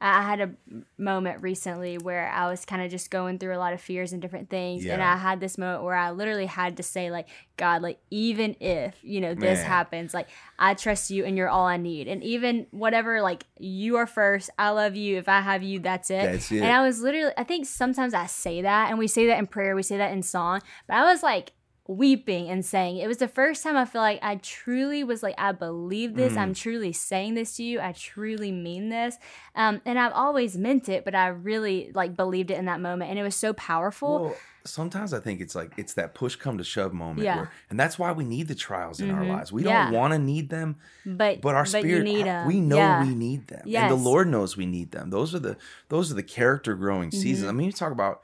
I 0.00 0.22
had 0.22 0.40
a 0.40 0.50
moment 0.96 1.42
recently 1.42 1.98
where 1.98 2.30
I 2.30 2.48
was 2.48 2.64
kind 2.64 2.80
of 2.80 2.90
just 2.90 3.10
going 3.10 3.38
through 3.38 3.54
a 3.54 3.58
lot 3.58 3.74
of 3.74 3.80
fears 3.80 4.12
and 4.12 4.22
different 4.22 4.48
things, 4.48 4.86
and 4.86 5.02
I 5.02 5.16
had 5.16 5.40
this 5.40 5.58
moment 5.58 5.82
where 5.82 5.94
I 5.94 6.10
literally 6.10 6.46
had 6.46 6.78
to 6.78 6.82
say, 6.82 7.10
like, 7.10 7.28
God, 7.56 7.82
like 7.82 7.98
even 8.10 8.56
if 8.60 8.96
you 9.02 9.20
know 9.20 9.34
this 9.34 9.58
Man. 9.58 9.66
happens, 9.66 10.14
like 10.14 10.28
I 10.58 10.74
trust 10.74 11.10
you 11.10 11.24
and 11.26 11.36
you're 11.36 11.50
all 11.50 11.66
I 11.66 11.76
need, 11.76 12.08
and 12.08 12.24
even 12.24 12.66
whatever, 12.70 13.20
like 13.20 13.44
you 13.58 13.96
are 13.96 14.06
first. 14.06 14.48
I 14.58 14.70
love 14.70 14.96
you. 14.96 15.18
If 15.18 15.28
I 15.28 15.40
have 15.40 15.62
you, 15.62 15.80
that's 15.80 16.10
it. 16.10 16.32
That's 16.32 16.50
it. 16.50 16.62
And 16.62 16.72
I 16.72 16.82
was 16.82 17.02
literally, 17.02 17.32
I 17.36 17.44
think 17.44 17.66
sometimes 17.66 18.14
I 18.14 18.26
say 18.26 18.62
that, 18.62 18.88
and 18.88 18.98
we 18.98 19.06
say 19.06 19.26
that 19.26 19.38
in 19.38 19.46
prayer, 19.46 19.76
we 19.76 19.82
say 19.82 19.98
that 19.98 20.12
in 20.12 20.22
song, 20.22 20.60
but 20.86 20.96
I 20.96 21.04
was 21.04 21.22
like 21.22 21.52
weeping 21.90 22.48
and 22.48 22.64
saying 22.64 22.98
it 22.98 23.08
was 23.08 23.16
the 23.16 23.26
first 23.26 23.64
time 23.64 23.76
I 23.76 23.84
feel 23.84 24.00
like 24.00 24.20
I 24.22 24.36
truly 24.36 25.02
was 25.02 25.24
like, 25.24 25.34
I 25.36 25.50
believe 25.50 26.14
this. 26.14 26.34
Mm. 26.34 26.38
I'm 26.38 26.54
truly 26.54 26.92
saying 26.92 27.34
this 27.34 27.56
to 27.56 27.64
you. 27.64 27.80
I 27.80 27.90
truly 27.90 28.52
mean 28.52 28.90
this. 28.90 29.16
Um, 29.56 29.80
and 29.84 29.98
I've 29.98 30.12
always 30.12 30.56
meant 30.56 30.88
it, 30.88 31.04
but 31.04 31.16
I 31.16 31.26
really 31.28 31.90
like 31.92 32.16
believed 32.16 32.52
it 32.52 32.58
in 32.58 32.66
that 32.66 32.80
moment. 32.80 33.10
And 33.10 33.18
it 33.18 33.24
was 33.24 33.34
so 33.34 33.52
powerful. 33.54 34.22
Well, 34.22 34.36
sometimes 34.64 35.12
I 35.12 35.18
think 35.18 35.40
it's 35.40 35.56
like 35.56 35.72
it's 35.78 35.94
that 35.94 36.14
push 36.14 36.36
come 36.36 36.58
to 36.58 36.64
shove 36.64 36.92
moment, 36.92 37.24
Yeah. 37.24 37.36
where, 37.36 37.50
and 37.70 37.80
that's 37.80 37.98
why 37.98 38.12
we 38.12 38.22
need 38.24 38.46
the 38.46 38.54
trials 38.54 39.00
in 39.00 39.10
our 39.10 39.22
Mhm. 39.24 39.28
lives. 39.30 39.50
We 39.50 39.64
Yeah. 39.64 39.86
don't 39.86 39.94
want 39.94 40.12
to 40.12 40.18
need 40.20 40.48
them, 40.48 40.76
but 41.04 41.40
but 41.40 41.56
our 41.56 41.64
but 41.64 41.70
spirit, 41.82 42.04
need 42.04 42.28
our- 42.28 42.46
we 42.46 42.60
know 42.60 42.76
Yeah. 42.76 43.04
we 43.04 43.16
need 43.16 43.48
them, 43.48 43.62
and 43.66 43.90
the 43.90 43.96
Lord 43.96 44.28
knows 44.28 44.56
we 44.56 44.66
need 44.66 44.92
them. 44.92 45.10
Those 45.10 45.34
are 45.34 45.40
the 45.40 45.56
those 45.88 46.12
are 46.12 46.14
the 46.14 46.22
character 46.22 46.74
growing 46.76 47.10
seasons. 47.10 47.40
Mm-hmm. 47.40 47.48
I 47.48 47.52
mean, 47.52 47.66
you 47.66 47.72
talk 47.72 47.90
about 47.90 48.20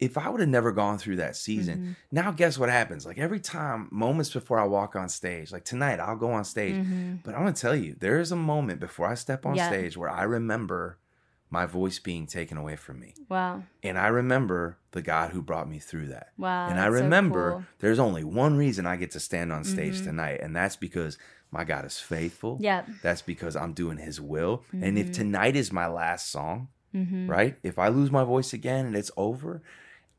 if 0.00 0.16
I 0.16 0.28
would 0.28 0.40
have 0.40 0.48
never 0.48 0.70
gone 0.72 0.96
through 0.98 1.16
that 1.16 1.34
season. 1.36 1.78
Mm-hmm. 1.78 1.92
Now, 2.12 2.30
guess 2.30 2.56
what 2.58 2.68
happens? 2.68 3.04
Like 3.04 3.18
every 3.18 3.40
time, 3.40 3.88
moments 3.90 4.30
before 4.30 4.58
I 4.60 4.64
walk 4.64 4.94
on 4.96 5.08
stage, 5.08 5.50
like 5.52 5.64
tonight, 5.64 5.98
I'll 6.00 6.16
go 6.16 6.30
on 6.30 6.44
stage, 6.44 6.76
but 7.24 7.34
I'm 7.34 7.40
gonna 7.40 7.52
tell 7.52 7.74
you, 7.74 7.96
there 7.98 8.20
is 8.20 8.30
a 8.32 8.36
moment 8.36 8.80
before 8.80 9.06
I 9.08 9.14
step 9.14 9.44
on 9.44 9.52
Mm-hmm. 9.52 9.56
Yeah. 9.58 9.68
stage 9.68 9.96
where 9.96 10.10
I 10.10 10.22
remember 10.22 10.98
my 11.50 11.64
voice 11.64 11.98
being 11.98 12.26
taken 12.26 12.58
away 12.58 12.76
from 12.76 13.00
me. 13.00 13.14
Wow. 13.28 13.62
And 13.82 13.98
I 13.98 14.08
remember 14.08 14.76
the 14.90 15.00
God 15.02 15.30
who 15.30 15.40
brought 15.40 15.66
me 15.68 15.78
through 15.78 16.08
that. 16.08 16.28
Wow, 16.36 16.68
And 16.68 16.78
I 16.78 16.84
that's 16.90 16.98
so 16.98 17.02
remember 17.04 17.50
cool. 17.50 17.58
Mm-hmm. 17.60 17.68
there's 17.80 17.98
only 17.98 18.22
one 18.22 18.56
reason 18.56 18.86
I 18.86 18.96
get 18.96 19.12
to 19.12 19.20
stand 19.20 19.50
on 19.52 19.64
stage 19.64 20.02
tonight, 20.02 20.40
and 20.42 20.54
that's 20.54 20.76
because 20.76 21.16
my 21.50 21.64
God 21.64 21.86
is 21.86 21.98
faithful. 21.98 22.58
Yep. 22.60 22.82
Mm-hmm. 22.84 22.92
That's 23.02 23.22
because 23.22 23.56
I'm 23.56 23.72
doing 23.72 23.96
his 23.96 24.20
will. 24.20 24.62
And 24.72 24.98
if 24.98 25.10
tonight 25.10 25.56
is 25.56 25.72
my 25.72 25.86
last 25.88 26.30
song, 26.30 26.68
Mm-hmm. 26.94 27.28
right? 27.30 27.54
If 27.62 27.78
I 27.78 27.88
lose 27.88 28.10
my 28.10 28.24
voice 28.24 28.54
again 28.54 28.86
and 28.86 28.96
it's 28.96 29.10
over, 29.14 29.62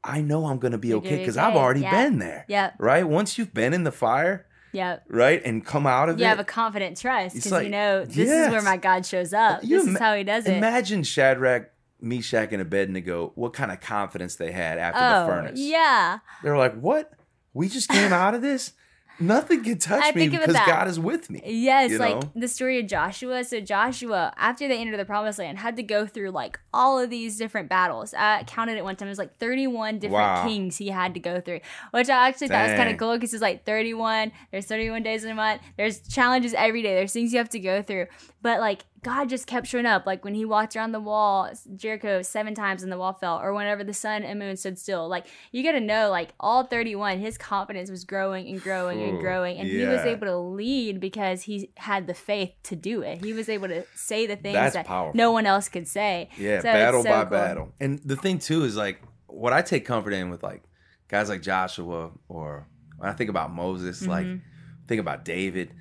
I 0.03 0.21
know 0.21 0.45
I'm 0.45 0.59
going 0.59 0.71
to 0.71 0.77
be 0.77 0.89
You're 0.89 0.97
okay 0.99 1.17
because 1.17 1.37
I've 1.37 1.55
already 1.55 1.81
Yep. 1.81 1.91
been 1.91 2.19
there. 2.19 2.45
Yeah. 2.47 2.71
Right? 2.77 3.07
Once 3.07 3.37
you've 3.37 3.53
been 3.53 3.73
in 3.73 3.83
the 3.83 3.91
fire, 3.91 4.45
yeah. 4.71 4.99
right? 5.09 5.41
And 5.43 5.65
come 5.65 5.85
out 5.85 6.09
of 6.09 6.17
You 6.17 6.23
it. 6.23 6.25
You 6.25 6.29
have 6.29 6.39
a 6.39 6.43
confident 6.45 6.97
trust 6.97 7.35
because 7.35 7.63
you 7.63 7.69
know 7.69 8.05
this 8.05 8.29
is 8.29 8.49
where 8.49 8.61
my 8.61 8.77
God 8.77 9.05
shows 9.05 9.33
up. 9.33 9.63
You 9.63 9.79
this 9.79 9.87
is 9.87 9.99
how 9.99 10.15
he 10.15 10.23
does 10.23 10.45
it. 10.45 10.55
Imagine 10.57 11.03
Shadrach, 11.03 11.71
Meshach, 12.01 12.53
and 12.53 12.61
Abednego, 12.61 13.33
what 13.35 13.53
kind 13.53 13.71
of 13.71 13.81
confidence 13.81 14.35
they 14.35 14.51
had 14.51 14.77
after 14.77 14.99
oh, 15.01 15.19
the 15.21 15.33
furnace. 15.33 15.59
yeah. 15.59 16.19
They're 16.43 16.57
like, 16.57 16.79
what? 16.79 17.11
We 17.53 17.67
just 17.67 17.89
came 17.89 18.13
out 18.13 18.35
of 18.35 18.41
this? 18.41 18.73
Nothing 19.19 19.63
can 19.63 19.77
touch 19.77 20.01
I 20.03 20.11
me 20.11 20.21
think 20.21 20.33
of 20.33 20.41
it 20.41 20.47
because 20.47 20.65
God 20.65 20.87
is 20.87 20.99
with 20.99 21.29
me. 21.29 21.41
Yes, 21.45 21.91
like 21.99 22.15
know? 22.15 22.31
the 22.35 22.47
story 22.47 22.79
of 22.79 22.87
Joshua. 22.87 23.43
So 23.43 23.59
Joshua, 23.59 24.33
after 24.37 24.67
they 24.67 24.79
entered 24.79 24.97
the 24.97 25.05
promised 25.05 25.39
land, 25.39 25.57
had 25.57 25.75
to 25.75 25.83
go 25.83 26.05
through 26.05 26.31
like 26.31 26.59
all 26.73 26.99
of 26.99 27.09
these 27.09 27.37
different 27.37 27.69
battles. 27.69 28.13
I 28.13 28.43
counted 28.43 28.77
it 28.77 28.83
one 28.83 28.95
time. 28.95 29.07
It 29.07 29.11
was 29.11 29.17
like 29.17 29.37
31 29.37 29.99
different 29.99 30.13
Wow. 30.13 30.47
kings 30.47 30.77
he 30.77 30.87
had 30.89 31.13
to 31.15 31.19
go 31.19 31.41
through, 31.41 31.59
which 31.91 32.09
I 32.09 32.27
actually 32.27 32.47
thought 32.47 32.67
was 32.67 32.77
kind 32.77 32.89
of 32.89 32.97
cool 32.97 33.13
because 33.15 33.33
it's 33.33 33.41
like 33.41 33.65
31. 33.65 34.31
There's 34.51 34.65
31 34.65 35.03
days 35.03 35.23
in 35.23 35.31
a 35.31 35.35
month. 35.35 35.61
There's 35.77 35.99
challenges 36.07 36.53
every 36.53 36.81
day. 36.81 36.95
There's 36.95 37.13
things 37.13 37.31
you 37.33 37.39
have 37.39 37.49
to 37.49 37.59
go 37.59 37.81
through. 37.81 38.07
But 38.41 38.59
like 38.59 38.85
God 39.01 39.29
just 39.29 39.47
kept 39.47 39.67
showing 39.67 39.85
up. 39.85 40.05
Like 40.05 40.23
when 40.25 40.33
he 40.33 40.43
walked 40.45 40.75
around 40.75 40.91
the 40.91 40.99
wall, 40.99 41.49
Jericho 41.75 42.21
seven 42.21 42.53
times 42.55 42.83
and 42.83 42.91
the 42.91 42.97
wall 42.97 43.13
fell, 43.13 43.39
or 43.39 43.53
whenever 43.53 43.83
the 43.83 43.93
sun 43.93 44.23
and 44.23 44.39
moon 44.39 44.57
stood 44.57 44.77
still. 44.77 45.07
Like 45.07 45.25
you 45.51 45.63
got 45.63 45.71
to 45.73 45.79
know, 45.79 46.09
like 46.09 46.33
all 46.39 46.63
31, 46.63 47.19
his 47.19 47.37
confidence 47.37 47.89
was 47.89 48.03
growing 48.03 48.47
and 48.49 48.61
growing 48.61 49.01
and 49.01 49.19
growing, 49.19 49.57
and 49.57 49.67
he 49.69 49.85
was 49.85 50.01
able 50.01 50.27
to 50.27 50.37
lead 50.37 50.99
because 50.99 51.43
he 51.43 51.71
had 51.77 52.07
the 52.07 52.13
faith 52.13 52.51
to 52.63 52.75
do 52.75 53.01
it. 53.01 53.23
He 53.23 53.33
was 53.33 53.49
able 53.49 53.67
to 53.69 53.85
say 53.95 54.27
the 54.27 54.35
things 54.35 54.53
That's 54.55 54.75
that 54.75 54.85
powerful. 54.85 55.17
no 55.17 55.31
one 55.31 55.45
else 55.45 55.69
could 55.69 55.87
say. 55.87 56.29
Yeah, 56.37 56.59
So 56.59 56.63
battle 56.63 57.03
so 57.03 57.09
by 57.09 57.21
cool. 57.23 57.29
battle. 57.31 57.69
And 57.79 57.99
the 58.03 58.15
thing 58.15 58.39
too 58.39 58.63
is 58.63 58.75
like 58.75 59.01
what 59.27 59.53
I 59.53 59.61
take 59.61 59.85
comfort 59.85 60.11
in 60.13 60.29
with 60.29 60.43
like 60.43 60.63
guys 61.07 61.29
like 61.29 61.41
Joshua 61.41 62.11
or 62.27 62.67
when 62.97 63.09
I 63.09 63.13
think 63.13 63.29
about 63.29 63.51
Moses, 63.51 64.05
like 64.05 64.25
Mm-hmm. 64.25 64.87
think 64.87 64.99
about 64.99 65.23
David, 65.23 65.73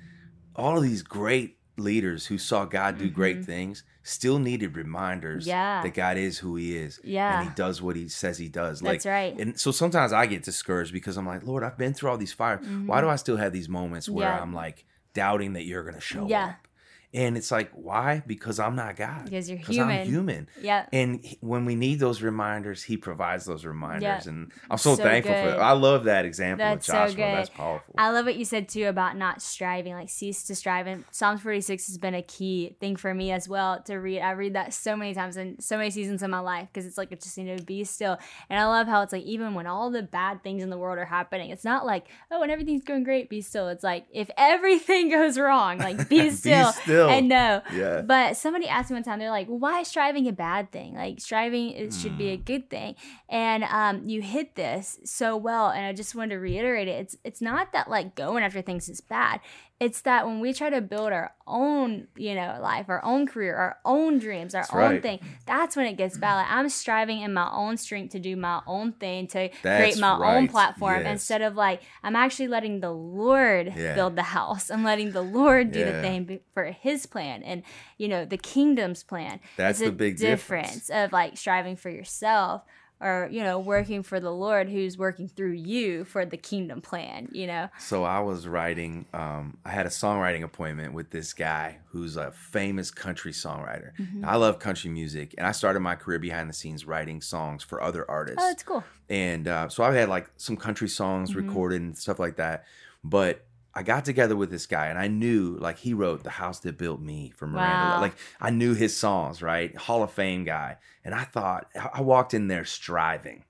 all 0.55 0.77
of 0.77 0.83
these 0.83 1.01
great 1.03 1.57
leaders 1.79 2.25
who 2.27 2.37
saw 2.37 2.65
God 2.65 2.97
do 2.97 3.09
great 3.09 3.43
things 3.45 3.83
still 4.03 4.39
needed 4.39 4.75
reminders 4.75 5.43
Mm-hmm. 5.43 5.49
Yeah. 5.49 5.81
that 5.83 5.93
God 5.93 6.17
is 6.17 6.37
who 6.39 6.55
he 6.55 6.75
is. 6.77 6.99
Yeah. 7.03 7.39
And 7.41 7.49
he 7.49 7.55
does 7.55 7.81
what 7.81 7.95
he 7.95 8.07
says 8.07 8.37
he 8.37 8.47
does. 8.49 8.79
That's 8.81 9.05
like, 9.05 9.11
right. 9.13 9.39
And 9.39 9.59
so 9.59 9.71
sometimes 9.71 10.13
I 10.13 10.25
get 10.25 10.43
discouraged 10.43 10.93
because 10.93 11.17
I'm 11.17 11.25
like, 11.27 11.43
Lord, 11.43 11.63
I've 11.63 11.77
been 11.77 11.93
through 11.93 12.09
all 12.09 12.17
these 12.17 12.33
fires. 12.33 12.65
Why 12.85 13.01
do 13.01 13.09
I 13.09 13.15
still 13.17 13.37
have 13.37 13.53
these 13.53 13.69
moments 13.69 14.07
where 14.09 14.27
Mm-hmm. 14.27 14.35
Yeah. 14.37 14.41
I'm 14.41 14.53
like 14.53 14.85
doubting 15.13 15.53
that 15.53 15.65
you're 15.65 15.83
gonna 15.83 15.99
show 16.01 16.27
Yeah. 16.27 16.45
up? 16.49 16.67
And 17.11 17.35
it's 17.37 17.49
like, 17.49 17.71
why? 17.73 18.21
Because 18.27 18.59
I'm 18.59 18.75
not 18.75 18.95
God. 18.95 19.25
Because 19.25 19.49
you're 19.49 19.57
human. 19.57 20.01
I'm 20.01 20.05
human. 20.07 20.49
Yeah. 20.61 20.85
And 20.93 21.25
he- 21.25 21.37
when 21.41 21.65
we 21.65 21.73
need 21.75 21.99
those 21.99 22.21
reminders, 22.21 22.83
he 22.83 22.97
provides 22.97 23.45
those 23.45 23.65
reminders. 23.65 24.03
Yeah. 24.25 24.31
And 24.31 24.51
I'm 24.69 24.77
so, 24.77 24.95
So 24.95 25.01
thankful 25.03 25.33
for 25.33 25.49
that. 25.51 25.59
I 25.59 25.71
love 25.71 26.03
that 26.03 26.25
example 26.25 26.63
That's 26.65 26.87
of 26.87 26.93
Joshua. 26.93 27.09
so 27.09 27.15
good. 27.15 27.23
That's 27.23 27.49
powerful. 27.49 27.95
I 27.97 28.11
love 28.11 28.25
what 28.25 28.35
you 28.35 28.45
said 28.45 28.69
too 28.69 28.83
about 28.85 29.17
not 29.17 29.41
striving, 29.41 29.93
like 29.93 30.09
cease 30.09 30.43
to 30.43 30.55
strive. 30.55 30.85
And 30.85 31.03
Psalms 31.09 31.41
46 31.41 31.87
has 31.87 31.97
been 31.97 32.13
a 32.13 32.21
key 32.21 32.75
thing 32.79 32.95
for 32.95 33.11
me 33.13 33.31
as 33.31 33.49
well 33.49 33.81
to 33.83 33.95
read. 33.95 34.19
I 34.21 34.31
read 34.31 34.53
that 34.53 34.73
so 34.75 34.95
many 34.95 35.15
times 35.15 35.35
in 35.35 35.59
so 35.59 35.77
many 35.77 35.89
seasons 35.89 36.21
of 36.21 36.29
my 36.29 36.39
life 36.39 36.67
because 36.71 36.85
it's 36.85 36.97
like, 36.97 37.11
it's 37.11 37.25
just, 37.25 37.37
you 37.39 37.43
know, 37.45 37.57
be 37.65 37.83
still. 37.85 38.19
And 38.51 38.59
I 38.59 38.65
love 38.65 38.85
how 38.87 39.01
it's 39.01 39.13
like, 39.13 39.23
even 39.23 39.55
when 39.55 39.65
all 39.65 39.89
the 39.89 40.03
bad 40.03 40.43
things 40.43 40.61
in 40.61 40.69
the 40.69 40.77
world 40.77 40.99
are 40.99 41.05
happening, 41.05 41.49
it's 41.49 41.65
not 41.65 41.87
like, 41.87 42.05
oh, 42.29 42.39
when 42.39 42.51
everything's 42.51 42.83
going 42.83 43.03
great, 43.03 43.29
be 43.31 43.41
still. 43.41 43.67
It's 43.69 43.83
like, 43.83 44.05
if 44.13 44.29
everything 44.37 45.09
goes 45.09 45.39
wrong, 45.39 45.79
like 45.79 46.07
be 46.07 46.19
Be 46.29 46.29
still, 46.31 46.73
still. 46.99 47.09
and 47.09 47.27
know. 47.29 47.61
Yeah. 47.73 48.01
But 48.01 48.37
somebody 48.37 48.67
asked 48.67 48.89
me 48.89 48.95
one 48.95 49.03
time, 49.03 49.19
they're 49.19 49.29
like, 49.29 49.47
why 49.47 49.81
is 49.81 49.87
striving 49.87 50.27
a 50.27 50.31
bad 50.33 50.71
thing? 50.71 50.95
Like 50.95 51.19
striving 51.19 51.71
it 51.71 51.93
should 51.93 52.17
be 52.17 52.29
a 52.29 52.37
Mm. 52.37 52.45
good 52.45 52.69
thing. 52.69 52.95
And 53.29 53.63
um, 53.63 54.07
you 54.07 54.21
hit 54.21 54.55
this 54.55 54.99
so 55.05 55.35
well, 55.37 55.69
and 55.69 55.85
I 55.85 55.93
just 55.93 56.15
wanted 56.15 56.35
to 56.35 56.39
reiterate 56.39 56.87
it. 56.87 56.99
It's 57.01 57.15
it's 57.23 57.41
not 57.41 57.73
that 57.73 57.89
like 57.89 58.15
going 58.15 58.43
after 58.43 58.61
things 58.61 58.89
is 58.89 59.01
bad. 59.01 59.39
It's 59.79 60.01
that 60.01 60.25
when 60.25 60.41
we 60.41 60.51
try 60.51 60.69
to 60.69 60.81
build 60.81 61.13
our 61.13 61.31
own, 61.47 62.07
you 62.17 62.35
know, 62.35 62.59
life, 62.61 62.87
our 62.89 63.03
own 63.03 63.25
career, 63.25 63.55
our 63.55 63.77
own 63.85 64.19
dreams, 64.19 64.53
our 64.53 64.63
That's 64.63 64.73
own 64.73 64.77
right. 64.79 65.01
thing, 65.01 65.19
that's 65.45 65.77
when 65.77 65.85
it 65.85 65.93
gets. 65.93 66.19
Like, 66.19 66.45
I'm 66.49 66.67
striving 66.67 67.21
in 67.21 67.33
my 67.33 67.49
own 67.51 67.77
strength 67.77 68.11
to 68.11 68.19
do 68.19 68.35
my 68.35 68.61
own 68.67 68.91
thing, 68.91 69.27
to 69.27 69.47
create 69.47 69.61
That's 69.61 69.97
my 69.97 70.17
own 70.35 70.49
platform 70.49 71.03
Yes. 71.03 71.11
instead 71.11 71.41
of 71.41 71.55
like 71.55 71.81
I'm 72.03 72.15
actually 72.17 72.49
letting 72.49 72.81
the 72.81 72.91
Lord 72.91 73.73
Yeah. 73.75 73.95
build 73.95 74.17
the 74.17 74.23
house. 74.23 74.69
I'm 74.69 74.83
letting 74.83 75.13
the 75.13 75.21
Lord 75.23 75.71
do 75.71 75.85
the 75.85 75.93
thing 76.01 76.39
for 76.53 76.65
His 76.65 77.05
plan 77.05 77.41
and 77.43 77.63
you 77.97 78.09
know 78.09 78.25
the 78.25 78.37
kingdom's 78.37 79.03
plan. 79.03 79.39
That's 79.55 79.79
It's 79.79 79.85
the 79.87 79.91
big 79.93 80.17
difference. 80.17 80.89
of 80.89 81.13
like 81.13 81.37
striving 81.37 81.77
for 81.77 81.89
yourself 81.89 82.63
or 83.01 83.29
you 83.31 83.43
know 83.43 83.59
working 83.59 84.03
for 84.03 84.19
the 84.19 84.31
Lord 84.31 84.69
who's 84.69 84.97
working 84.97 85.27
through 85.27 85.51
you 85.53 86.03
for 86.05 86.25
the 86.25 86.37
kingdom 86.37 86.81
plan. 86.81 87.29
You 87.31 87.47
know. 87.47 87.69
So 87.79 88.03
I 88.03 88.19
was 88.19 88.47
writing, 88.47 89.05
um, 89.13 89.57
I 89.65 89.69
had 89.69 89.85
a 89.85 89.89
songwriting 89.89 90.43
appointment 90.43 90.93
with 90.93 91.09
this 91.11 91.33
guy 91.33 91.79
who's 91.87 92.17
a 92.17 92.31
famous 92.31 92.91
country 92.91 93.31
songwriter. 93.31 93.95
Mm-hmm. 93.97 94.25
I 94.25 94.35
love 94.35 94.59
country 94.59 94.89
music, 94.91 95.35
and 95.37 95.47
I 95.47 95.51
started 95.51 95.79
my 95.79 95.95
career 95.95 96.19
behind 96.19 96.49
the 96.49 96.53
scenes 96.53 96.85
writing 96.85 97.21
songs 97.21 97.63
for 97.63 97.81
other 97.81 98.09
artists. 98.09 98.41
Oh, 98.43 98.47
that's 98.47 98.63
cool. 98.63 98.83
And 99.09 99.47
uh, 99.47 99.69
so 99.69 99.83
I've 99.83 99.95
had 99.95 100.09
like 100.09 100.29
some 100.37 100.57
country 100.57 100.87
songs 100.89 101.31
Mm-hmm. 101.31 101.47
recorded 101.47 101.81
and 101.81 101.97
stuff 101.97 102.19
like 102.19 102.35
that. 102.37 102.65
But 103.03 103.45
I 103.73 103.83
got 103.83 104.03
together 104.03 104.35
with 104.35 104.49
this 104.49 104.65
guy, 104.65 104.87
and 104.87 104.97
I 104.97 105.07
knew 105.07 105.57
like 105.59 105.79
he 105.79 105.93
wrote 105.93 106.23
"The 106.23 106.31
House 106.31 106.59
That 106.61 106.77
Built 106.77 107.01
Me" 107.01 107.31
for 107.35 107.47
Miranda. 107.47 107.95
Wow. 107.95 108.01
Like 108.01 108.15
I 108.41 108.49
knew 108.49 108.73
his 108.73 108.95
songs, 108.97 109.41
right? 109.41 109.75
Hall 109.75 110.03
of 110.03 110.11
Fame 110.11 110.43
guy. 110.43 110.77
And 111.05 111.13
I 111.13 111.23
thought 111.23 111.67
I 111.75 111.89
I 111.95 112.01
walked 112.01 112.33
in 112.33 112.47
there 112.47 112.65
striving, 112.65 113.45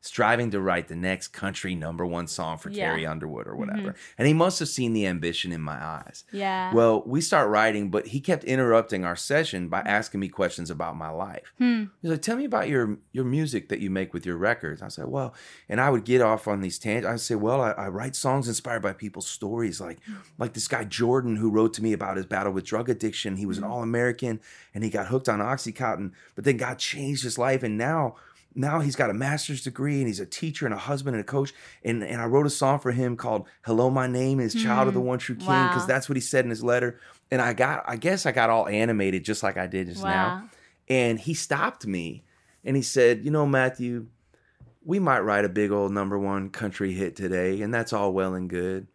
striving 0.00 0.50
to 0.52 0.60
write 0.60 0.88
the 0.88 0.96
next 0.96 1.28
country 1.28 1.74
number 1.74 2.06
one 2.06 2.26
song 2.26 2.56
for 2.56 2.70
Yeah. 2.70 2.86
Carrie 2.86 3.06
Underwood 3.06 3.46
or 3.46 3.52
mm-hmm. 3.52 3.60
whatever. 3.60 3.94
And 4.16 4.28
he 4.28 4.34
must 4.34 4.58
have 4.60 4.68
seen 4.68 4.92
the 4.92 5.06
ambition 5.06 5.50
in 5.50 5.60
my 5.60 5.84
eyes. 5.84 6.24
Yeah. 6.30 6.72
Well, 6.72 7.02
we 7.04 7.20
start 7.20 7.50
writing, 7.50 7.90
but 7.90 8.08
he 8.08 8.20
kept 8.20 8.44
interrupting 8.44 9.04
our 9.04 9.16
session 9.16 9.68
by 9.68 9.80
mm-hmm. 9.80 9.88
asking 9.88 10.20
me 10.20 10.28
questions 10.28 10.70
about 10.70 10.96
my 10.96 11.10
life. 11.10 11.52
Hmm. 11.58 11.84
He's 12.00 12.10
like, 12.10 12.22
"Tell 12.22 12.36
me 12.36 12.44
about 12.44 12.68
your 12.68 12.98
your 13.12 13.24
music 13.24 13.68
that 13.70 13.80
you 13.80 13.90
make 13.90 14.14
with 14.14 14.24
your 14.24 14.36
records." 14.36 14.82
I 14.82 14.88
said, 14.88 15.06
"Well," 15.06 15.34
and 15.68 15.80
I 15.80 15.90
would 15.90 16.04
get 16.04 16.20
off 16.20 16.46
on 16.46 16.60
these 16.60 16.78
tangents. 16.78 17.08
I'd 17.08 17.20
say, 17.20 17.34
"Well, 17.34 17.60
I, 17.60 17.72
I 17.72 17.88
write 17.88 18.14
songs 18.14 18.46
inspired 18.46 18.82
by 18.82 18.92
people's 18.92 19.28
stories, 19.28 19.80
like 19.80 20.02
hmm. 20.04 20.14
like 20.38 20.52
this 20.52 20.68
guy 20.68 20.84
Jordan 20.84 21.36
who 21.36 21.50
wrote 21.50 21.74
to 21.74 21.82
me 21.82 21.92
about 21.92 22.16
his 22.16 22.26
battle 22.26 22.52
with 22.52 22.64
drug 22.64 22.88
addiction. 22.88 23.36
He 23.36 23.46
was 23.46 23.58
an 23.58 23.64
mm-hmm. 23.64 23.72
All 23.72 23.82
American 23.82 24.40
and 24.74 24.84
he 24.84 24.90
got 24.90 25.08
hooked 25.08 25.28
on 25.28 25.40
OxyContin, 25.40 26.12
but 26.34 26.44
then 26.44 26.56
God 26.56 26.78
changed 26.78 27.24
his 27.24 27.38
life, 27.38 27.62
and 27.62 27.76
now." 27.76 28.14
Now 28.58 28.80
he's 28.80 28.96
got 28.96 29.08
a 29.08 29.14
master's 29.14 29.62
degree 29.62 29.98
and 29.98 30.06
he's 30.08 30.20
a 30.20 30.26
teacher 30.26 30.66
and 30.66 30.74
a 30.74 30.78
husband 30.78 31.14
and 31.14 31.20
a 31.22 31.26
coach. 31.26 31.54
And, 31.84 32.02
and 32.02 32.20
I 32.20 32.26
wrote 32.26 32.44
a 32.44 32.50
song 32.50 32.80
for 32.80 32.90
him 32.92 33.16
called 33.16 33.46
Hello, 33.64 33.88
My 33.88 34.06
Name 34.08 34.40
is 34.40 34.52
Child 34.54 34.88
of 34.88 34.94
the 34.94 35.00
One 35.00 35.18
True 35.18 35.36
King 35.36 35.68
because 35.68 35.82
Wow. 35.82 35.86
that's 35.86 36.08
what 36.08 36.16
he 36.16 36.20
said 36.20 36.44
in 36.44 36.50
his 36.50 36.64
letter. 36.64 36.98
And 37.30 37.40
I 37.40 37.52
got, 37.52 37.84
I 37.86 37.96
guess 37.96 38.26
I 38.26 38.32
got 38.32 38.50
all 38.50 38.66
animated 38.66 39.24
just 39.24 39.42
like 39.42 39.56
I 39.56 39.66
did 39.68 39.86
just 39.86 40.04
Wow. 40.04 40.10
now. 40.10 40.48
And 40.88 41.20
he 41.20 41.34
stopped 41.34 41.86
me 41.86 42.24
and 42.64 42.74
he 42.76 42.82
said, 42.82 43.24
You 43.24 43.30
know, 43.30 43.46
Matthew, 43.46 44.06
we 44.84 44.98
might 44.98 45.20
write 45.20 45.44
a 45.44 45.48
big 45.50 45.70
old 45.70 45.92
number 45.92 46.18
one 46.18 46.50
country 46.50 46.92
hit 46.92 47.14
today, 47.14 47.60
and 47.62 47.72
that's 47.72 47.92
all 47.92 48.12
well 48.12 48.34
and 48.34 48.48
good. 48.50 48.86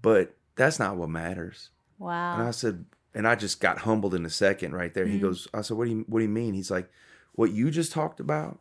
But 0.00 0.34
that's 0.56 0.78
not 0.78 0.96
what 0.96 1.08
matters. 1.10 1.70
Wow. 1.98 2.32
And 2.34 2.42
I 2.42 2.50
said, 2.50 2.84
and 3.14 3.28
I 3.28 3.34
just 3.34 3.60
got 3.60 3.78
humbled 3.78 4.14
in 4.14 4.24
a 4.24 4.30
second 4.30 4.74
right 4.74 4.92
there. 4.92 5.06
He 5.06 5.16
Mm-hmm. 5.16 5.26
goes, 5.26 5.48
I 5.54 5.60
said, 5.60 5.76
What 5.76 5.84
do 5.84 5.90
you 5.90 6.04
what 6.08 6.18
do 6.20 6.24
you 6.24 6.30
mean? 6.30 6.54
He's 6.54 6.70
like, 6.70 6.90
What 7.34 7.52
you 7.52 7.70
just 7.70 7.92
talked 7.92 8.20
about, 8.20 8.58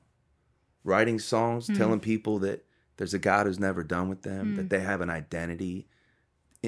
writing 0.83 1.19
songs, 1.19 1.65
Mm-hmm. 1.67 1.75
telling 1.77 1.99
people 1.99 2.39
that 2.39 2.65
there's 2.97 3.13
a 3.13 3.19
God 3.19 3.45
who's 3.47 3.59
never 3.59 3.83
done 3.83 4.09
with 4.09 4.21
them, 4.23 4.53
Mm. 4.53 4.55
that 4.57 4.69
they 4.69 4.79
have 4.81 5.01
an 5.01 5.09
identity 5.09 5.87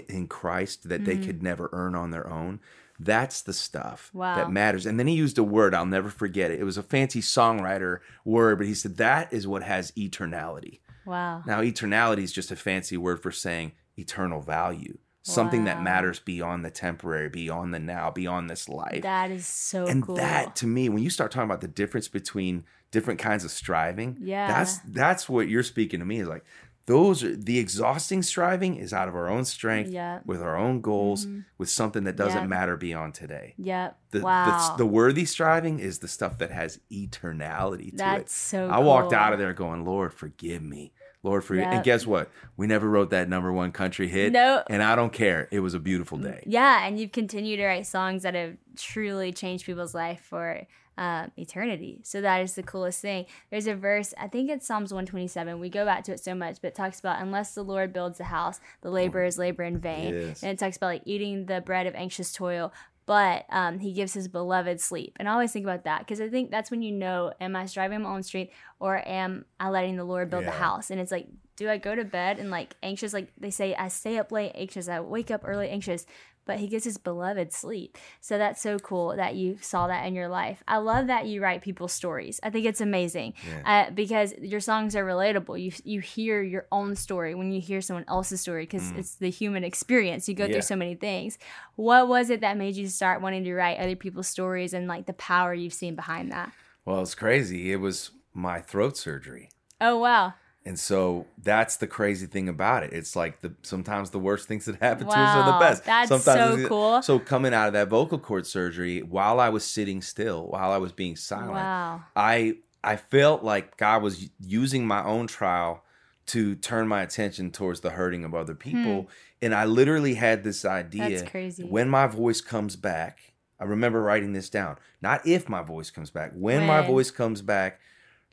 in 0.10 0.28
Christ 0.28 0.90
that 0.90 1.06
they 1.06 1.14
Mm-hmm. 1.16 1.24
could 1.26 1.44
never 1.44 1.70
earn 1.72 1.96
on 1.96 2.12
their 2.12 2.28
own. 2.30 2.60
That's 3.00 3.42
the 3.42 3.54
stuff 3.54 4.10
Wow. 4.14 4.36
that 4.36 4.52
matters. 4.52 4.86
And 4.86 5.00
then 5.00 5.08
he 5.08 5.16
used 5.16 5.38
a 5.38 5.44
word, 5.44 5.74
I'll 5.76 5.86
never 5.86 6.10
forget 6.10 6.52
it. 6.52 6.60
It 6.60 6.64
was 6.64 6.78
a 6.78 6.84
fancy 6.84 7.22
songwriter 7.22 8.00
word, 8.26 8.58
but 8.60 8.68
he 8.68 8.74
said, 8.74 8.98
That 8.98 9.32
is 9.34 9.48
what 9.48 9.64
has 9.64 9.92
eternality. 9.92 10.80
Wow. 11.06 11.44
Now, 11.46 11.62
eternality 11.62 12.24
is 12.24 12.32
just 12.32 12.52
a 12.52 12.56
fancy 12.56 12.98
word 12.98 13.22
for 13.22 13.32
saying 13.32 13.74
eternal 13.98 14.42
value, 14.42 14.98
something 15.22 15.66
that 15.66 15.82
matters 15.84 16.20
beyond 16.20 16.64
the 16.64 16.72
temporary, 16.72 17.30
beyond 17.30 17.74
the 17.74 17.80
now, 17.80 18.10
beyond 18.10 18.50
this 18.50 18.70
life. 18.70 19.02
That 19.04 19.30
is 19.32 19.46
so 19.46 19.86
and 19.88 20.02
cool. 20.02 20.16
that 20.16 20.56
to 20.58 20.68
me, 20.68 20.88
when 20.90 21.04
you 21.04 21.10
start 21.10 21.32
talking 21.32 21.50
about 21.50 21.62
the 21.62 21.68
difference 21.68 22.08
between 22.08 22.64
different 22.94 23.20
kinds 23.20 23.44
of 23.44 23.52
striving, 23.52 24.18
Yeah. 24.22 24.48
that's 24.48 24.78
that's 24.88 25.28
what 25.28 25.50
you're 25.50 25.64
speaking 25.64 26.00
to 26.00 26.06
me 26.06 26.20
is 26.22 26.28
like 26.30 26.46
those 26.86 27.24
are 27.24 27.34
the 27.36 27.60
exhausting 27.60 28.22
striving 28.22 28.76
is 28.76 28.92
out 28.94 29.08
of 29.08 29.16
our 29.16 29.30
own 29.30 29.46
strength 29.46 29.90
Yeah. 29.90 30.20
with 30.26 30.42
our 30.42 30.58
own 30.58 30.82
goals 30.82 31.26
mm-hmm. 31.26 31.40
with 31.58 31.70
something 31.70 32.04
that 32.04 32.18
doesn't 32.18 32.42
Yeah. 32.42 32.48
matter 32.58 32.76
beyond 32.78 33.14
today 33.14 33.54
Yep. 33.58 33.98
the, 34.12 34.20
wow. 34.22 34.76
the, 34.78 34.84
the 34.84 34.86
worthy 34.86 35.24
striving 35.26 35.80
is 35.80 36.00
the 36.00 36.10
stuff 36.10 36.38
that 36.40 36.52
has 36.52 36.80
eternality 36.92 37.92
to 37.92 37.98
That's 37.98 38.24
it 38.24 38.30
so 38.30 38.68
i 38.70 38.80
walked 38.80 39.14
out 39.14 39.34
of 39.34 39.40
there 39.40 39.54
going 39.54 39.86
lord 39.86 40.14
forgive 40.14 40.62
me 40.62 40.92
lord 41.24 41.44
forgive 41.46 41.64
Yep. 41.64 41.74
and 41.74 41.84
guess 41.86 42.06
what 42.06 42.30
we 42.58 42.68
never 42.68 42.90
wrote 42.90 43.12
that 43.12 43.30
number 43.30 43.52
one 43.54 43.72
country 43.72 44.08
hit 44.10 44.34
No. 44.34 44.62
and 44.70 44.84
i 44.84 44.94
don't 44.96 45.14
care 45.14 45.48
it 45.52 45.62
was 45.62 45.74
a 45.74 45.80
beautiful 45.80 46.18
mm, 46.18 46.24
day 46.24 46.44
Yeah, 46.46 46.86
and 46.86 47.00
you've 47.00 47.14
continued 47.14 47.58
to 47.58 47.66
write 47.66 47.88
songs 47.88 48.24
that 48.24 48.36
have 48.36 48.58
truly 48.76 49.32
changed 49.32 49.66
people's 49.66 49.96
life 49.96 50.20
for 50.22 50.68
um, 50.98 51.32
eternity. 51.38 52.02
So 52.04 52.22
that 52.22 52.42
is 52.42 52.54
the 52.54 52.64
coolest 52.64 53.02
thing. 53.02 53.26
There's 53.50 53.68
a 53.68 53.76
verse, 53.76 54.14
I 54.18 54.28
think 54.28 54.50
it's 54.50 54.66
Psalms 54.66 54.94
127. 54.94 55.60
We 55.60 55.70
go 55.70 55.86
back 55.86 56.04
to 56.06 56.14
it 56.14 56.24
so 56.24 56.36
much, 56.36 56.58
but 56.62 56.70
it 56.70 56.76
talks 56.76 57.00
about 57.00 57.22
unless 57.22 57.54
the 57.54 57.64
Lord 57.64 57.94
builds 57.94 58.18
the 58.18 58.26
house, 58.26 58.60
the 58.82 58.92
laborers 58.92 59.38
labor 59.38 59.64
in 59.64 59.80
vain. 59.80 60.14
Yes. 60.14 60.44
And 60.44 60.52
it 60.52 60.60
talks 60.60 60.78
about 60.78 60.88
like 60.88 61.04
eating 61.06 61.46
the 61.46 61.62
bread 61.62 61.88
of 61.88 61.96
anxious 61.96 62.32
toil. 62.32 62.74
But 63.06 63.46
um, 63.50 63.80
he 63.80 63.92
gives 63.92 64.14
his 64.14 64.30
beloved 64.30 64.80
sleep. 64.80 65.18
And 65.20 65.28
I 65.28 65.34
always 65.34 65.52
think 65.52 65.66
about 65.66 65.84
that 65.84 66.00
because 66.00 66.22
I 66.22 66.30
think 66.30 66.52
that's 66.52 66.72
when 66.72 66.82
you 66.82 66.92
know, 66.92 67.34
am 67.42 67.54
I 67.54 67.66
striving 67.66 68.02
my 68.02 68.10
own 68.10 68.24
strength 68.24 68.54
or 68.80 69.06
am 69.06 69.44
I 69.60 69.70
letting 69.70 69.98
the 69.98 70.06
Lord 70.06 70.30
build 70.30 70.46
the 70.46 70.52
house? 70.52 70.90
And 70.90 71.02
it's 71.02 71.12
like, 71.12 71.28
do 71.58 71.70
I 71.70 71.78
go 71.78 71.96
to 71.96 72.06
bed 72.06 72.40
and 72.40 72.50
like 72.50 72.76
anxious? 72.82 73.14
Like 73.14 73.28
they 73.38 73.50
say, 73.50 73.76
I 73.76 73.90
stay 73.90 74.18
up 74.18 74.32
late 74.32 74.54
anxious, 74.56 74.88
I 74.88 75.02
wake 75.02 75.32
up 75.32 75.42
early 75.44 75.70
anxious 75.70 76.06
but 76.46 76.60
he 76.60 76.68
gives 76.68 76.84
his 76.84 76.98
beloved 76.98 77.52
sleep. 77.54 77.98
So 78.22 78.38
that's 78.38 78.62
so 78.62 78.78
cool 78.80 79.16
that 79.16 79.36
you 79.36 79.58
saw 79.62 79.88
that 79.88 80.06
in 80.06 80.14
your 80.16 80.28
life. 80.28 80.64
I 80.68 80.78
love 80.78 81.08
that 81.08 81.26
you 81.28 81.42
write 81.42 81.62
people's 81.62 81.94
stories. 81.94 82.40
I 82.44 82.50
think 82.50 82.66
it's 82.66 82.82
amazing 82.82 83.34
uh, 83.66 83.90
because 83.92 84.34
your 84.40 84.60
songs 84.60 84.96
are 84.96 85.06
relatable. 85.06 85.62
You 85.62 85.72
you 85.84 86.00
hear 86.02 86.42
your 86.42 86.68
own 86.72 86.96
story 86.96 87.36
when 87.36 87.52
you 87.52 87.62
hear 87.62 87.82
someone 87.82 88.06
else's 88.08 88.42
story 88.42 88.64
because 88.64 88.92
it's 88.96 89.16
the 89.16 89.30
human 89.30 89.64
experience. 89.64 90.28
You 90.30 90.36
go 90.36 90.46
Yeah. 90.46 90.54
through 90.54 90.62
so 90.62 90.76
many 90.76 90.96
things. 90.96 91.38
What 91.76 92.08
was 92.08 92.30
it 92.30 92.42
that 92.42 92.58
made 92.58 92.76
you 92.76 92.88
start 92.88 93.22
wanting 93.22 93.44
to 93.46 93.54
write 93.54 93.80
other 93.80 93.96
people's 93.96 94.28
stories 94.28 94.74
and 94.74 94.88
like 94.88 95.06
the 95.06 95.14
power 95.14 95.54
you've 95.54 95.74
seen 95.74 95.96
behind 95.96 96.32
that? 96.32 96.52
well 96.86 97.02
it's 97.02 97.16
crazy 97.16 97.72
it 97.72 97.78
was 97.78 98.12
my 98.34 98.60
throat 98.60 98.98
surgery 98.98 99.50
Oh 99.80 99.98
wow, 99.98 100.34
And 100.66 100.80
so 100.80 101.26
that's 101.42 101.76
the 101.78 101.88
crazy 101.88 102.26
thing 102.26 102.48
about 102.48 102.84
it. 102.84 102.94
It's 102.94 103.16
like 103.18 103.42
the 103.42 103.54
sometimes 103.64 104.12
the 104.12 104.20
worst 104.20 104.48
things 104.48 104.64
that 104.66 104.78
happen 104.82 105.08
to 105.08 105.12
us 105.14 105.36
are 105.38 105.52
the 105.54 105.60
best. 105.60 105.84
that's 105.84 106.08
sometimes 106.10 106.62
so 106.62 106.68
cool. 106.70 107.02
So 107.02 107.20
coming 107.20 107.54
out 107.54 107.68
of 107.68 107.74
that 107.74 107.90
vocal 107.90 108.18
cord 108.18 108.48
surgery, 108.48 109.02
while 109.02 109.40
I 109.42 109.50
was 109.50 109.66
sitting 109.66 110.02
still, 110.02 110.48
while 110.48 110.72
I 110.72 110.78
was 110.78 110.94
being 110.94 111.16
silent, 111.18 111.52
Wow. 111.54 112.04
I 112.16 112.58
I 112.84 112.96
felt 112.96 113.44
like 113.44 113.76
God 113.78 114.04
was 114.04 114.30
using 114.40 114.88
my 114.88 115.04
own 115.04 115.28
trial 115.28 115.84
to 116.28 116.56
turn 116.56 116.88
my 116.88 117.02
attention 117.02 117.52
towards 117.52 117.82
the 117.82 117.90
hurting 117.92 118.24
of 118.24 118.34
other 118.34 118.56
people. 118.56 119.10
And 119.42 119.54
I 119.54 119.66
literally 119.66 120.14
had 120.14 120.44
this 120.46 120.64
idea 120.64 121.20
Hmm. 121.26 121.68
When 121.70 121.90
my 121.90 122.08
voice 122.08 122.40
comes 122.40 122.78
back. 122.78 123.34
I 123.60 123.66
remember 123.66 124.02
writing 124.02 124.32
this 124.34 124.50
down. 124.50 124.78
Not 125.02 125.26
if 125.28 125.48
my 125.48 125.62
voice 125.62 125.90
comes 125.92 126.10
back. 126.10 126.32
When, 126.34 126.66
my 126.66 126.82
voice 126.82 127.12
comes 127.12 127.42
back, 127.42 127.80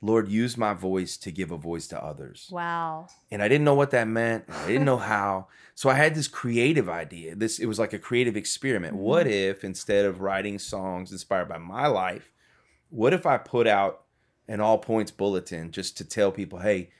Lord, 0.02 0.28
use 0.28 0.56
my 0.56 0.72
voice 0.72 1.16
to 1.18 1.30
give 1.30 1.50
a 1.50 1.56
voice 1.58 1.86
to 1.88 2.02
others 2.02 2.48
wow, 2.50 3.06
and 3.30 3.42
I 3.42 3.48
didn't 3.48 3.64
know 3.64 3.74
what 3.74 3.90
that 3.90 4.08
meant. 4.08 4.44
I 4.48 4.66
didn't 4.66 4.86
know 4.86 4.96
how. 4.96 5.48
So 5.74 5.88
I 5.90 5.94
had 5.94 6.14
this 6.14 6.28
creative 6.28 6.88
idea. 6.88 7.34
This 7.34 7.58
it 7.58 7.66
was 7.66 7.78
like 7.78 7.92
a 7.92 7.98
creative 7.98 8.36
experiment. 8.36 8.94
Mm-hmm. 8.94 9.02
What 9.04 9.26
if 9.26 9.62
instead 9.64 10.04
of 10.06 10.20
writing 10.20 10.58
songs 10.58 11.12
inspired 11.12 11.48
by 11.48 11.58
my 11.58 11.86
life, 11.86 12.30
what 12.88 13.12
if 13.12 13.26
I 13.26 13.36
put 13.38 13.66
out 13.66 14.02
an 14.48 14.60
all 14.60 14.78
points 14.78 15.10
bulletin 15.10 15.70
just 15.70 15.96
to 15.98 16.04
tell 16.04 16.32
people, 16.32 16.60
"Hey, 16.60 16.90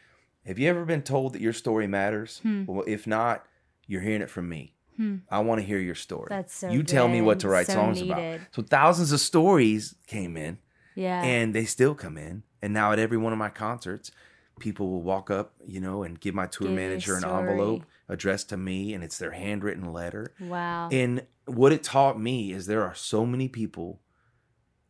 have 0.46 0.58
you 0.58 0.68
ever 0.68 0.84
been 0.84 1.02
told 1.02 1.32
that 1.32 1.40
your 1.42 1.52
story 1.52 1.86
matters? 1.86 2.38
Hmm. 2.42 2.64
Well, 2.66 2.84
if 2.86 3.06
not, 3.06 3.46
you're 3.86 4.00
hearing 4.02 4.22
it 4.22 4.30
from 4.30 4.48
me. 4.48 4.74
Hmm. 4.96 5.16
I 5.30 5.40
want 5.40 5.60
to 5.60 5.66
hear 5.66 5.78
your 5.78 5.94
story. 5.94 6.26
That's 6.28 6.54
so 6.54 6.68
You 6.70 6.82
tell 6.82 7.08
me 7.08 7.22
what 7.22 7.40
to 7.40 7.48
write 7.48 7.66
So 7.66 7.72
songs 7.74 8.00
needed. 8.00 8.12
about. 8.12 8.40
So 8.52 8.62
thousands 8.62 9.12
of 9.12 9.20
stories 9.20 9.94
came 10.06 10.36
in 10.36 10.58
yeah, 10.94 11.22
and 11.22 11.54
they 11.54 11.64
still 11.64 11.94
come 11.94 12.16
in. 12.16 12.42
And 12.62 12.74
now 12.74 12.92
at 12.92 12.98
every 12.98 13.16
one 13.16 13.32
of 13.32 13.38
my 13.38 13.48
concerts, 13.48 14.10
people 14.58 14.90
will 14.90 15.02
walk 15.02 15.30
up, 15.30 15.54
you 15.66 15.80
know, 15.80 16.02
and 16.02 16.20
give 16.20 16.34
my 16.34 16.46
tour 16.46 16.68
Give 16.68 16.76
manager 16.76 17.16
an 17.16 17.24
envelope 17.24 17.84
addressed 18.08 18.48
to 18.50 18.56
me, 18.56 18.92
and 18.94 19.02
it's 19.02 19.18
their 19.18 19.30
handwritten 19.32 19.92
letter. 19.92 20.34
wow, 20.40 20.88
And 20.92 21.26
what 21.46 21.72
it 21.72 21.82
taught 21.82 22.20
me 22.20 22.52
is 22.52 22.66
there 22.66 22.82
are 22.82 22.94
so 22.94 23.24
many 23.24 23.48
people 23.48 24.00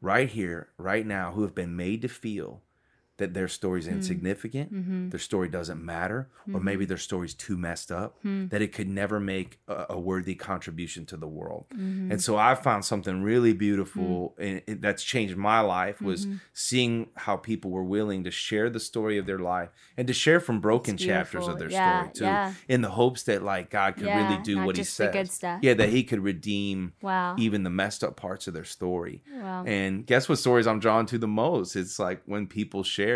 right 0.01 0.29
here, 0.29 0.69
right 0.77 1.07
now, 1.07 1.33
who 1.33 1.43
have 1.43 1.55
been 1.55 1.77
made 1.77 2.03
to 2.03 2.09
feel 2.09 2.63
that 3.21 3.33
their 3.33 3.49
story's 3.49 3.87
Hmm. 3.87 3.95
insignificant, 3.95 4.75
Mm-hmm. 4.75 5.09
their 5.11 5.21
story 5.21 5.49
doesn't 5.49 5.83
matter, 5.83 6.29
or 6.53 6.61
maybe 6.61 6.85
their 6.85 6.99
story's 6.99 7.33
too 7.35 7.57
messed 7.57 7.91
up, 7.93 8.19
Hmm. 8.23 8.49
that 8.49 8.61
it 8.61 8.73
could 8.73 8.89
never 8.89 9.21
make 9.21 9.61
a, 9.69 9.87
a 9.91 9.99
worthy 10.01 10.35
contribution 10.35 11.07
to 11.07 11.17
the 11.17 11.29
world. 11.29 11.67
Mm-hmm. 11.73 12.11
And 12.13 12.21
so 12.21 12.37
I 12.37 12.55
found 12.57 12.85
something 12.85 13.23
really 13.23 13.53
beautiful 13.53 14.35
Hmm. 14.37 14.43
and 14.43 14.63
it, 14.67 14.81
that's 14.83 15.05
changed 15.05 15.37
my 15.37 15.61
life 15.61 16.03
was 16.03 16.27
Mm-hmm. 16.27 16.37
seeing 16.53 17.09
how 17.15 17.37
people 17.37 17.71
were 17.71 17.85
willing 17.85 18.25
to 18.25 18.31
share 18.31 18.69
the 18.71 18.81
story 18.81 19.17
of 19.19 19.27
their 19.27 19.39
life 19.39 19.71
and 19.97 20.07
to 20.09 20.15
share 20.15 20.41
from 20.41 20.61
broken 20.61 20.97
chapters 20.97 21.47
of 21.47 21.59
their 21.61 21.71
Yeah, 21.71 22.01
story 22.01 22.13
too, 22.15 22.25
yeah. 22.25 22.55
in 22.69 22.81
the 22.83 22.91
hopes 22.91 23.23
that 23.25 23.43
like 23.43 23.71
God 23.71 23.95
could 23.97 24.07
Yeah, 24.07 24.19
really 24.29 24.43
do 24.43 24.57
what 24.65 24.77
He 24.77 24.83
just 24.83 24.97
the 24.99 25.05
says. 25.05 25.13
good 25.13 25.31
stuff. 25.31 25.59
Yeah, 25.63 25.75
that 25.75 25.91
He 25.91 26.03
could 26.03 26.23
redeem 26.33 26.93
Wow. 27.03 27.37
even 27.39 27.63
the 27.65 27.71
messed 27.83 28.03
up 28.03 28.17
parts 28.17 28.49
of 28.49 28.55
their 28.55 28.65
story. 28.65 29.23
Wow. 29.33 29.65
And 29.67 30.07
guess 30.07 30.29
what 30.29 30.39
stories 30.39 30.67
I'm 30.67 30.81
drawn 30.81 31.05
to 31.07 31.19
the 31.19 31.29
most? 31.29 31.77
It's 31.77 31.99
like 31.99 32.23
when 32.27 32.47
people 32.47 32.83
share 32.83 33.10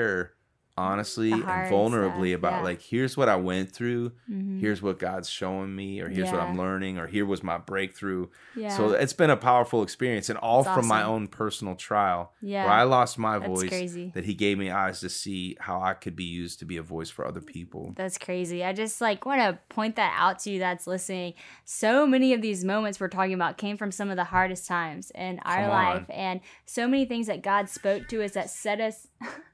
honestly 0.77 1.31
and 1.31 1.45
vulnerably 1.45 2.31
stuff, 2.31 2.39
about 2.41 2.53
yeah. 2.55 2.63
like 2.65 2.83
here's 2.83 3.17
what 3.17 3.29
I 3.29 3.37
went 3.37 3.71
through, 3.71 4.11
Mhm. 4.29 4.59
here's 4.59 4.83
what 4.83 4.99
God's 4.99 5.31
showing 5.31 5.73
me, 5.73 6.01
or 6.01 6.09
here's 6.09 6.33
what 6.33 6.41
I'm 6.41 6.59
learning, 6.59 6.99
or 6.99 7.07
here 7.07 7.25
was 7.25 7.45
my 7.45 7.59
breakthrough. 7.59 8.27
yeah. 8.57 8.71
So 8.77 8.91
it's 8.91 9.13
been 9.13 9.31
a 9.31 9.37
powerful 9.37 9.85
experience, 9.85 10.29
and 10.31 10.37
all 10.41 10.65
That's 10.65 10.77
from 10.77 10.89
my 10.89 11.05
own 11.05 11.29
personal 11.29 11.77
trial, 11.77 12.33
Yeah. 12.43 12.65
where 12.65 12.73
I 12.75 12.83
lost 12.83 13.21
my 13.21 13.39
That's 13.39 13.53
voice. 13.61 13.69
crazy. 13.69 14.11
That 14.17 14.25
He 14.25 14.35
gave 14.35 14.59
me 14.59 14.69
eyes 14.69 14.99
to 15.03 15.09
see 15.09 15.57
how 15.61 15.81
I 15.81 15.95
could 15.95 16.17
be 16.17 16.25
used 16.25 16.59
to 16.59 16.65
be 16.65 16.77
a 16.77 16.83
voice 16.83 17.09
for 17.09 17.25
other 17.25 17.41
people. 17.41 17.93
That's 17.95 18.19
crazy. 18.19 18.65
I 18.65 18.73
just 18.73 19.01
like 19.01 19.25
want 19.25 19.43
to 19.43 19.61
point 19.73 19.95
that 19.95 20.13
out 20.19 20.41
to 20.41 20.51
you 20.51 20.59
that's 20.59 20.89
listening. 20.89 21.35
So 21.65 22.05
many 22.05 22.33
of 22.33 22.43
these 22.43 22.65
moments 22.65 22.99
we're 22.99 23.07
talking 23.07 23.35
about 23.35 23.59
came 23.59 23.77
from 23.77 23.93
some 23.93 24.11
of 24.11 24.17
the 24.17 24.25
hardest 24.25 24.67
times 24.67 25.13
in 25.15 25.39
our 25.45 25.69
life 25.69 26.07
and 26.11 26.41
so 26.67 26.89
many 26.89 27.05
things 27.05 27.29
that 27.29 27.43
God 27.43 27.69
spoke 27.69 28.09
to 28.09 28.25
us 28.25 28.33
that 28.33 28.51
set 28.51 28.81
us 28.81 29.07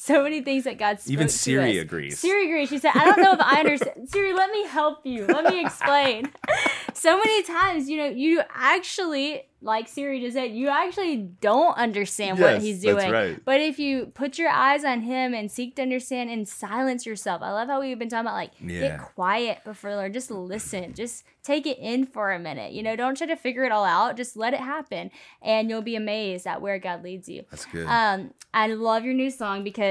so 0.00 0.22
many 0.22 0.40
things 0.42 0.62
that 0.62 0.78
God 0.78 1.00
spoke 1.00 1.12
Even 1.12 1.26
to 1.26 1.32
Siri 1.32 1.76
us. 1.78 1.82
agrees. 1.82 2.18
Siri 2.20 2.46
agrees. 2.46 2.68
She 2.68 2.78
said, 2.78 2.92
I 2.94 3.04
don't 3.04 3.20
know 3.20 3.32
if 3.32 3.40
I 3.40 3.58
understand. 3.60 4.08
Siri, 4.08 4.32
let 4.32 4.50
me 4.52 4.64
help 4.66 5.04
you. 5.04 5.26
Let 5.26 5.44
me 5.52 5.60
explain. 5.64 6.30
so 6.94 7.18
many 7.18 7.42
times, 7.42 7.88
you 7.90 7.96
know, 7.96 8.06
you 8.06 8.42
actually, 8.54 9.42
like 9.60 9.88
Siri 9.88 10.20
just 10.20 10.34
said, 10.34 10.52
you 10.52 10.68
actually 10.68 11.16
don't 11.16 11.76
understand 11.76 12.38
what 12.38 12.54
Yes, 12.54 12.62
he's 12.62 12.82
that's 12.82 13.02
doing. 13.02 13.10
right. 13.12 13.44
But 13.44 13.60
if 13.60 13.80
you 13.80 14.06
put 14.14 14.38
your 14.38 14.50
eyes 14.50 14.84
on 14.84 15.00
him 15.00 15.34
and 15.34 15.50
seek 15.50 15.74
to 15.76 15.82
understand 15.82 16.30
and 16.30 16.46
silence 16.48 17.04
yourself, 17.04 17.42
I 17.42 17.50
love 17.50 17.66
how 17.66 17.80
we've 17.80 17.98
been 17.98 18.08
talking 18.08 18.26
about 18.26 18.34
like 18.34 18.52
Yeah. 18.60 18.80
get 18.80 19.00
quiet 19.16 19.64
before 19.64 19.90
the 19.90 19.96
Lord. 19.96 20.12
Just 20.12 20.30
listen. 20.30 20.94
Just 20.94 21.24
take 21.42 21.66
it 21.66 21.78
in 21.78 22.06
for 22.06 22.30
a 22.30 22.38
minute. 22.38 22.72
You 22.72 22.84
know, 22.84 22.94
don't 22.94 23.16
try 23.16 23.26
to 23.26 23.36
figure 23.36 23.64
it 23.64 23.72
all 23.72 23.84
out. 23.84 24.16
Just 24.16 24.36
let 24.36 24.54
it 24.54 24.60
happen, 24.60 25.10
and 25.42 25.68
you'll 25.68 25.82
be 25.82 25.96
amazed 25.96 26.46
at 26.46 26.60
where 26.62 26.78
God 26.78 27.02
leads 27.02 27.28
you. 27.28 27.42
That's 27.50 27.64
good. 27.66 27.86
Um, 27.86 28.32
I 28.54 28.66
love 28.68 29.04
your 29.04 29.14
new 29.14 29.30
song 29.30 29.64
because 29.64 29.87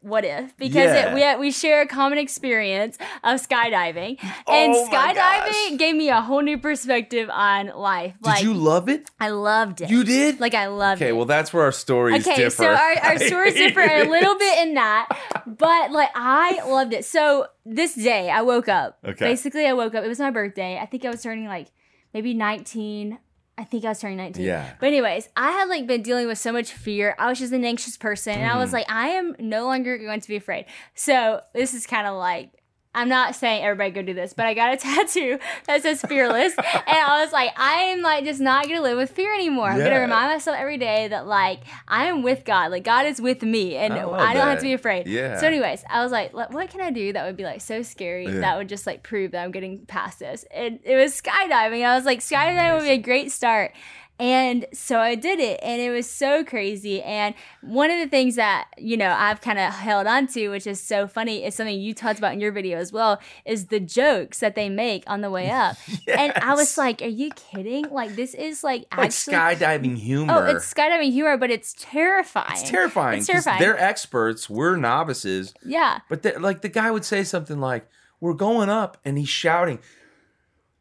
what 0.00 0.24
if? 0.24 0.56
Because 0.56 0.94
Yeah. 0.94 1.10
it, 1.10 1.38
we 1.40 1.46
we 1.46 1.50
share 1.50 1.82
a 1.82 1.86
common 1.86 2.18
experience 2.18 2.96
of 3.24 3.40
skydiving, 3.42 4.16
oh 4.46 4.52
and 4.54 4.72
Oh 4.74 4.86
my 4.86 5.12
gosh. 5.12 5.48
skydiving 5.50 5.78
gave 5.78 5.96
me 5.96 6.08
a 6.08 6.20
whole 6.20 6.40
new 6.40 6.56
perspective 6.56 7.28
on 7.28 7.66
life. 7.74 8.14
Did 8.22 8.26
like 8.30 8.42
you 8.44 8.54
love 8.54 8.88
it? 8.88 9.10
I 9.18 9.30
loved 9.30 9.80
it. 9.80 9.90
You 9.90 10.04
did? 10.04 10.38
Like 10.38 10.54
I 10.54 10.68
loved 10.68 11.02
it 11.02 11.06
Okay, 11.06 11.12
well 11.12 11.24
that's 11.26 11.52
where 11.52 11.64
our 11.64 11.72
stories 11.72 12.26
Okay, 12.26 12.36
differ. 12.36 12.62
so 12.62 12.66
our, 12.68 12.92
our 13.02 13.18
stories 13.30 13.54
differ 13.54 13.80
a 13.80 14.04
little 14.08 14.38
bit 14.38 14.54
in 14.68 14.74
that, 14.74 15.08
but 15.46 15.90
like 15.90 16.10
I 16.14 16.62
loved 16.64 16.92
it. 16.94 17.04
So 17.04 17.48
this 17.66 17.94
day 17.96 18.30
I 18.30 18.42
woke 18.42 18.68
up. 18.68 18.98
Okay. 19.04 19.26
Basically, 19.26 19.66
I 19.66 19.72
woke 19.72 19.96
up. 19.96 20.04
It 20.04 20.08
was 20.08 20.20
my 20.20 20.30
birthday. 20.30 20.78
I 20.80 20.86
think 20.86 21.04
I 21.04 21.10
was 21.10 21.22
turning 21.22 21.46
like 21.46 21.68
maybe 22.14 22.34
19. 22.34 23.18
I 23.58 23.64
think 23.64 23.84
I 23.84 23.88
was 23.88 23.98
turning 23.98 24.18
19. 24.18 24.44
Yeah. 24.44 24.70
But 24.78 24.86
anyways, 24.86 25.28
I 25.36 25.50
had 25.50 25.68
like 25.68 25.86
been 25.88 26.02
dealing 26.02 26.28
with 26.28 26.38
so 26.38 26.52
much 26.52 26.72
fear. 26.72 27.14
I 27.18 27.28
was 27.28 27.38
just 27.40 27.52
an 27.52 27.64
anxious 27.64 27.96
person. 27.96 28.34
And 28.34 28.44
I 28.48 28.54
Mm. 28.54 28.58
was 28.60 28.72
like, 28.72 28.86
I 28.88 29.08
am 29.08 29.34
no 29.40 29.64
longer 29.64 29.98
going 29.98 30.20
to 30.20 30.28
be 30.28 30.36
afraid. 30.36 30.66
So 30.94 31.40
this 31.54 31.74
is 31.74 31.84
kind 31.86 32.06
of 32.06 32.16
like 32.16 32.50
I'm 32.94 33.08
not 33.08 33.34
saying 33.34 33.62
everybody 33.62 33.90
go 33.90 34.02
do 34.02 34.14
this, 34.14 34.32
but 34.32 34.46
I 34.46 34.54
got 34.54 34.72
a 34.74 34.76
tattoo 34.78 35.38
that 35.66 35.82
says 35.82 36.00
fearless. 36.02 36.54
and 36.56 36.64
I 36.88 37.22
was 37.22 37.32
like, 37.32 37.52
I 37.56 37.72
am 37.92 38.02
like 38.02 38.24
just 38.24 38.40
not 38.40 38.64
gonna 38.66 38.80
live 38.80 38.96
with 38.96 39.10
fear 39.10 39.32
anymore. 39.34 39.68
I'm 39.68 39.78
Yeah. 39.78 39.88
gonna 39.90 40.00
remind 40.00 40.32
myself 40.32 40.56
every 40.58 40.78
day 40.78 41.08
that 41.08 41.26
like 41.26 41.60
I 41.86 42.06
am 42.06 42.22
with 42.22 42.44
God. 42.44 42.70
Like 42.70 42.84
God 42.84 43.06
is 43.06 43.20
with 43.20 43.42
me 43.42 43.76
and 43.76 43.92
I 43.94 43.98
I, 44.08 44.32
don't 44.34 44.46
have 44.48 44.58
to 44.58 44.62
be 44.64 44.72
afraid. 44.72 45.06
Yeah. 45.06 45.38
So 45.38 45.46
anyways, 45.46 45.84
I 45.88 46.02
was 46.02 46.10
like, 46.10 46.32
"What- 46.34 46.50
what 46.50 46.70
can 46.70 46.80
I 46.80 46.90
do 46.90 47.12
that 47.12 47.26
would 47.26 47.36
be 47.36 47.44
like 47.44 47.60
so 47.60 47.82
scary 47.82 48.24
Yeah. 48.24 48.40
that 48.40 48.56
would 48.56 48.68
just 48.68 48.86
like 48.86 49.02
prove 49.02 49.32
that 49.32 49.44
I'm 49.44 49.52
getting 49.52 49.84
past 49.86 50.18
this? 50.18 50.44
And 50.52 50.80
it 50.82 50.96
was 50.96 51.20
skydiving. 51.20 51.84
I 51.86 51.94
was 51.94 52.04
like, 52.06 52.20
skydiving 52.20 52.74
would 52.74 52.84
be 52.84 52.90
a 52.90 52.98
great 52.98 53.30
start. 53.30 53.72
And 54.20 54.66
so 54.72 54.98
I 54.98 55.14
did 55.14 55.38
it, 55.38 55.60
and 55.62 55.80
it 55.80 55.90
was 55.90 56.10
so 56.10 56.44
crazy. 56.44 57.00
And 57.02 57.34
one 57.62 57.90
of 57.90 57.98
the 58.00 58.08
things 58.08 58.34
that, 58.34 58.68
you 58.76 58.96
know, 58.96 59.14
I've 59.16 59.40
kind 59.40 59.58
of 59.58 59.72
held 59.72 60.08
on 60.08 60.26
to, 60.28 60.48
which 60.48 60.66
is 60.66 60.80
so 60.80 61.06
funny, 61.06 61.44
is 61.44 61.54
something 61.54 61.78
you 61.78 61.94
talked 61.94 62.18
about 62.18 62.32
in 62.32 62.40
your 62.40 62.50
video 62.50 62.78
as 62.78 62.92
well, 62.92 63.20
is 63.44 63.66
the 63.66 63.78
jokes 63.78 64.40
that 64.40 64.56
they 64.56 64.68
make 64.68 65.04
on 65.06 65.20
the 65.20 65.30
way 65.30 65.50
up. 65.52 65.76
And 66.08 66.32
I 66.34 66.54
was 66.54 66.76
like, 66.76 67.00
are 67.00 67.06
you 67.06 67.30
kidding? 67.30 67.88
Like, 67.90 68.16
this 68.16 68.34
is 68.34 68.64
like 68.64 68.86
like 68.96 69.06
actually. 69.06 69.34
skydiving 69.34 69.96
humor. 69.96 70.34
Oh, 70.34 70.44
it's 70.46 70.72
skydiving 70.72 71.12
humor, 71.12 71.36
but 71.36 71.50
it's 71.50 71.74
terrifying. 71.78 72.52
It's 72.52 72.68
terrifying. 72.68 73.18
It's 73.18 73.26
terrifying. 73.28 73.60
They're 73.60 73.78
experts. 73.78 74.50
We're 74.50 74.76
novices. 74.76 75.54
yeah. 75.64 76.00
But 76.08 76.40
like 76.40 76.62
the 76.62 76.68
guy 76.68 76.90
would 76.90 77.04
say 77.04 77.22
something 77.22 77.60
like, 77.60 77.88
"We're 78.20 78.34
going 78.34 78.68
up," 78.68 78.96
and 79.04 79.16
he's 79.16 79.28
shouting, 79.28 79.78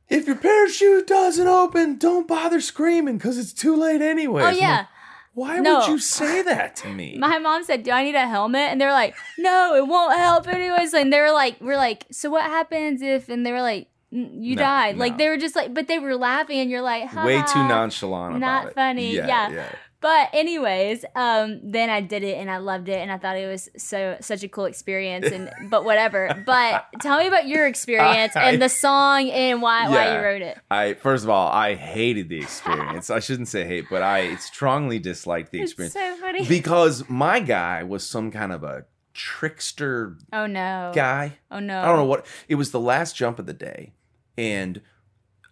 "If 0.09 0.27
your 0.27 0.35
parachute 0.37 1.07
doesn't 1.07 1.47
open, 1.47 1.97
don't 1.97 2.27
bother 2.27 2.61
screaming 2.61 3.17
because 3.17 3.37
it's 3.37 3.53
too 3.53 3.75
late 3.75 4.01
anyway." 4.01 4.43
Oh, 4.43 4.49
yeah. 4.49 4.85
Why 5.33 5.59
No. 5.59 5.79
would 5.79 5.87
you 5.87 5.99
say 5.99 6.41
that 6.41 6.75
to 6.77 6.87
me? 6.87 7.15
My 7.19 7.37
mom 7.37 7.63
said, 7.63 7.83
"Do 7.83 7.91
I 7.91 8.03
need 8.03 8.15
a 8.15 8.25
helmet?" 8.27 8.69
And 8.71 8.81
they're 8.81 8.91
like, 8.91 9.15
"No, 9.37 9.75
it 9.75 9.85
won't 9.87 10.17
help 10.17 10.47
anyways." 10.47 10.93
And 10.95 11.13
they 11.13 11.19
were 11.19 11.31
like, 11.31 11.57
"We're 11.61 11.77
like, 11.77 12.05
so 12.11 12.29
what 12.29 12.43
happens 12.43 13.01
if?" 13.03 13.29
And 13.29 13.45
they 13.45 13.51
were 13.51 13.61
like, 13.61 13.87
"N- 14.11 14.41
"You 14.41 14.55
No, 14.55 14.61
died." 14.63 14.97
Like 14.97 15.11
no. 15.13 15.17
they 15.19 15.29
were 15.29 15.37
just 15.37 15.55
like, 15.55 15.73
but 15.75 15.87
they 15.87 15.99
were 15.99 16.15
laughing, 16.15 16.59
and 16.59 16.71
you're 16.71 16.81
like, 16.81 17.03
Way 17.13 17.37
too 17.37 17.59
"Ha." 17.59 17.67
nonchalant 17.67 18.37
about 18.37 18.39
Not 18.63 18.67
it. 18.69 18.73
funny, 18.73 19.13
yeah. 19.15 19.67
But 19.99 20.29
anyways, 20.33 21.05
um, 21.15 21.59
then 21.63 21.89
I 21.89 22.01
did 22.01 22.23
it 22.23 22.37
and 22.37 22.51
I 22.51 22.57
loved 22.57 22.87
it 22.87 22.99
and 22.99 23.11
I 23.11 23.17
thought 23.17 23.35
it 23.35 23.47
was 23.47 23.67
so 23.77 24.17
such 24.21 24.43
a 24.43 24.47
cool 24.47 24.65
experience 24.65 25.25
and 25.31 25.51
but 25.69 25.85
whatever. 25.85 26.43
But 26.45 26.85
tell 27.01 27.17
me 27.19 27.27
about 27.27 27.47
your 27.47 27.65
experience 27.65 28.35
and 28.35 28.61
the 28.61 28.69
song 28.69 29.29
and 29.29 29.61
why 29.61 29.89
why 29.89 30.15
you 30.15 30.21
wrote 30.23 30.43
it. 30.43 30.59
I 30.69 30.93
first 30.93 31.23
of 31.23 31.31
all, 31.31 31.51
I 31.51 31.73
hated 31.75 32.29
the 32.29 32.37
experience. 32.37 33.09
I 33.09 33.19
shouldn't 33.19 33.47
say 33.47 33.65
hate, 33.65 33.85
but 33.89 34.03
I 34.03 34.35
strongly 34.35 34.99
disliked 34.99 35.51
the 35.51 35.61
It's 35.61 35.71
experience 35.71 35.93
so 35.93 36.15
funny. 36.17 36.45
because 36.47 37.09
my 37.09 37.39
guy 37.39 37.83
was 37.83 38.07
some 38.07 38.29
kind 38.29 38.51
of 38.51 38.63
a 38.63 38.85
trickster 39.13 40.15
oh 40.31 40.45
no. 40.45 40.91
guy. 40.93 41.37
Oh 41.49 41.59
no. 41.59 41.81
I 41.81 41.85
don't 41.85 41.97
know 41.97 42.05
what 42.05 42.25
it 42.47 42.55
was 42.55 42.69
the 42.69 42.79
last 42.79 43.15
jump 43.15 43.39
of 43.39 43.47
the 43.47 43.53
day, 43.53 43.93
and 44.37 44.79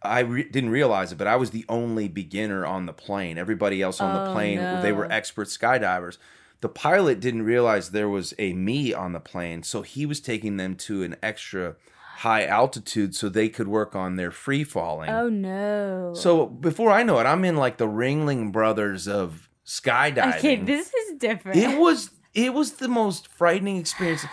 I 0.06 0.20
re- 0.20 0.50
didn't 0.50 0.70
realize 0.70 1.12
it, 1.12 1.18
but 1.18 1.28
I 1.28 1.36
was 1.36 1.52
the 1.52 1.66
only 1.70 2.08
beginner 2.08 2.66
on 2.66 2.86
the 2.86 2.94
plane. 2.94 3.38
Everybody 3.38 3.82
else 3.82 4.00
on 4.02 4.14
the 4.14 4.30
Oh, 4.30 4.34
plane, 4.34 4.58
they 4.82 4.92
were 4.92 5.12
expert 5.12 5.48
skydivers. 5.48 6.18
The 6.62 6.70
pilot 6.70 7.20
didn't 7.20 7.44
realize 7.44 7.92
there 7.92 8.10
was 8.10 8.34
a 8.40 8.54
me 8.54 8.94
on 8.94 9.14
the 9.14 9.20
plane, 9.20 9.64
so 9.64 9.82
he 9.82 10.06
was 10.06 10.20
taking 10.20 10.58
them 10.58 10.76
to 10.78 11.04
an 11.04 11.16
extra 11.22 11.76
high 12.20 12.46
altitude 12.46 13.14
so 13.14 13.28
they 13.28 13.50
could 13.50 13.68
work 13.68 13.94
on 13.96 14.16
their 14.16 14.32
free 14.32 14.64
falling. 14.64 15.10
Oh 15.10 15.28
no. 15.30 16.14
So 16.16 16.46
before 16.46 16.90
I 16.92 17.04
know 17.04 17.20
it, 17.20 17.26
I'm 17.26 17.44
in 17.44 17.58
like 17.58 17.78
the 17.78 17.88
Ringling 17.88 18.52
Brothers 18.54 19.08
of 19.08 19.50
skydiving. 19.66 20.38
Okay, 20.38 20.56
this 20.56 20.94
is 20.94 21.18
different. 21.20 21.58
It 21.58 21.78
was 21.78 22.10
it 22.36 22.54
was 22.54 22.74
the 22.74 22.88
most 22.88 23.28
frightening 23.30 23.78
experience. 23.78 24.26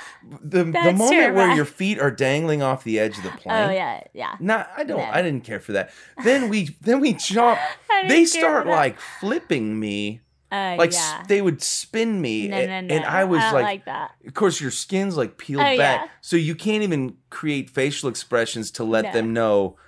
The 0.43 0.65
the 0.65 0.93
moment 0.93 1.35
where 1.35 1.55
your 1.55 1.65
feet 1.65 1.99
are 1.99 2.11
dangling 2.11 2.61
off 2.61 2.85
the 2.85 2.99
edge 2.99 3.17
of 3.17 3.23
the 3.25 3.31
plane. 3.31 3.69
Oh 3.69 3.71
yeah, 3.71 4.03
yeah. 4.12 4.37
Nah, 4.41 4.65
I 4.77 4.85
don't. 4.85 5.01
I 5.01 5.23
didn't 5.23 5.45
care 5.45 5.61
for 5.61 5.73
that. 5.73 5.91
Then 6.25 6.49
we 6.51 6.77
then 6.83 7.01
we 7.01 7.12
jump. 7.31 7.59
I 7.91 8.09
they 8.09 8.25
start 8.27 8.67
like 8.67 8.99
flipping 9.21 9.79
me. 9.81 10.21
Uh, 10.51 10.75
Like 10.77 10.91
s- 10.93 11.15
they 11.29 11.41
would 11.41 11.62
spin 11.62 12.21
me, 12.21 12.47
no, 12.49 12.59
a- 12.59 12.67
no, 12.67 12.81
no. 12.83 12.95
and 12.95 13.05
I 13.07 13.25
was 13.25 13.41
don't 13.41 13.55
like, 13.55 13.65
like 13.65 13.85
that. 13.87 14.11
of 14.27 14.35
course, 14.35 14.61
your 14.61 14.71
skin's 14.71 15.17
like 15.17 15.38
peeled 15.38 15.62
Oh, 15.62 15.77
back, 15.79 16.03
yeah. 16.05 16.09
so 16.21 16.37
you 16.37 16.55
can't 16.55 16.83
even 16.83 17.17
create 17.31 17.71
facial 17.71 18.11
expressions 18.11 18.71
to 18.73 18.85
let 18.85 19.15
them 19.15 19.33
know 19.33 19.79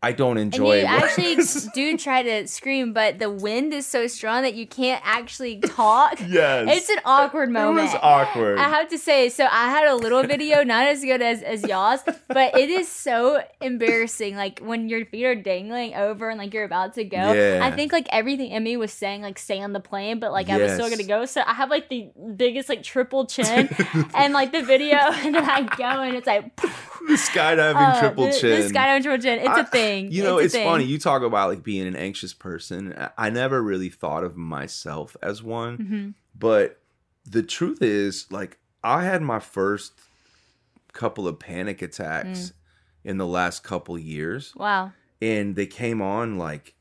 I 0.00 0.12
don't 0.12 0.38
And 0.38 0.54
enjoy 0.54 0.76
you 0.76 0.82
it. 0.82 0.84
actually 0.88 1.36
do 1.74 1.98
try 1.98 2.22
to 2.22 2.46
scream, 2.46 2.92
but 2.92 3.18
the 3.18 3.28
wind 3.30 3.74
is 3.74 3.84
so 3.84 4.06
strong 4.06 4.42
that 4.42 4.54
you 4.54 4.64
can't 4.64 5.02
actually 5.04 5.58
talk. 5.58 6.20
yes, 6.28 6.68
It's 6.70 6.88
an 6.88 6.98
awkward 7.04 7.50
moment. 7.50 7.80
It 7.88 7.94
was 7.94 8.00
awkward. 8.00 8.58
I 8.58 8.68
have 8.68 8.88
to 8.90 8.98
say, 8.98 9.28
so 9.28 9.44
I 9.50 9.70
had 9.70 9.88
a 9.88 9.96
little 9.96 10.22
video, 10.22 10.62
not 10.64 10.86
as 10.86 11.02
good 11.02 11.20
as, 11.20 11.42
as 11.42 11.64
y'all's, 11.64 12.00
but 12.28 12.56
it 12.56 12.70
is 12.70 12.86
so 12.88 13.42
embarrassing. 13.60 14.36
Like 14.36 14.60
when 14.60 14.88
your 14.88 15.04
feet 15.04 15.24
are 15.24 15.34
dangling 15.34 15.94
over 15.94 16.30
and 16.30 16.38
like 16.38 16.54
you're 16.54 16.64
about 16.64 16.94
to 16.94 17.02
go. 17.02 17.32
Yeah. 17.32 17.60
I 17.62 17.72
think 17.72 17.90
like 17.92 18.06
everything 18.12 18.52
Emmy 18.52 18.76
was 18.76 18.92
saying 18.92 19.22
like 19.22 19.36
stay 19.36 19.60
on 19.60 19.72
the 19.72 19.80
plane, 19.80 20.20
but 20.20 20.30
like 20.30 20.48
I 20.48 20.58
was 20.58 20.74
still 20.74 20.88
gonna 20.90 21.02
go. 21.02 21.24
So 21.24 21.42
I 21.44 21.54
have 21.54 21.70
like 21.70 21.88
the 21.88 22.08
biggest 22.36 22.68
like 22.68 22.84
triple 22.84 23.26
chin 23.26 23.68
and 24.14 24.32
like 24.32 24.52
the 24.52 24.62
video 24.62 24.96
and 24.98 25.34
then 25.34 25.44
I 25.44 25.62
go 25.62 26.02
and 26.02 26.14
it's 26.14 26.26
like 26.28 26.54
the 27.08 27.14
skydiving 27.14 27.74
uh, 27.74 27.98
triple 28.00 28.26
the, 28.26 28.32
chin. 28.32 28.60
The 28.60 28.68
skydiving 28.72 29.02
triple 29.02 29.22
chin. 29.22 29.38
It's 29.40 29.48
a 29.48 29.50
I- 29.50 29.64
thing. 29.88 30.12
You 30.12 30.22
know, 30.22 30.38
a 30.38 30.42
it's, 30.44 30.54
funny. 30.56 30.84
You 30.84 30.98
talk 30.98 31.22
about 31.22 31.48
like 31.48 31.62
being 31.62 31.86
an 31.86 31.96
anxious 31.96 32.32
person. 32.34 32.94
I- 33.16 33.30
never 33.30 33.62
really 33.62 33.88
thought 33.88 34.24
of 34.24 34.36
myself 34.36 35.16
as 35.22 35.42
one, 35.42 35.78
Mhm. 35.78 36.14
but 36.38 36.80
the 37.24 37.42
truth 37.42 37.82
is, 37.82 38.26
like, 38.30 38.58
I 38.84 39.04
had 39.04 39.22
my 39.22 39.38
first 39.40 39.92
couple 40.92 41.26
of 41.28 41.38
panic 41.38 41.78
Mm. 41.78 41.82
attacks 41.86 42.52
in 43.04 43.18
the 43.18 43.26
last 43.26 43.62
couple 43.64 43.98
years, 43.98 44.52
Wow. 44.56 44.92
and 45.20 45.56
they 45.56 45.66
came 45.66 46.00
on 46.02 46.38
like 46.38 46.74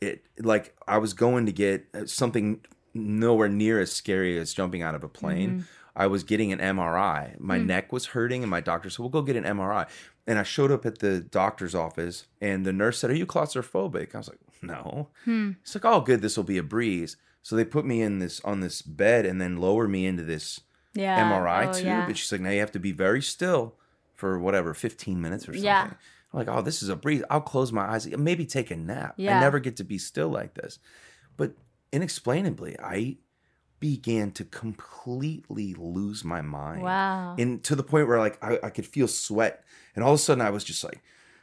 it. 0.00 0.24
Like 0.38 0.76
I 0.86 0.98
was 0.98 1.12
going 1.12 1.46
to 1.46 1.52
get 1.52 1.86
uh, 1.94 2.06
something 2.06 2.60
nowhere 2.94 3.48
near 3.48 3.80
as 3.80 3.92
scary 3.92 4.38
as 4.38 4.52
jumping 4.54 4.82
out 4.82 4.94
of 4.94 5.04
a 5.04 5.08
plane. 5.08 5.50
Mm-hmm. 5.50 5.62
I 5.98 6.06
was 6.06 6.22
getting 6.24 6.52
an 6.52 6.60
MRI. 6.60 7.34
Mm. 7.36 7.40
My 7.40 7.58
neck 7.58 7.92
was 7.92 8.06
hurting, 8.06 8.42
and 8.42 8.50
my 8.50 8.60
doctor 8.60 8.88
said, 8.88 9.00
"We'll 9.00 9.08
go 9.10 9.22
get 9.22 9.36
an 9.36 9.44
MRI." 9.44 9.86
And 10.26 10.38
I 10.38 10.42
showed 10.44 10.70
up 10.70 10.86
at 10.86 10.98
the 11.00 11.20
doctor's 11.20 11.74
office, 11.74 12.26
and 12.40 12.64
the 12.64 12.72
nurse 12.72 12.98
said, 12.98 13.10
"Are 13.10 13.14
you 13.14 13.26
claustrophobic?" 13.26 14.14
I 14.14 14.18
was 14.18 14.28
like, 14.28 14.38
"No." 14.62 15.08
Hmm. 15.24 15.52
It's 15.62 15.74
like, 15.74 15.84
"Oh, 15.84 16.00
good. 16.00 16.22
This 16.22 16.36
will 16.36 16.44
be 16.44 16.58
a 16.58 16.62
breeze." 16.62 17.16
So 17.42 17.56
they 17.56 17.64
put 17.64 17.84
me 17.84 18.00
in 18.02 18.18
this 18.20 18.40
on 18.44 18.60
this 18.60 18.80
bed, 18.82 19.26
and 19.26 19.40
then 19.40 19.56
lower 19.56 19.88
me 19.88 20.06
into 20.06 20.22
this 20.22 20.60
Yeah. 20.94 21.18
MRI 21.18 21.66
Oh, 21.68 21.72
tube. 21.72 21.86
yeah. 21.86 22.06
And 22.06 22.16
she's 22.16 22.30
like, 22.32 22.40
"Now 22.40 22.50
you 22.50 22.60
have 22.60 22.72
to 22.72 22.78
be 22.78 22.92
very 22.92 23.22
still 23.22 23.74
for 24.14 24.38
whatever, 24.38 24.74
fifteen 24.74 25.20
minutes 25.20 25.44
or 25.48 25.52
something." 25.52 25.64
Yeah. 25.64 25.90
I'm 26.32 26.38
like, 26.38 26.48
"Oh, 26.48 26.60
this 26.62 26.82
is 26.82 26.90
a 26.90 26.96
breeze. 26.96 27.22
I'll 27.30 27.40
close 27.40 27.72
my 27.72 27.90
eyes, 27.90 28.06
maybe 28.16 28.44
take 28.44 28.70
a 28.70 28.76
nap. 28.76 29.14
I 29.18 29.22
never 29.40 29.58
get 29.60 29.76
to 29.76 29.84
be 29.84 29.98
still 29.98 30.28
like 30.28 30.54
this." 30.54 30.78
But 31.36 31.52
inexplainably, 31.92 32.76
I 32.78 33.16
began 33.80 34.30
to 34.32 34.44
completely 34.44 35.74
lose 35.78 36.24
my 36.24 36.40
mind 36.40 36.82
Wow. 36.82 37.36
and 37.38 37.62
to 37.64 37.74
the 37.76 37.82
point 37.82 38.08
where 38.08 38.18
like 38.18 38.42
I, 38.42 38.58
I 38.62 38.70
could 38.70 38.86
feel 38.86 39.08
sweat 39.08 39.64
and 39.94 40.04
all 40.04 40.12
of 40.12 40.16
a 40.16 40.22
sudden 40.22 40.40
i 40.42 40.50
was 40.50 40.64
just 40.64 40.82
like 40.84 41.02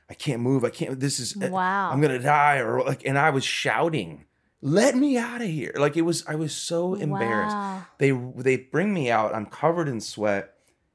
i 0.10 0.14
can't 0.14 0.42
move 0.42 0.64
i 0.64 0.70
can't 0.70 1.00
this 1.00 1.20
is 1.20 1.36
uh, 1.42 1.48
Wow. 1.50 1.92
i'm 1.92 2.02
gonna 2.02 2.20
die 2.20 2.58
or 2.58 2.84
like 2.84 3.06
and 3.06 3.18
i 3.18 3.30
was 3.30 3.44
shouting 3.44 4.26
let 4.62 4.96
me 4.96 5.18
out 5.18 5.42
of 5.42 5.48
here 5.48 5.74
like 5.78 5.96
it 5.98 6.02
was 6.04 6.26
i 6.28 6.36
was 6.36 6.54
so 6.56 6.94
embarrassed 6.96 7.56
Wow. 7.56 7.86
they 8.00 8.12
they 8.12 8.58
bring 8.58 8.94
me 8.94 9.10
out 9.12 9.34
i'm 9.36 9.46
covered 9.46 9.88
in 9.88 10.02
sweat 10.02 10.54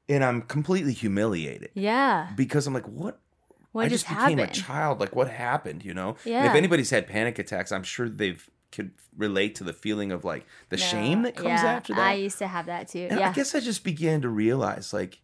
and 0.09 0.23
i'm 0.23 0.41
completely 0.43 0.93
humiliated 0.93 1.69
Yeah. 1.73 2.29
because 2.35 2.67
i'm 2.67 2.73
like 2.73 2.87
what 2.87 3.19
What 3.71 3.85
i 3.85 3.89
just, 3.89 4.05
just 4.05 4.17
became 4.19 4.37
happened? 4.39 4.57
a 4.57 4.61
child 4.61 4.99
like 4.99 5.15
what 5.15 5.29
happened 5.29 5.83
you 5.85 5.93
know 5.93 6.09
and 6.09 6.33
Yeah. 6.33 6.49
if 6.49 6.55
anybody's 6.55 6.89
had 6.89 7.07
panic 7.07 7.39
attacks 7.39 7.71
i'm 7.71 7.83
sure 7.83 8.09
they've 8.09 8.47
could 8.71 8.91
relate 9.17 9.55
to 9.55 9.63
the 9.63 9.73
feeling 9.73 10.11
of 10.11 10.23
like 10.23 10.45
the 10.69 10.77
No. 10.77 10.83
shame 10.83 11.21
that 11.23 11.35
comes 11.35 11.47
yeah, 11.61 11.65
after 11.73 11.93
that 11.93 12.01
I 12.07 12.13
used 12.13 12.37
to 12.39 12.47
have 12.47 12.65
that 12.67 12.87
too. 12.87 13.07
and 13.09 13.19
yeah. 13.19 13.29
I 13.29 13.33
guess 13.33 13.53
I 13.53 13.59
just 13.59 13.83
began 13.83 14.21
to 14.21 14.29
realize 14.29 14.93
like 14.93 15.19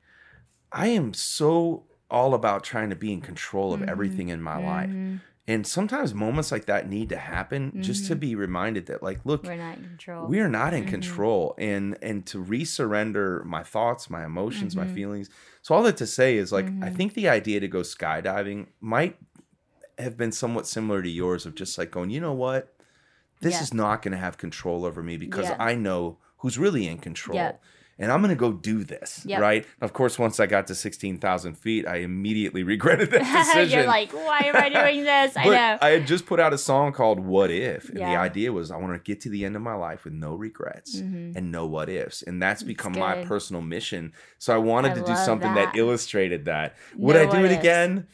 I 0.71 0.87
am 0.87 1.13
so 1.13 1.85
all 2.11 2.33
about 2.33 2.63
trying 2.63 2.89
to 2.89 2.95
be 2.95 3.11
in 3.11 3.21
control 3.21 3.73
of 3.73 3.83
everything 3.83 4.29
in 4.29 4.41
my 4.41 4.57
life. 4.57 4.89
Mhm. 4.89 5.21
And 5.49 5.65
sometimes 5.65 6.13
moments 6.13 6.51
like 6.51 6.65
that 6.65 6.89
need 6.89 7.07
to 7.09 7.17
happen 7.17 7.81
just 7.81 8.05
to 8.07 8.15
be 8.17 8.35
reminded 8.35 8.87
that 8.87 9.01
like 9.01 9.21
look, 9.25 9.43
We're 9.43 9.55
not 9.55 9.77
in 9.77 9.83
control. 9.85 10.27
we 10.27 10.41
are 10.41 10.49
not 10.49 10.73
in 10.73 10.83
Mhm. 10.83 10.89
control 10.89 11.55
and 11.57 11.97
and 12.01 12.25
to 12.27 12.43
resurrender 12.43 13.43
my 13.45 13.63
thoughts, 13.63 14.09
my 14.09 14.25
emotions, 14.25 14.75
my 14.75 14.83
Mhm. 14.85 14.93
feelings. 14.93 15.29
So 15.61 15.73
all 15.73 15.83
that 15.83 15.95
to 15.97 16.07
say 16.07 16.35
is 16.37 16.51
like 16.51 16.67
I 16.81 16.89
think 16.89 17.13
the 17.13 17.29
idea 17.29 17.61
to 17.61 17.67
go 17.69 17.79
skydiving 17.79 18.67
might 18.81 19.17
have 19.97 20.17
been 20.17 20.31
somewhat 20.33 20.67
similar 20.67 21.01
to 21.01 21.09
yours 21.09 21.45
of 21.45 21.55
just 21.55 21.77
like 21.77 21.91
going, 21.91 22.09
you 22.09 22.19
know 22.19 22.33
what? 22.33 22.73
This 23.41 23.53
Yeah. 23.55 23.61
is 23.61 23.73
not 23.73 24.01
going 24.01 24.11
to 24.13 24.17
have 24.17 24.37
control 24.37 24.85
over 24.85 25.01
me 25.03 25.17
because 25.17 25.45
Yeah. 25.45 25.55
I 25.59 25.75
know 25.75 26.17
who's 26.37 26.57
really 26.57 26.87
in 26.87 26.97
control. 26.97 27.35
Yeah. 27.35 27.53
And 27.99 28.11
I'm 28.11 28.21
going 28.21 28.29
to 28.29 28.35
go 28.39 28.51
do 28.53 28.83
this, 28.83 29.25
right? 29.27 29.65
Of 29.81 29.91
course, 29.91 30.19
once 30.19 30.39
I 30.39 30.45
got 30.45 30.67
to 30.67 30.75
16,000 30.75 31.55
feet, 31.57 31.87
I 31.87 31.95
immediately 31.97 32.61
regretted 32.73 33.09
that 33.09 33.23
decision. 33.55 33.79
You're 33.79 33.87
like, 33.87 34.11
why 34.13 34.41
am 34.45 34.55
I 34.55 34.69
doing 34.81 35.03
this? 35.03 35.35
I 35.35 35.43
But 35.45 35.49
know. 35.55 35.77
I 35.81 35.89
had 35.89 36.05
just 36.05 36.27
put 36.27 36.39
out 36.39 36.53
a 36.53 36.59
song 36.59 36.91
called 36.93 37.19
What 37.19 37.49
If. 37.49 37.89
And 37.89 37.97
the 37.97 38.03
idea 38.15 38.53
was 38.53 38.69
I 38.69 38.77
want 38.77 38.93
to 38.93 38.99
get 38.99 39.21
to 39.21 39.29
the 39.29 39.43
end 39.45 39.55
of 39.55 39.63
my 39.63 39.73
life 39.73 40.03
with 40.03 40.13
no 40.13 40.35
regrets 40.35 41.01
Mhm. 41.01 41.35
and 41.35 41.51
no 41.51 41.65
what 41.65 41.89
ifs. 41.89 42.21
And 42.21 42.39
that's 42.39 42.61
become 42.61 42.91
my 42.93 43.23
personal 43.25 43.63
mission. 43.63 44.13
So 44.37 44.53
I 44.53 44.59
wanted 44.59 44.91
I 44.91 44.95
to 44.95 45.01
do 45.01 45.15
something 45.15 45.55
that. 45.55 45.73
that. 45.73 45.79
illustrated 45.79 46.45
that. 46.45 46.75
Would 46.97 47.15
No 47.15 47.23
I 47.23 47.25
do 47.25 47.45
it 47.45 47.51
ifs. 47.51 47.59
again? 47.59 48.05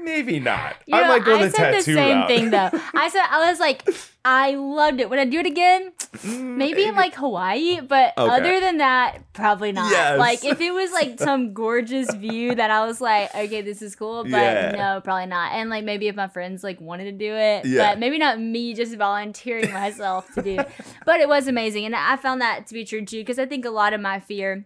Maybe 0.00 0.38
not. 0.40 0.76
You 0.86 0.96
I 0.96 1.02
know, 1.02 1.08
might 1.08 1.24
go 1.24 1.36
I 1.38 1.44
the 1.46 1.50
said 1.50 1.74
the 1.74 1.82
same 1.82 1.96
route. 1.96 2.28
thing 2.28 2.50
though. 2.50 2.70
I 2.94 3.08
said 3.08 3.22
I 3.28 3.50
was 3.50 3.58
like, 3.60 3.86
I 4.24 4.54
loved 4.54 5.00
it. 5.00 5.10
Would 5.10 5.18
I 5.18 5.24
do 5.24 5.40
it 5.40 5.46
again? 5.46 5.92
Mm, 6.18 6.56
maybe 6.56 6.84
in 6.84 6.94
like 6.94 7.14
Hawaii, 7.14 7.80
but 7.80 8.14
Okay. 8.16 8.34
other 8.34 8.60
than 8.60 8.78
that, 8.78 9.18
probably 9.32 9.72
not. 9.72 9.90
Yes. 9.90 10.18
Like 10.18 10.44
if 10.44 10.60
it 10.60 10.72
was 10.72 10.92
like 10.92 11.18
some 11.18 11.52
gorgeous 11.52 12.12
view 12.14 12.54
that 12.54 12.70
I 12.70 12.86
was 12.86 13.00
like, 13.00 13.34
okay, 13.34 13.60
this 13.60 13.82
is 13.82 13.96
cool, 13.96 14.22
but 14.24 14.30
Yeah. 14.30 14.70
no, 14.76 15.00
probably 15.02 15.26
not. 15.26 15.52
And 15.52 15.68
like 15.68 15.84
maybe 15.84 16.08
if 16.08 16.14
my 16.16 16.28
friends 16.28 16.62
like 16.62 16.80
wanted 16.80 17.04
to 17.04 17.12
do 17.12 17.34
it, 17.34 17.66
Yeah. 17.66 17.90
but 17.90 17.98
maybe 17.98 18.18
not 18.18 18.40
me 18.40 18.74
just 18.74 18.94
volunteering 18.96 19.72
myself 19.72 20.32
to 20.34 20.42
do 20.42 20.60
it. 20.60 20.68
But 21.06 21.20
it 21.20 21.28
was 21.28 21.48
amazing, 21.48 21.84
and 21.86 21.94
I 21.96 22.16
found 22.16 22.40
that 22.40 22.66
to 22.68 22.74
be 22.74 22.84
true 22.84 23.04
too 23.04 23.18
because 23.20 23.38
I 23.38 23.46
think 23.46 23.64
a 23.64 23.70
lot 23.70 23.92
of 23.92 24.00
my 24.00 24.20
fear. 24.20 24.64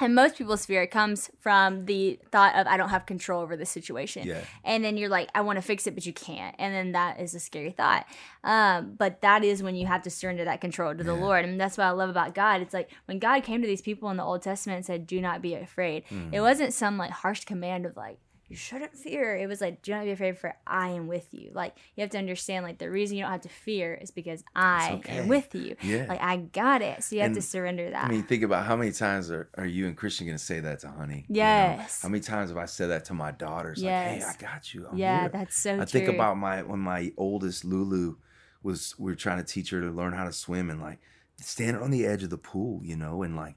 And 0.00 0.14
most 0.14 0.36
people's 0.36 0.64
fear 0.66 0.86
comes 0.86 1.30
from 1.40 1.84
the 1.86 2.18
thought 2.32 2.54
of 2.56 2.66
I 2.66 2.76
don't 2.76 2.88
have 2.88 3.06
control 3.06 3.42
over 3.42 3.56
the 3.56 3.66
situation. 3.66 4.26
Yeah. 4.26 4.40
And 4.64 4.82
then 4.84 4.96
you're 4.96 5.08
like, 5.08 5.28
I 5.34 5.42
want 5.42 5.56
to 5.58 5.62
fix 5.62 5.86
it, 5.86 5.94
but 5.94 6.06
you 6.06 6.12
can't. 6.12 6.54
And 6.58 6.74
then 6.74 6.92
that 6.92 7.20
is 7.20 7.34
a 7.34 7.40
scary 7.40 7.70
thought. 7.72 8.06
Um, 8.42 8.94
but 8.96 9.20
that 9.20 9.44
is 9.44 9.62
when 9.62 9.76
you 9.76 9.86
have 9.86 10.02
to 10.02 10.10
surrender 10.10 10.44
that 10.44 10.60
control 10.60 10.94
to 10.94 11.04
the 11.04 11.14
Lord. 11.14 11.44
And 11.44 11.60
that's 11.60 11.76
what 11.76 11.84
I 11.84 11.90
love 11.90 12.08
about 12.10 12.34
God. 12.34 12.62
It's 12.62 12.74
like 12.74 12.90
when 13.04 13.18
God 13.18 13.42
came 13.42 13.60
to 13.60 13.66
these 13.68 13.82
people 13.82 14.10
in 14.10 14.16
the 14.16 14.24
Old 14.24 14.42
Testament 14.42 14.76
and 14.78 14.86
said, 14.86 15.06
Do 15.06 15.20
not 15.20 15.42
be 15.42 15.54
afraid, 15.54 16.04
Mm. 16.10 16.32
it 16.32 16.40
wasn't 16.40 16.72
some 16.72 16.96
like 16.96 17.10
harsh 17.10 17.44
command 17.44 17.84
of 17.86 17.96
like, 17.96 18.18
you 18.50 18.56
shouldn't 18.56 18.96
fear. 18.96 19.36
It 19.36 19.46
was 19.46 19.60
like, 19.60 19.80
do 19.80 19.92
not 19.92 20.04
be 20.04 20.10
afraid, 20.10 20.36
for 20.36 20.56
I 20.66 20.88
am 20.88 21.06
with 21.06 21.28
you. 21.30 21.52
Like, 21.54 21.76
you 21.94 22.00
have 22.00 22.10
to 22.10 22.18
understand, 22.18 22.64
like, 22.64 22.78
the 22.78 22.90
reason 22.90 23.16
you 23.16 23.22
don't 23.22 23.30
have 23.30 23.42
to 23.42 23.48
fear 23.48 23.94
is 23.94 24.10
because 24.10 24.42
I 24.56 24.94
okay. 24.94 25.18
am 25.18 25.28
with 25.28 25.54
you. 25.54 25.76
Yeah. 25.82 26.06
Like, 26.08 26.20
I 26.20 26.38
got 26.38 26.82
it. 26.82 27.04
So 27.04 27.14
you 27.14 27.22
have 27.22 27.34
to 27.34 27.42
surrender 27.42 27.90
that. 27.90 28.06
I 28.06 28.08
mean, 28.08 28.24
think 28.24 28.42
about 28.42 28.66
how 28.66 28.74
many 28.74 28.90
times 28.90 29.30
are, 29.30 29.48
are 29.56 29.66
you 29.66 29.86
and 29.86 29.96
Christian 29.96 30.26
going 30.26 30.36
to 30.36 30.44
say 30.44 30.58
that 30.58 30.80
to 30.80 30.88
Honey? 30.88 31.26
you 31.28 31.36
know? 31.36 31.40
Yes. 31.42 32.02
How 32.02 32.08
many 32.08 32.22
times 32.22 32.50
have 32.50 32.58
I 32.58 32.64
said 32.64 32.90
that 32.90 33.04
to 33.04 33.14
my 33.14 33.30
daughters? 33.30 33.80
Like, 33.80 33.92
hey, 33.92 34.22
I 34.26 34.34
got 34.36 34.74
you. 34.74 34.88
I'm 34.90 34.98
yeah, 34.98 35.20
here." 35.20 35.28
that's 35.28 35.56
so 35.56 35.80
I 35.80 35.84
think 35.84 36.08
about 36.08 36.36
my 36.36 36.62
when 36.62 36.80
my 36.80 37.12
oldest 37.16 37.64
Lulu 37.64 38.16
was 38.64 38.96
we 38.98 39.12
were 39.12 39.16
trying 39.16 39.38
to 39.38 39.44
teach 39.44 39.70
her 39.70 39.80
to 39.80 39.90
learn 39.90 40.12
how 40.12 40.24
to 40.24 40.32
swim 40.32 40.70
and 40.70 40.80
like 40.80 40.98
standing 41.36 41.80
on 41.80 41.90
the 41.90 42.04
edge 42.04 42.24
of 42.24 42.30
the 42.30 42.38
pool, 42.38 42.80
you 42.82 42.96
know, 42.96 43.22
and 43.22 43.36
like 43.36 43.56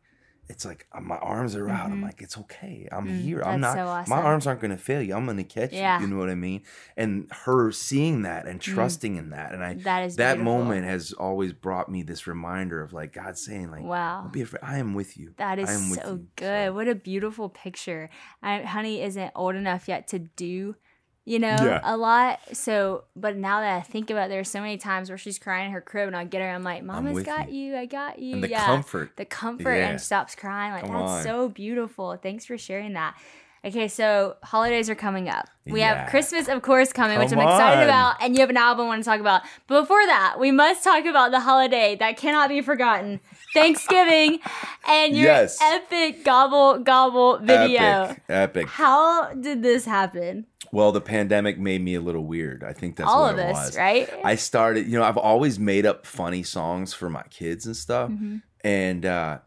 it's 0.50 0.66
like 0.66 0.86
uh, 0.92 1.00
my 1.00 1.16
arms 1.18 1.56
are 1.56 1.70
out. 1.70 1.90
I'm 1.90 2.02
like, 2.02 2.22
it's 2.22 2.38
okay. 2.38 2.88
I'm 2.92 3.08
here. 3.08 3.42
I'm 3.42 3.62
Mm-hmm. 3.62 3.64
Mm, 3.64 3.76
that's 3.76 3.78
not. 3.78 4.06
so 4.08 4.10
My 4.16 4.22
arms 4.22 4.46
aren't 4.46 4.60
gonna 4.60 4.78
fail 4.78 5.02
you. 5.02 5.16
I'm 5.16 5.26
gonna 5.26 5.44
catch 5.44 5.72
Yeah. 5.72 6.00
you. 6.00 6.06
You 6.08 6.14
know 6.14 6.20
what 6.20 6.30
I 6.30 6.36
mean? 6.36 6.64
And 6.98 7.32
her 7.46 7.72
seeing 7.72 8.24
that 8.24 8.46
and 8.46 8.60
trusting 8.60 9.16
in 9.16 9.30
that, 9.30 9.54
and 9.54 9.64
I 9.64 9.76
Mm. 9.76 9.84
That 9.84 10.04
is 10.04 10.16
that 10.18 10.36
beautiful. 10.36 10.58
moment 10.60 10.86
has 10.86 11.14
always 11.14 11.54
brought 11.54 11.90
me 11.90 12.04
this 12.04 12.28
reminder 12.28 12.82
of 12.82 12.92
like 12.94 13.14
God 13.14 13.38
saying 13.38 13.72
like, 13.72 13.84
Wow. 13.84 14.22
don't 14.24 14.34
be 14.34 14.42
afraid. 14.42 14.60
I 14.64 14.78
am 14.80 14.94
with 14.94 15.18
you. 15.18 15.34
That 15.38 15.60
is 15.60 15.70
so 15.96 16.12
you." 16.16 16.28
good. 16.36 16.74
What 16.76 16.88
a 16.90 16.96
beautiful 16.96 17.48
picture. 17.50 18.10
I, 18.42 18.60
honey 18.64 19.02
isn't 19.02 19.32
old 19.36 19.56
enough 19.56 19.88
yet 19.88 20.08
to 20.10 20.20
do, 20.20 20.76
you 21.26 21.40
know, 21.40 21.56
Yeah. 21.60 21.80
a 21.84 21.96
lot. 21.96 22.40
So, 22.54 23.06
but 23.16 23.36
now 23.38 23.62
that 23.62 23.78
I 23.78 23.82
think 23.82 24.10
about 24.10 24.26
it, 24.26 24.30
there's 24.30 24.50
so 24.50 24.60
many 24.60 24.78
times 24.78 25.10
where 25.10 25.18
she's 25.18 25.40
crying 25.40 25.68
in 25.68 25.72
her 25.72 25.82
crib 25.82 26.08
and 26.08 26.16
I 26.18 26.26
get 26.26 26.42
her, 26.42 26.50
I'm 26.50 26.64
like, 26.64 26.84
Mama's 26.84 27.14
with 27.16 27.26
got 27.26 27.50
you." 27.52 27.72
you. 27.72 27.78
I 27.78 27.86
got 27.86 28.20
you. 28.20 28.34
And 28.36 28.44
the 28.44 28.50
yeah. 28.50 28.66
comfort. 28.66 29.12
The 29.16 29.26
comfort 29.26 29.76
Yeah. 29.76 29.90
and 29.90 30.00
she 30.00 30.06
stops 30.06 30.36
crying. 30.36 30.74
Like, 30.74 30.84
Come 30.86 30.92
that's 30.94 31.12
on. 31.12 31.24
so 31.24 31.50
beautiful. 31.50 32.18
Thanks 32.22 32.46
for 32.46 32.58
sharing 32.58 32.94
that. 32.94 33.16
Okay, 33.66 33.88
so 33.88 34.36
holidays 34.44 34.90
are 34.90 34.96
coming 34.96 35.30
up. 35.30 35.48
We 35.66 35.80
Yeah. 35.80 36.00
have 36.02 36.10
Christmas, 36.10 36.50
of 36.50 36.62
course, 36.62 36.92
coming, 36.92 37.18
which 37.18 37.32
I'm 37.32 37.40
excited 37.40 37.78
on. 37.78 37.84
about, 37.86 38.16
and 38.22 38.36
you 38.36 38.42
have 38.42 38.50
an 38.50 38.58
album 38.58 38.88
I 38.88 38.90
want 38.90 39.04
to 39.06 39.10
talk 39.10 39.22
about. 39.22 39.44
But 39.68 39.84
before 39.84 40.06
that, 40.06 40.36
we 40.38 40.52
must 40.52 40.84
talk 40.84 41.06
about 41.06 41.32
the 41.32 41.40
holiday 41.40 41.96
that 41.96 42.18
cannot 42.18 42.50
be 42.50 42.60
forgotten 42.60 43.22
Thanksgiving 43.54 44.40
and 44.86 45.16
your 45.16 45.28
Yes. 45.28 45.60
epic 45.62 46.26
gobble 46.26 46.80
gobble 46.80 47.38
video. 47.38 47.82
Epic, 48.10 48.22
epic. 48.28 48.68
How 48.68 49.34
did 49.34 49.64
this 49.64 49.86
happen? 49.86 50.48
Well, 50.74 50.92
the 50.92 51.02
pandemic 51.02 51.60
made 51.60 51.84
me 51.84 51.94
a 51.94 52.02
little 52.02 52.26
weird. 52.26 52.64
I 52.64 52.74
think 52.74 52.96
that's 52.96 53.08
All 53.08 53.22
what 53.22 53.32
of 53.32 53.38
this, 53.38 53.54
was. 53.54 53.78
right? 53.78 54.10
I 54.24 54.34
started, 54.34 54.88
you 54.88 54.98
know, 54.98 55.04
I've 55.04 55.18
always 55.18 55.60
made 55.60 55.86
up 55.86 56.08
funny 56.08 56.42
songs 56.42 56.96
for 56.96 57.12
my 57.12 57.22
kids 57.30 57.68
and 57.68 57.78
stuff. 57.78 58.10
Mm-hmm. 58.10 58.38
And 58.64 59.06
uh 59.06 59.38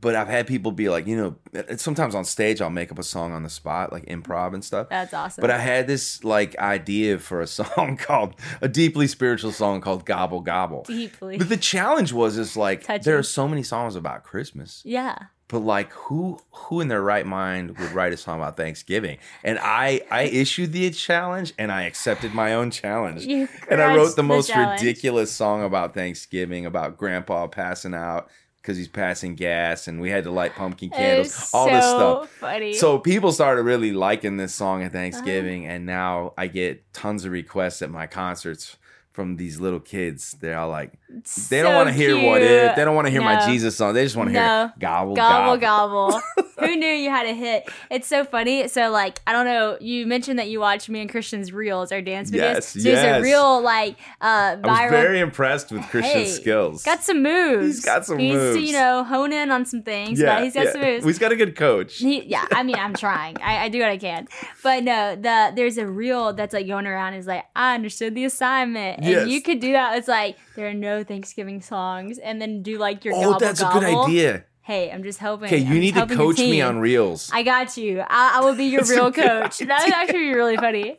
but 0.00 0.14
I've 0.14 0.28
had 0.28 0.46
people 0.46 0.70
be 0.70 0.88
like, 0.88 1.08
you 1.08 1.16
know, 1.16 1.64
sometimes 1.78 2.14
on 2.14 2.24
stage 2.24 2.60
I'll 2.60 2.70
make 2.70 2.92
up 2.92 2.98
a 3.00 3.02
song 3.02 3.32
on 3.32 3.42
the 3.42 3.50
spot, 3.50 3.90
like 3.90 4.06
improv 4.06 4.54
and 4.54 4.64
stuff. 4.64 4.88
That's 4.88 5.12
awesome. 5.12 5.40
But 5.42 5.50
I 5.50 5.58
had 5.58 5.88
this 5.88 6.22
like 6.22 6.56
idea 6.58 7.18
for 7.18 7.40
a 7.40 7.46
song 7.58 7.96
called 7.96 8.34
a 8.60 8.68
deeply 8.68 9.08
spiritual 9.08 9.50
song 9.50 9.80
called 9.80 10.04
Gobble 10.06 10.42
Gobble. 10.42 10.84
Deeply. 10.86 11.38
But 11.38 11.48
the 11.48 11.56
challenge 11.56 12.12
was 12.12 12.38
is 12.38 12.56
like 12.56 12.84
Touching. 12.84 13.02
there 13.02 13.18
are 13.18 13.24
so 13.24 13.48
many 13.48 13.64
songs 13.64 13.96
about 13.96 14.22
Christmas. 14.22 14.80
yeah. 14.84 15.16
But 15.48 15.60
like 15.60 15.90
who 15.92 16.38
who 16.52 16.80
in 16.82 16.88
their 16.88 17.00
right 17.02 17.26
mind 17.26 17.78
would 17.78 17.92
write 17.92 18.12
a 18.12 18.16
song 18.18 18.38
about 18.38 18.56
Thanksgiving? 18.56 19.16
And 19.42 19.58
I 19.60 20.02
I 20.10 20.22
issued 20.24 20.72
the 20.72 20.90
challenge 20.90 21.54
and 21.58 21.72
I 21.72 21.82
accepted 21.84 22.34
my 22.34 22.52
own 22.54 22.70
challenge. 22.70 23.24
And 23.24 23.80
I 23.80 23.94
wrote 23.96 24.10
the 24.10 24.16
the 24.16 24.22
most 24.24 24.48
challenge. 24.50 24.82
ridiculous 24.82 25.32
song 25.32 25.64
about 25.64 25.94
Thanksgiving, 25.94 26.66
about 26.66 26.98
grandpa 26.98 27.46
passing 27.46 27.94
out 27.94 28.28
because 28.60 28.76
he's 28.76 28.88
passing 28.88 29.34
gas 29.36 29.88
and 29.88 29.98
we 30.02 30.10
had 30.10 30.24
to 30.24 30.30
light 30.30 30.54
pumpkin 30.54 30.90
candles, 30.90 31.50
all 31.54 31.66
this 31.66 31.84
stuff. 31.84 32.28
Funny. 32.28 32.74
So 32.74 32.98
people 32.98 33.32
started 33.32 33.62
really 33.62 33.92
liking 33.92 34.36
this 34.36 34.54
song 34.54 34.82
at 34.82 34.92
Thanksgiving, 34.92 35.64
Uh-huh. 35.64 35.74
and 35.76 35.86
now 35.86 36.34
I 36.36 36.48
get 36.48 36.92
tons 36.92 37.24
of 37.24 37.32
requests 37.32 37.80
at 37.80 37.88
my 37.90 38.06
concerts 38.06 38.76
from 39.18 39.34
these 39.36 39.58
little 39.58 39.80
kids. 39.80 40.36
They're 40.40 40.56
all 40.56 40.68
like, 40.68 40.92
they 41.50 41.60
don't 41.60 41.74
want 41.74 41.88
to 41.88 41.92
hear 41.92 42.14
what 42.24 42.40
if. 42.40 42.76
They 42.76 42.84
don't 42.84 42.94
want 42.94 43.08
to 43.08 43.10
hear 43.10 43.20
my 43.20 43.44
Jesus 43.44 43.76
song. 43.76 43.92
They 43.92 44.04
just 44.04 44.14
want 44.14 44.28
to 44.28 44.32
No. 44.32 44.40
hear 44.40 44.72
gobble 44.78 45.14
gobble 45.16 45.56
gobble. 45.56 46.10
gobble. 46.12 46.22
Who 46.66 46.76
knew 46.76 46.86
you 46.88 47.10
had 47.10 47.26
a 47.26 47.34
hit? 47.34 47.68
It's 47.90 48.06
so 48.06 48.24
funny. 48.24 48.68
So 48.68 48.90
like 48.90 49.20
I 49.26 49.32
don't 49.32 49.44
know. 49.46 49.76
You 49.80 50.06
mentioned 50.06 50.38
that 50.38 50.48
you 50.48 50.60
watched 50.60 50.88
me 50.88 51.00
and 51.00 51.10
Christian's 51.10 51.52
reels, 51.52 51.92
our 51.92 52.02
dance 52.02 52.30
videos. 52.30 52.38
Yes, 52.38 52.68
so 52.68 52.80
there's 52.80 53.18
a 53.18 53.22
real 53.22 53.60
like 53.62 53.96
uh 54.20 54.56
viral. 54.56 54.68
I 54.68 54.82
was 54.84 54.90
very 54.90 55.20
impressed 55.20 55.70
with 55.72 55.82
Christian's 55.88 56.28
Hey, 56.28 56.40
skills. 56.40 56.82
Got 56.84 57.02
some 57.02 57.22
moves. 57.22 57.66
He's 57.76 57.84
got 57.84 58.06
some 58.06 58.16
moves. 58.16 58.22
he 58.24 58.30
needs 58.30 58.40
to, 58.42 58.54
moves. 58.60 58.66
you 58.70 58.72
know, 58.78 59.04
hone 59.04 59.32
in 59.32 59.50
on 59.50 59.64
some 59.64 59.82
things. 59.82 60.20
but 60.22 60.42
he's 60.42 60.54
got 60.54 60.68
some 60.72 60.80
moves. 60.80 61.04
He's 61.04 61.18
got 61.18 61.32
a 61.32 61.36
good 61.36 61.54
coach. 61.56 61.98
He, 61.98 62.22
yeah, 62.24 62.46
I 62.52 62.62
mean, 62.62 62.76
I'm 62.76 62.94
trying. 62.94 63.36
I, 63.42 63.64
I 63.64 63.68
do 63.68 63.80
what 63.80 63.88
I 63.90 63.98
can, 63.98 64.26
but 64.62 64.82
no, 64.84 65.14
the 65.16 65.52
there's 65.54 65.78
a 65.78 65.86
reel 65.86 66.32
that's 66.32 66.52
like 66.54 66.66
going 66.66 66.86
around. 66.86 67.14
Is 67.14 67.26
like 67.26 67.44
I 67.54 67.74
understood 67.74 68.14
the 68.14 68.24
assignment, 68.24 68.98
and 68.98 69.06
Yes. 69.06 69.28
you 69.28 69.42
could 69.42 69.60
do 69.60 69.72
that. 69.72 69.96
It's 69.98 70.08
like 70.08 70.36
there 70.56 70.68
are 70.68 70.74
no 70.74 71.04
Thanksgiving 71.04 71.60
songs, 71.60 72.18
and 72.18 72.40
then 72.40 72.62
do 72.62 72.78
like 72.78 73.04
your 73.04 73.14
Oh, 73.14 73.22
gobble 73.22 73.38
that's 73.40 73.60
a 73.60 73.70
good 73.72 73.84
idea. 73.84 74.44
Hey, 74.68 74.92
I'm 74.92 75.02
just 75.02 75.18
helping. 75.18 75.46
Okay, 75.46 75.64
I'm 75.64 75.72
you 75.72 75.80
need 75.80 75.94
to 75.94 76.06
coach 76.06 76.36
me 76.36 76.60
on 76.60 76.78
reels. 76.78 77.30
I 77.32 77.42
got 77.42 77.78
you. 77.78 78.00
I, 78.00 78.34
I 78.36 78.40
will 78.44 78.54
be 78.54 78.66
your 78.66 78.84
real 78.94 79.10
coach. 79.10 79.60
That 79.60 79.82
would 79.82 79.94
actually 79.94 80.18
be 80.18 80.34
really 80.34 80.58
funny. 80.58 80.98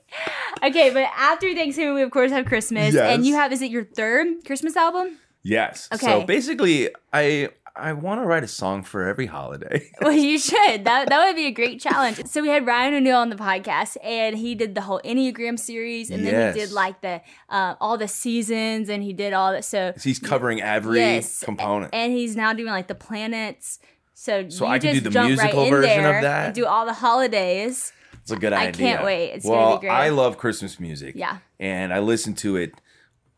Okay, 0.64 0.90
but 0.90 1.04
after 1.16 1.54
Thanksgiving, 1.54 1.94
we 1.94 2.02
of 2.02 2.10
course 2.10 2.32
have 2.32 2.48
Christmas, 2.48 2.96
and 2.96 3.28
you 3.28 3.36
have 3.36 3.54
is 3.54 3.62
it 3.62 3.70
your 3.70 3.84
third 3.84 4.44
Christmas 4.44 4.76
album? 4.76 5.20
yes. 5.44 5.88
Okay. 5.94 6.04
So 6.04 6.26
basically, 6.26 6.90
I 7.14 7.50
I 7.80 7.94
want 7.94 8.22
to 8.22 8.26
write 8.26 8.44
a 8.44 8.48
song 8.48 8.84
for 8.84 9.08
every 9.08 9.26
holiday. 9.26 9.92
Well, 10.02 10.12
you 10.14 10.40
should. 10.40 10.86
That 10.86 11.10
that 11.10 11.26
would 11.26 11.36
be 11.36 11.46
a 11.48 11.52
great 11.52 11.80
challenge. 11.82 12.26
So 12.26 12.42
we 12.42 12.48
had 12.50 12.66
Ryan 12.66 12.94
O'Neal 12.96 13.18
on 13.18 13.30
the 13.30 13.36
podcast, 13.36 13.98
and 14.04 14.38
he 14.38 14.56
did 14.56 14.76
the 14.76 14.82
whole 14.82 15.02
Enneagram 15.04 15.58
series, 15.60 16.10
and 16.10 16.26
then 16.26 16.54
he 16.54 16.60
did 16.60 16.72
like 16.72 17.02
the 17.02 17.22
uh, 17.50 17.76
all 17.82 17.98
the 17.98 18.08
seasons, 18.08 18.90
and 18.90 19.04
he 19.04 19.14
did 19.14 19.34
all 19.34 19.52
that. 19.52 19.66
So 19.66 19.94
He's 20.02 20.20
covering 20.20 20.62
every 20.62 21.00
yes, 21.00 21.44
component. 21.44 21.94
and 21.94 22.14
he's 22.14 22.36
now 22.36 22.54
doing 22.54 22.72
like 22.72 22.88
the 22.88 22.96
planets. 22.96 23.80
So, 24.14 24.50
So 24.50 24.66
you 24.66 24.72
I 24.72 24.80
could 24.80 24.94
do 24.94 25.10
the 25.10 25.24
musical 25.24 25.62
right 25.64 25.70
version 25.72 26.06
of 26.06 26.22
that? 26.24 26.46
and 26.48 26.56
do 26.56 26.66
all 26.66 26.86
the 26.86 26.94
holidays. 26.94 27.94
It's 28.22 28.32
a 28.32 28.36
good 28.36 28.54
idea. 28.54 28.70
I 28.70 28.72
can't 28.94 29.04
wait. 29.06 29.32
It's 29.32 29.46
well, 29.46 29.70
gonna 29.70 29.80
be 29.82 29.88
great. 29.88 29.94
I 29.94 30.10
love 30.10 30.38
Christmas 30.38 30.80
music. 30.80 31.16
Yeah. 31.16 31.38
And 31.60 31.94
I 31.94 32.00
listen 32.00 32.34
to 32.36 32.58
it 32.58 32.74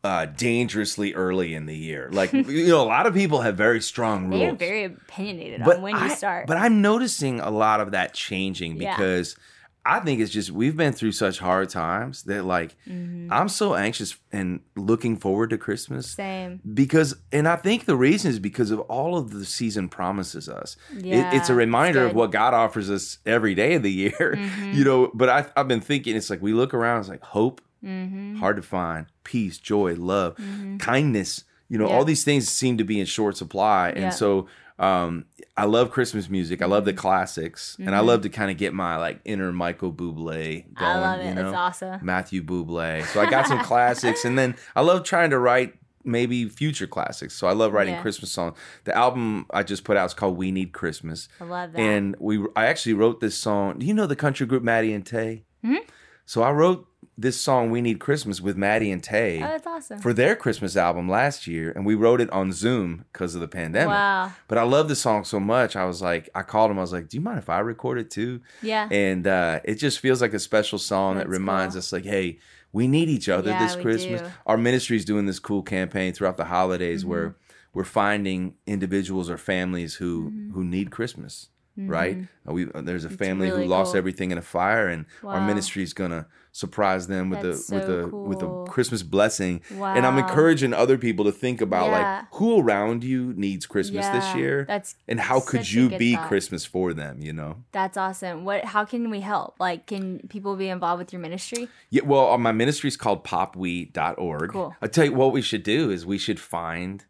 uh, 0.04 0.26
dangerously 0.26 1.14
early 1.14 1.54
in 1.54 1.66
the 1.66 1.76
year. 1.76 2.08
Like 2.12 2.32
you 2.32 2.68
know, 2.68 2.82
a 2.82 2.84
lot 2.84 3.06
of 3.06 3.14
people 3.14 3.40
have 3.42 3.56
very 3.56 3.80
strong 3.80 4.28
rules. 4.28 4.40
They 4.40 4.48
are 4.48 4.54
very 4.54 4.84
opinionated 4.84 5.62
but 5.64 5.76
on 5.76 5.82
when 5.82 5.94
I, 5.94 6.08
you 6.08 6.14
start. 6.16 6.46
But 6.46 6.56
I'm 6.56 6.82
noticing 6.82 7.40
a 7.40 7.50
lot 7.50 7.80
of 7.80 7.92
that 7.92 8.12
changing 8.14 8.76
Yeah. 8.80 8.96
because 8.96 9.36
I 9.84 9.98
think 9.98 10.20
it's 10.20 10.30
just 10.30 10.50
we've 10.52 10.76
been 10.76 10.92
through 10.92 11.10
such 11.12 11.38
hard 11.40 11.68
times 11.68 12.22
that 12.24 12.44
like 12.44 12.76
Mm-hmm. 12.88 13.32
I'm 13.32 13.48
so 13.48 13.74
anxious 13.74 14.16
and 14.32 14.60
looking 14.76 15.16
forward 15.16 15.50
to 15.50 15.58
Christmas. 15.58 16.10
Same. 16.10 16.60
Because 16.74 17.14
and 17.32 17.46
I 17.48 17.56
think 17.56 17.84
the 17.84 17.96
reason 17.96 18.30
is 18.30 18.38
because 18.40 18.70
of 18.72 18.80
all 18.80 19.16
of 19.16 19.30
the 19.30 19.44
season 19.44 19.88
promises 19.88 20.48
us. 20.48 20.76
It- 20.96 21.32
it's 21.34 21.48
a 21.48 21.54
reminder 21.54 22.04
it's 22.04 22.10
of 22.10 22.16
what 22.16 22.30
God 22.32 22.54
offers 22.54 22.90
us 22.90 23.18
every 23.26 23.54
day 23.54 23.74
of 23.74 23.82
the 23.84 23.92
year. 23.92 24.36
Mm-hmm. 24.42 24.72
You 24.72 24.84
know, 24.84 25.10
but 25.14 25.28
I 25.28 25.46
I've 25.56 25.68
been 25.68 25.80
thinking 25.80 26.16
it's 26.16 26.28
like 26.30 26.42
we 26.42 26.52
look 26.52 26.74
around, 26.74 27.00
it's 27.00 27.08
like 27.08 27.22
hope, 27.22 27.60
Mm-hmm. 27.84 28.36
hard 28.36 28.56
to 28.56 28.62
find, 28.62 29.06
peace, 29.24 29.58
joy, 29.58 29.94
love, 29.96 30.36
kindness. 30.78 31.44
You 31.68 31.78
know, 31.78 31.88
Yeah. 31.88 31.94
all 31.94 32.04
these 32.04 32.24
things 32.24 32.48
seem 32.48 32.76
to 32.78 32.84
be 32.84 33.00
in 33.00 33.06
short 33.06 33.36
supply. 33.36 33.90
And 33.90 34.00
Yeah. 34.00 34.10
so 34.10 34.46
um 34.78 35.26
I 35.56 35.64
love 35.66 35.90
Christmas 35.90 36.28
music. 36.30 36.62
I 36.62 36.66
love 36.66 36.84
the 36.86 36.92
classics. 36.94 37.76
And 37.78 37.94
I 37.94 38.00
love 38.00 38.22
to 38.22 38.28
kind 38.30 38.50
of 38.50 38.56
get 38.56 38.72
my 38.72 38.96
like 38.96 39.20
inner 39.24 39.52
Michael 39.52 39.92
Bublé 39.92 40.14
going. 40.14 40.64
Mm-hmm. 40.74 40.84
I 40.84 40.98
love 41.00 41.20
it. 41.20 41.26
You 41.28 41.34
know? 41.34 41.48
It's 41.48 41.56
awesome. 41.56 42.00
Matthew 42.02 42.42
Bublé. 42.42 43.04
So 43.06 43.20
I 43.20 43.28
got 43.30 43.46
some 43.46 43.60
classics, 43.70 44.24
and 44.24 44.38
then 44.38 44.54
I 44.74 44.80
love 44.80 45.04
trying 45.04 45.30
to 45.30 45.38
write 45.38 45.74
maybe 46.04 46.48
future 46.48 46.86
classics. 46.86 47.34
So 47.34 47.46
I 47.46 47.52
love 47.52 47.72
writing 47.74 47.94
Yeah. 47.94 48.02
Christmas 48.02 48.30
songs. 48.32 48.56
The 48.84 48.96
album 48.96 49.46
I 49.52 49.62
just 49.62 49.84
put 49.84 49.96
out 49.96 50.06
is 50.06 50.14
called 50.14 50.36
"We 50.36 50.50
Need 50.50 50.72
Christmas," 50.72 51.28
I 51.40 51.44
love 51.44 51.72
that. 51.72 51.78
and 51.80 52.16
we 52.18 52.44
I 52.56 52.66
actually 52.66 52.94
wrote 52.94 53.20
this 53.20 53.36
song. 53.36 53.78
Do 53.78 53.86
you 53.86 53.94
know 53.94 54.06
the 54.06 54.16
country 54.16 54.46
group 54.46 54.62
Maddie 54.62 54.92
and 54.94 55.04
Tae? 55.06 55.44
Mm-hmm. 55.64 55.84
So 56.24 56.42
I 56.42 56.50
wrote 56.50 56.86
this 57.22 57.40
song 57.40 57.70
"We 57.70 57.80
Need 57.80 57.98
Christmas" 58.00 58.40
with 58.40 58.56
Maddie 58.56 58.90
and 58.90 59.02
Tae 59.02 59.38
Oh, 59.38 59.46
that's 59.46 59.66
awesome. 59.66 59.98
for 60.00 60.12
their 60.12 60.36
Christmas 60.36 60.76
album 60.76 61.08
last 61.08 61.46
year, 61.46 61.72
and 61.74 61.86
we 61.86 61.94
wrote 61.94 62.20
it 62.20 62.30
on 62.30 62.52
Zoom 62.52 63.04
because 63.12 63.34
of 63.34 63.40
the 63.40 63.48
pandemic. 63.48 63.88
Wow. 63.88 64.32
But 64.48 64.58
I 64.58 64.62
love 64.64 64.88
the 64.88 64.96
song 64.96 65.24
so 65.24 65.40
much. 65.40 65.74
I 65.76 65.84
was 65.86 66.02
like, 66.02 66.28
I 66.34 66.42
called 66.42 66.70
him. 66.70 66.78
I 66.78 66.82
was 66.82 66.92
like, 66.92 67.08
"Do 67.08 67.16
you 67.16 67.20
mind 67.22 67.38
if 67.38 67.48
I 67.48 67.60
record 67.60 67.98
it 67.98 68.10
too?" 68.10 68.40
Yeah. 68.62 68.88
And 68.90 69.26
uh, 69.26 69.60
it 69.64 69.76
just 69.76 69.98
feels 70.00 70.20
like 70.20 70.34
a 70.34 70.38
special 70.38 70.78
song 70.78 71.16
that 71.16 71.28
reminds 71.28 71.74
cool. 71.74 71.78
us, 71.78 71.92
like, 71.92 72.04
hey, 72.04 72.38
we 72.72 72.86
need 72.88 73.08
each 73.08 73.28
other 73.28 73.50
Yeah, 73.50 73.64
this 73.64 73.76
Christmas. 73.76 74.20
do. 74.22 74.28
Our 74.46 74.58
is 74.58 75.04
doing 75.04 75.26
this 75.26 75.38
cool 75.38 75.62
campaign 75.62 76.12
throughout 76.12 76.36
the 76.36 76.46
holidays 76.46 77.02
Mm-hmm. 77.02 77.10
where 77.10 77.36
we're 77.74 77.84
finding 77.84 78.54
individuals 78.66 79.30
or 79.30 79.38
families 79.38 79.94
who 79.94 80.30
Mm-hmm. 80.30 80.52
who 80.54 80.64
need 80.64 80.90
Christmas. 80.90 81.48
Right? 81.74 82.18
Uh, 82.46 82.52
We 82.52 82.70
uh, 82.74 82.82
there's 82.82 83.06
a 83.06 83.08
family 83.10 83.48
really 83.48 83.62
who 83.64 83.68
lost 83.70 83.92
cool. 83.92 83.98
everything 83.98 84.30
in 84.30 84.36
a 84.38 84.42
fire, 84.42 84.88
and 84.88 85.06
our 85.24 85.40
ministry 85.40 85.82
is 85.82 85.94
gonna 85.94 86.26
surprise 86.54 87.06
them 87.06 87.30
with 87.30 87.40
That's 87.42 87.66
the 87.68 87.74
with 87.74 87.84
so 87.84 87.96
the 88.10 88.16
with 88.16 88.40
cool. 88.40 88.64
the 88.64 88.70
Christmas 88.70 89.02
blessing. 89.02 89.62
And 89.70 90.06
I'm 90.06 90.18
encouraging 90.18 90.74
other 90.74 90.98
people 90.98 91.24
to 91.24 91.32
think 91.32 91.60
about 91.60 91.86
Yeah. 91.86 92.16
like 92.18 92.24
who 92.34 92.60
around 92.60 93.02
you 93.04 93.32
needs 93.34 93.64
Christmas 93.66 94.06
this 94.08 94.34
year, 94.34 94.64
that's 94.68 94.94
and 95.08 95.18
how 95.18 95.40
could 95.40 95.70
you 95.72 95.88
be 95.88 96.14
thought. 96.14 96.28
Christmas 96.28 96.64
for 96.66 96.92
them? 96.92 97.20
You 97.22 97.32
know. 97.32 97.56
That's 97.72 97.96
awesome. 97.96 98.44
What? 98.44 98.64
How 98.66 98.84
can 98.84 99.08
we 99.10 99.20
help? 99.20 99.56
Like, 99.58 99.86
can 99.86 100.20
people 100.28 100.54
be 100.56 100.68
involved 100.68 100.98
with 101.00 101.12
your 101.12 101.20
ministry? 101.22 101.68
Yeah, 101.90 102.02
well, 102.04 102.30
uh, 102.32 102.38
my 102.38 102.52
ministry 102.52 102.88
is 102.88 102.96
called 102.96 103.24
popwe.org. 103.24 104.50
Cool. 104.50 104.76
I'll 104.82 104.88
tell 104.88 105.04
you 105.06 105.12
what 105.14 105.32
we 105.32 105.42
should 105.42 105.62
do 105.62 105.90
is 105.90 106.04
we 106.06 106.18
should 106.18 106.38
find 106.40 107.04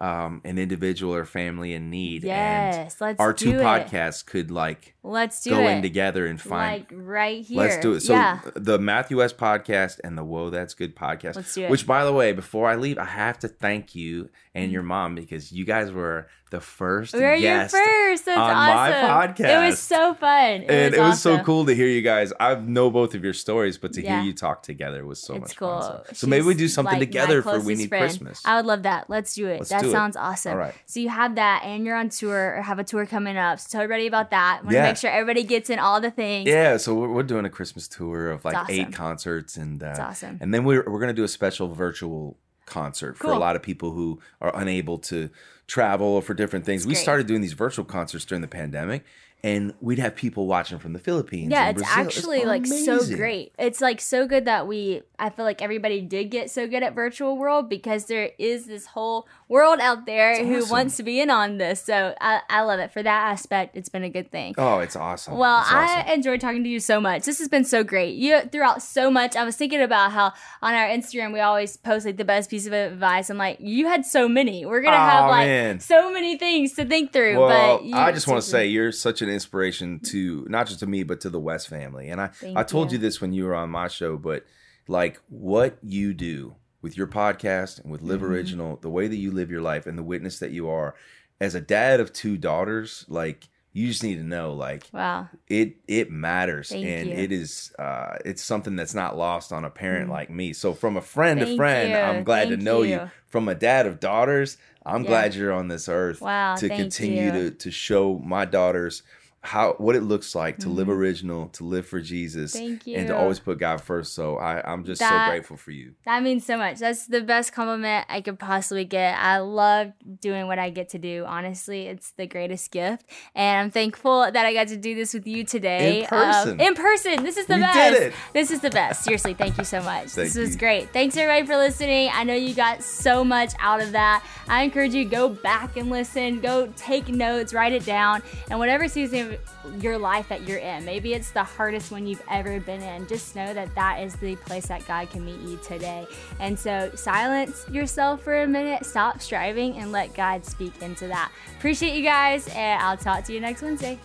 um, 0.00 0.40
an 0.44 0.58
individual 0.58 1.12
or 1.12 1.24
family 1.24 1.74
in 1.74 1.90
need. 1.90 2.22
Yes, 2.22 2.76
and 2.76 2.94
let's 3.00 3.20
our 3.20 3.32
two 3.32 3.58
it. 3.58 3.62
podcasts 3.62 4.24
could 4.24 4.50
like 4.50 4.94
Let's 5.02 5.42
do 5.42 5.50
go 5.50 5.60
it. 5.60 5.72
in 5.72 5.82
together 5.82 6.26
and 6.26 6.40
find. 6.40 6.82
like 6.82 6.92
right 6.92 7.44
here. 7.44 7.58
Let's 7.58 7.78
do 7.78 7.94
it. 7.94 8.00
So 8.00 8.14
yeah. 8.14 8.40
the 8.54 8.78
Matthew 8.78 9.18
West 9.18 9.36
podcast 9.36 9.98
and 10.04 10.16
the 10.16 10.22
Whoa 10.22 10.50
That's 10.50 10.74
Good 10.74 10.94
podcast. 10.94 11.36
Let's 11.36 11.54
do 11.54 11.64
it. 11.64 11.70
Which, 11.70 11.86
by 11.86 12.04
the 12.04 12.12
way, 12.12 12.32
before 12.32 12.68
I 12.68 12.76
leave, 12.76 12.98
I 12.98 13.06
have 13.06 13.40
to 13.40 13.48
thank 13.48 13.94
you 13.94 14.30
and 14.54 14.70
your 14.70 14.82
mom 14.82 15.14
because 15.14 15.50
you 15.50 15.64
guys 15.64 15.90
were 15.90 16.28
the 16.50 16.60
first 16.60 17.14
We're 17.14 17.34
your 17.34 17.68
first. 17.68 18.24
That's 18.24 18.38
on 18.38 18.54
my 18.54 18.90
podcast. 18.92 19.64
It 19.64 19.66
was 19.66 19.78
so 19.78 20.14
fun. 20.14 20.62
It 20.62 20.70
and 20.70 20.90
was 20.92 20.98
it 20.98 21.02
was 21.02 21.22
so 21.22 21.42
cool 21.42 21.66
to 21.66 21.74
hear 21.74 21.86
you 21.86 22.02
guys. 22.02 22.32
I 22.40 22.54
know 22.54 22.90
both 22.90 23.14
of 23.14 23.22
your 23.22 23.32
stories, 23.32 23.78
but 23.78 23.92
to 23.94 24.02
Yeah. 24.02 24.20
hear 24.20 24.26
you 24.28 24.32
talk 24.32 24.62
together 24.62 25.04
was 25.04 25.20
so 25.20 25.34
it's 25.34 25.40
much 25.40 25.56
cool. 25.56 25.80
fun. 25.80 26.00
So, 26.06 26.12
so 26.14 26.26
maybe 26.26 26.46
we 26.46 26.54
do 26.54 26.68
something 26.68 26.98
like, 26.98 27.08
together 27.08 27.42
for 27.42 27.60
We 27.60 27.74
Need 27.74 27.88
friend. 27.88 28.02
Christmas. 28.04 28.42
I 28.44 28.56
would 28.56 28.66
love 28.66 28.82
that. 28.84 29.08
Let's 29.08 29.34
do 29.34 29.46
it. 29.48 29.58
Let's 29.58 29.70
that 29.70 29.82
do 29.82 29.88
it. 29.88 29.92
sounds 29.92 30.16
awesome. 30.16 30.52
All 30.52 30.58
right. 30.58 30.74
So 30.86 31.00
you 31.00 31.08
have 31.08 31.34
that, 31.36 31.62
and 31.64 31.84
you're 31.84 31.96
on 31.96 32.08
tour 32.08 32.56
or 32.58 32.62
have 32.62 32.78
a 32.78 32.84
tour 32.84 33.06
coming 33.06 33.36
up. 33.36 33.60
So 33.60 33.68
tell 33.70 33.82
everybody 33.82 34.06
about 34.06 34.30
that. 34.30 34.64
Want 34.64 34.74
to 34.74 34.82
make 34.82 34.96
sure 34.96 35.10
everybody 35.10 35.42
gets 35.44 35.70
in 35.70 35.78
all 35.78 36.00
the 36.00 36.10
things. 36.10 36.48
Yeah, 36.48 36.76
so 36.76 36.94
we're, 36.94 37.08
we're 37.08 37.22
doing 37.22 37.44
a 37.44 37.50
Christmas 37.50 37.88
tour 37.88 38.30
of 38.30 38.44
like 38.44 38.56
awesome. 38.56 38.74
eight 38.74 38.92
concerts, 38.92 39.56
and 39.56 39.82
uh, 39.82 39.94
awesome. 39.98 40.38
And 40.40 40.52
then 40.52 40.64
we're 40.64 40.84
we're 40.88 41.00
gonna 41.00 41.12
do 41.12 41.24
a 41.24 41.28
special 41.28 41.74
virtual 41.74 42.36
concert 42.66 43.16
for 43.16 43.32
a 43.32 43.38
lot 43.38 43.56
of 43.56 43.62
people 43.62 43.92
who 43.92 44.20
are 44.42 44.54
unable 44.54 44.98
to 44.98 45.30
travel 45.68 46.08
or 46.08 46.22
for 46.22 46.34
different 46.34 46.64
things. 46.64 46.84
we 46.84 46.94
great. 46.94 47.02
started 47.02 47.26
doing 47.28 47.40
these 47.40 47.52
virtual 47.52 47.84
concerts 47.84 48.24
during 48.24 48.42
the 48.42 48.48
pandemic, 48.48 49.04
and 49.44 49.74
we'd 49.80 50.00
have 50.00 50.16
people 50.16 50.46
watching 50.46 50.78
from 50.78 50.94
the 50.94 50.98
Philippines. 50.98 51.52
Yeah, 51.52 51.68
and 51.68 51.78
it's 51.78 51.86
Brazil. 51.86 52.04
actually 52.04 52.44
like 52.44 52.66
so 52.66 53.06
great. 53.14 53.52
It's 53.58 53.80
like 53.80 54.00
so 54.00 54.26
good 54.26 54.46
that 54.46 54.66
we 54.66 55.02
I 55.18 55.30
feel 55.30 55.44
like 55.44 55.62
everybody 55.62 56.00
did 56.00 56.30
get 56.30 56.50
so 56.50 56.66
good 56.66 56.82
at 56.82 56.94
virtual 56.94 57.36
world 57.36 57.68
because 57.68 58.06
there 58.06 58.30
is 58.38 58.66
this 58.66 58.86
whole 58.86 59.28
world 59.48 59.80
out 59.80 60.06
there 60.06 60.44
who 60.44 60.64
wants 60.70 60.96
to 60.98 61.02
be 61.02 61.20
in 61.20 61.30
on 61.30 61.58
this. 61.58 61.82
So 61.82 62.14
I, 62.20 62.40
I 62.48 62.62
love 62.62 62.80
it. 62.80 62.92
For 62.92 63.02
that 63.02 63.30
aspect, 63.30 63.76
it's 63.76 63.88
been 63.88 64.04
a 64.04 64.10
good 64.10 64.30
thing. 64.30 64.54
Oh, 64.58 64.80
it's 64.80 64.94
awesome. 64.94 65.36
Well, 65.38 65.60
It's 65.60 65.72
awesome. 65.72 66.04
I 66.06 66.12
enjoyed 66.12 66.40
talking 66.40 66.62
to 66.64 66.68
you 66.68 66.80
so 66.80 67.00
much. 67.00 67.24
This 67.24 67.38
has 67.38 67.48
been 67.48 67.64
so 67.64 67.82
great. 67.82 68.14
You 68.16 68.40
threw 68.42 68.62
out 68.62 68.82
so 68.82 69.10
much. 69.10 69.36
I 69.36 69.44
was 69.44 69.56
thinking 69.56 69.80
about 69.80 70.12
how 70.12 70.32
on 70.62 70.74
our 70.74 70.86
Instagram 70.86 71.32
we 71.32 71.40
always 71.40 71.76
post 71.76 72.04
like 72.04 72.16
the 72.16 72.24
best 72.24 72.50
piece 72.50 72.66
of 72.66 72.72
advice. 72.72 73.30
I'm 73.30 73.38
like, 73.38 73.58
you 73.60 73.86
had 73.86 74.04
so 74.04 74.28
many. 74.28 74.66
We're 74.66 74.82
gonna 74.82 74.96
have 74.96 75.30
like 75.30 75.46
man. 75.46 75.80
so 75.80 76.12
many 76.12 76.36
things 76.36 76.74
to 76.74 76.84
think 76.84 77.12
through. 77.12 77.38
Well, 77.38 77.78
but 77.78 77.96
I 77.96 78.12
just 78.12 78.28
want 78.28 78.42
to 78.42 78.48
say 78.48 78.66
you're 78.66 78.92
such 78.92 79.22
an 79.22 79.28
inspiration 79.28 80.00
to 80.00 80.46
not 80.48 80.66
just 80.66 80.80
to 80.80 80.86
me, 80.86 81.02
but 81.02 81.20
to 81.22 81.30
the 81.30 81.40
West 81.40 81.68
family. 81.68 82.08
And 82.08 82.20
I, 82.20 82.28
Thank 82.28 82.56
I 82.56 82.62
told 82.62 82.92
you. 82.92 82.98
you 82.98 83.02
this 83.02 83.20
when 83.20 83.32
you 83.32 83.44
were 83.46 83.54
on 83.54 83.70
my 83.70 83.88
show, 83.88 84.16
but 84.16 84.44
like 84.86 85.20
what 85.28 85.78
you 85.82 86.14
do 86.14 86.54
with 86.82 86.96
your 86.96 87.06
podcast 87.06 87.80
and 87.82 87.90
with 87.90 88.02
Live 88.02 88.20
Mm-hmm. 88.20 88.30
Original, 88.32 88.76
the 88.76 88.90
way 88.90 89.08
that 89.08 89.16
you 89.16 89.30
live 89.30 89.50
your 89.50 89.62
life 89.62 89.86
and 89.86 89.98
the 89.98 90.02
witness 90.02 90.38
that 90.38 90.50
you 90.52 90.68
are, 90.68 90.94
as 91.40 91.54
a 91.54 91.60
dad 91.60 92.00
of 92.00 92.12
two 92.12 92.36
daughters, 92.36 93.04
like 93.08 93.48
you 93.72 93.86
just 93.88 94.02
need 94.02 94.16
to 94.16 94.22
know, 94.24 94.54
like 94.54 94.88
Wow. 94.92 95.28
it 95.46 95.76
it 95.86 96.10
matters 96.10 96.70
Thank 96.70 96.84
and 96.86 97.08
you. 97.10 97.14
it 97.14 97.30
is 97.32 97.72
uh 97.78 98.16
it's 98.24 98.42
something 98.42 98.74
that's 98.76 98.94
not 98.94 99.16
lost 99.16 99.52
on 99.52 99.64
a 99.64 99.70
parent 99.70 100.10
like 100.10 100.30
me 100.30 100.52
so 100.52 100.72
from 100.72 100.96
a 100.96 101.00
friend 101.02 101.38
to 101.40 101.46
Mm. 101.46 101.56
Friend 101.56 101.90
you. 101.90 101.96
i'm 101.96 102.24
glad 102.24 102.48
Thank 102.48 102.58
to 102.60 102.64
know 102.64 102.82
you. 102.82 102.94
you. 102.94 103.10
from 103.26 103.46
a 103.48 103.54
dad 103.54 103.86
of 103.86 104.00
daughters 104.00 104.56
i'm 104.84 105.02
Yeah. 105.02 105.08
glad 105.08 105.34
you're 105.34 105.52
on 105.52 105.68
this 105.68 105.88
earth 105.88 106.20
Wow, 106.20 106.56
to 106.56 106.68
continue 106.68 107.30
to 107.30 107.50
to 107.52 107.70
show 107.70 108.18
my 108.24 108.44
daughters 108.46 109.02
how 109.42 109.74
what 109.78 109.94
it 109.94 110.00
looks 110.02 110.34
like 110.34 110.58
to 110.58 110.68
live 110.68 110.88
original 110.88 111.48
to 111.50 111.62
live 111.64 111.86
for 111.86 112.00
jesus 112.00 112.56
Mm-hmm. 112.56 112.90
And 112.96 113.06
to 113.08 113.16
always 113.16 113.38
put 113.38 113.58
god 113.58 113.80
first 113.80 114.12
so 114.12 114.36
i 114.36 114.60
i'm 114.70 114.84
just 114.84 114.98
That- 114.98 115.26
so 115.26 115.30
grateful 115.30 115.56
for 115.56 115.70
you 115.70 115.94
That 116.04 116.22
means 116.22 116.44
so 116.44 116.56
much. 116.56 116.78
That's 116.78 117.06
the 117.06 117.20
best 117.22 117.52
compliment 117.52 118.06
I 118.08 118.20
could 118.20 118.38
possibly 118.38 118.84
get. 118.84 119.16
I 119.18 119.38
love 119.38 119.92
doing 120.20 120.46
what 120.46 120.58
I 120.58 120.70
get 120.70 120.88
to 120.90 120.98
do. 120.98 121.24
Honestly, 121.26 121.86
it's 121.86 122.12
the 122.12 122.26
greatest 122.26 122.70
gift. 122.70 123.04
And 123.34 123.66
I'm 123.66 123.70
thankful 123.70 124.22
that 124.30 124.44
I 124.46 124.52
got 124.54 124.68
to 124.68 124.76
do 124.76 124.94
this 124.94 125.12
with 125.14 125.26
you 125.26 125.44
today. 125.44 126.00
In 126.00 126.06
person. 126.06 126.52
Um, 126.52 126.60
in 126.60 126.74
person. 126.74 127.22
This 127.24 127.36
is 127.36 127.46
the 127.46 127.56
We 127.56 127.60
best. 127.60 128.16
This 128.32 128.50
is 128.50 128.60
the 128.60 128.70
best. 128.70 129.04
Seriously, 129.04 129.34
thank 129.34 129.58
you 129.58 129.64
so 129.64 129.82
much. 129.82 130.14
This 130.14 130.34
was 130.34 130.52
you. 130.54 130.58
great. 130.58 130.90
Thanks 130.92 131.16
everybody 131.16 131.46
for 131.46 131.56
listening. 131.56 132.10
I 132.12 132.24
know 132.24 132.34
you 132.34 132.54
got 132.54 132.82
so 132.82 133.22
much 133.24 133.52
out 133.60 133.80
of 133.82 133.92
that. 133.92 134.24
I 134.48 134.62
encourage 134.62 134.94
you 134.94 135.04
go 135.04 135.28
back 135.28 135.76
and 135.76 135.90
listen. 135.90 136.40
Go 136.40 136.72
take 136.76 137.08
notes, 137.08 137.52
write 137.52 137.72
it 137.72 137.84
down. 137.84 138.22
And 138.50 138.58
whatever 138.58 138.88
season 138.88 139.27
of 139.32 139.82
your 139.82 139.98
life 139.98 140.28
that 140.28 140.46
you're 140.46 140.58
in, 140.58 140.84
maybe 140.84 141.14
it's 141.14 141.30
the 141.30 141.44
hardest 141.44 141.90
one 141.90 142.06
you've 142.06 142.22
ever 142.30 142.60
been 142.60 142.82
in. 142.82 143.06
Just 143.06 143.36
know 143.36 143.52
that 143.54 143.74
that 143.74 144.00
is 144.02 144.14
the 144.16 144.36
place 144.36 144.66
that 144.66 144.86
God 144.86 145.10
can 145.10 145.24
meet 145.24 145.40
you 145.40 145.58
today. 145.62 146.06
And 146.40 146.58
so 146.58 146.90
silence 146.94 147.66
yourself 147.70 148.22
for 148.22 148.42
a 148.42 148.46
minute, 148.46 148.86
stop 148.86 149.20
striving, 149.20 149.78
and 149.78 149.92
let 149.92 150.14
God 150.14 150.44
speak 150.44 150.82
into 150.82 151.06
that. 151.08 151.32
Appreciate 151.58 151.94
you 151.96 152.02
guys, 152.02 152.48
and 152.48 152.82
I'll 152.82 152.96
talk 152.96 153.24
to 153.24 153.32
you 153.32 153.40
next 153.40 153.62
Wednesday. 153.62 153.98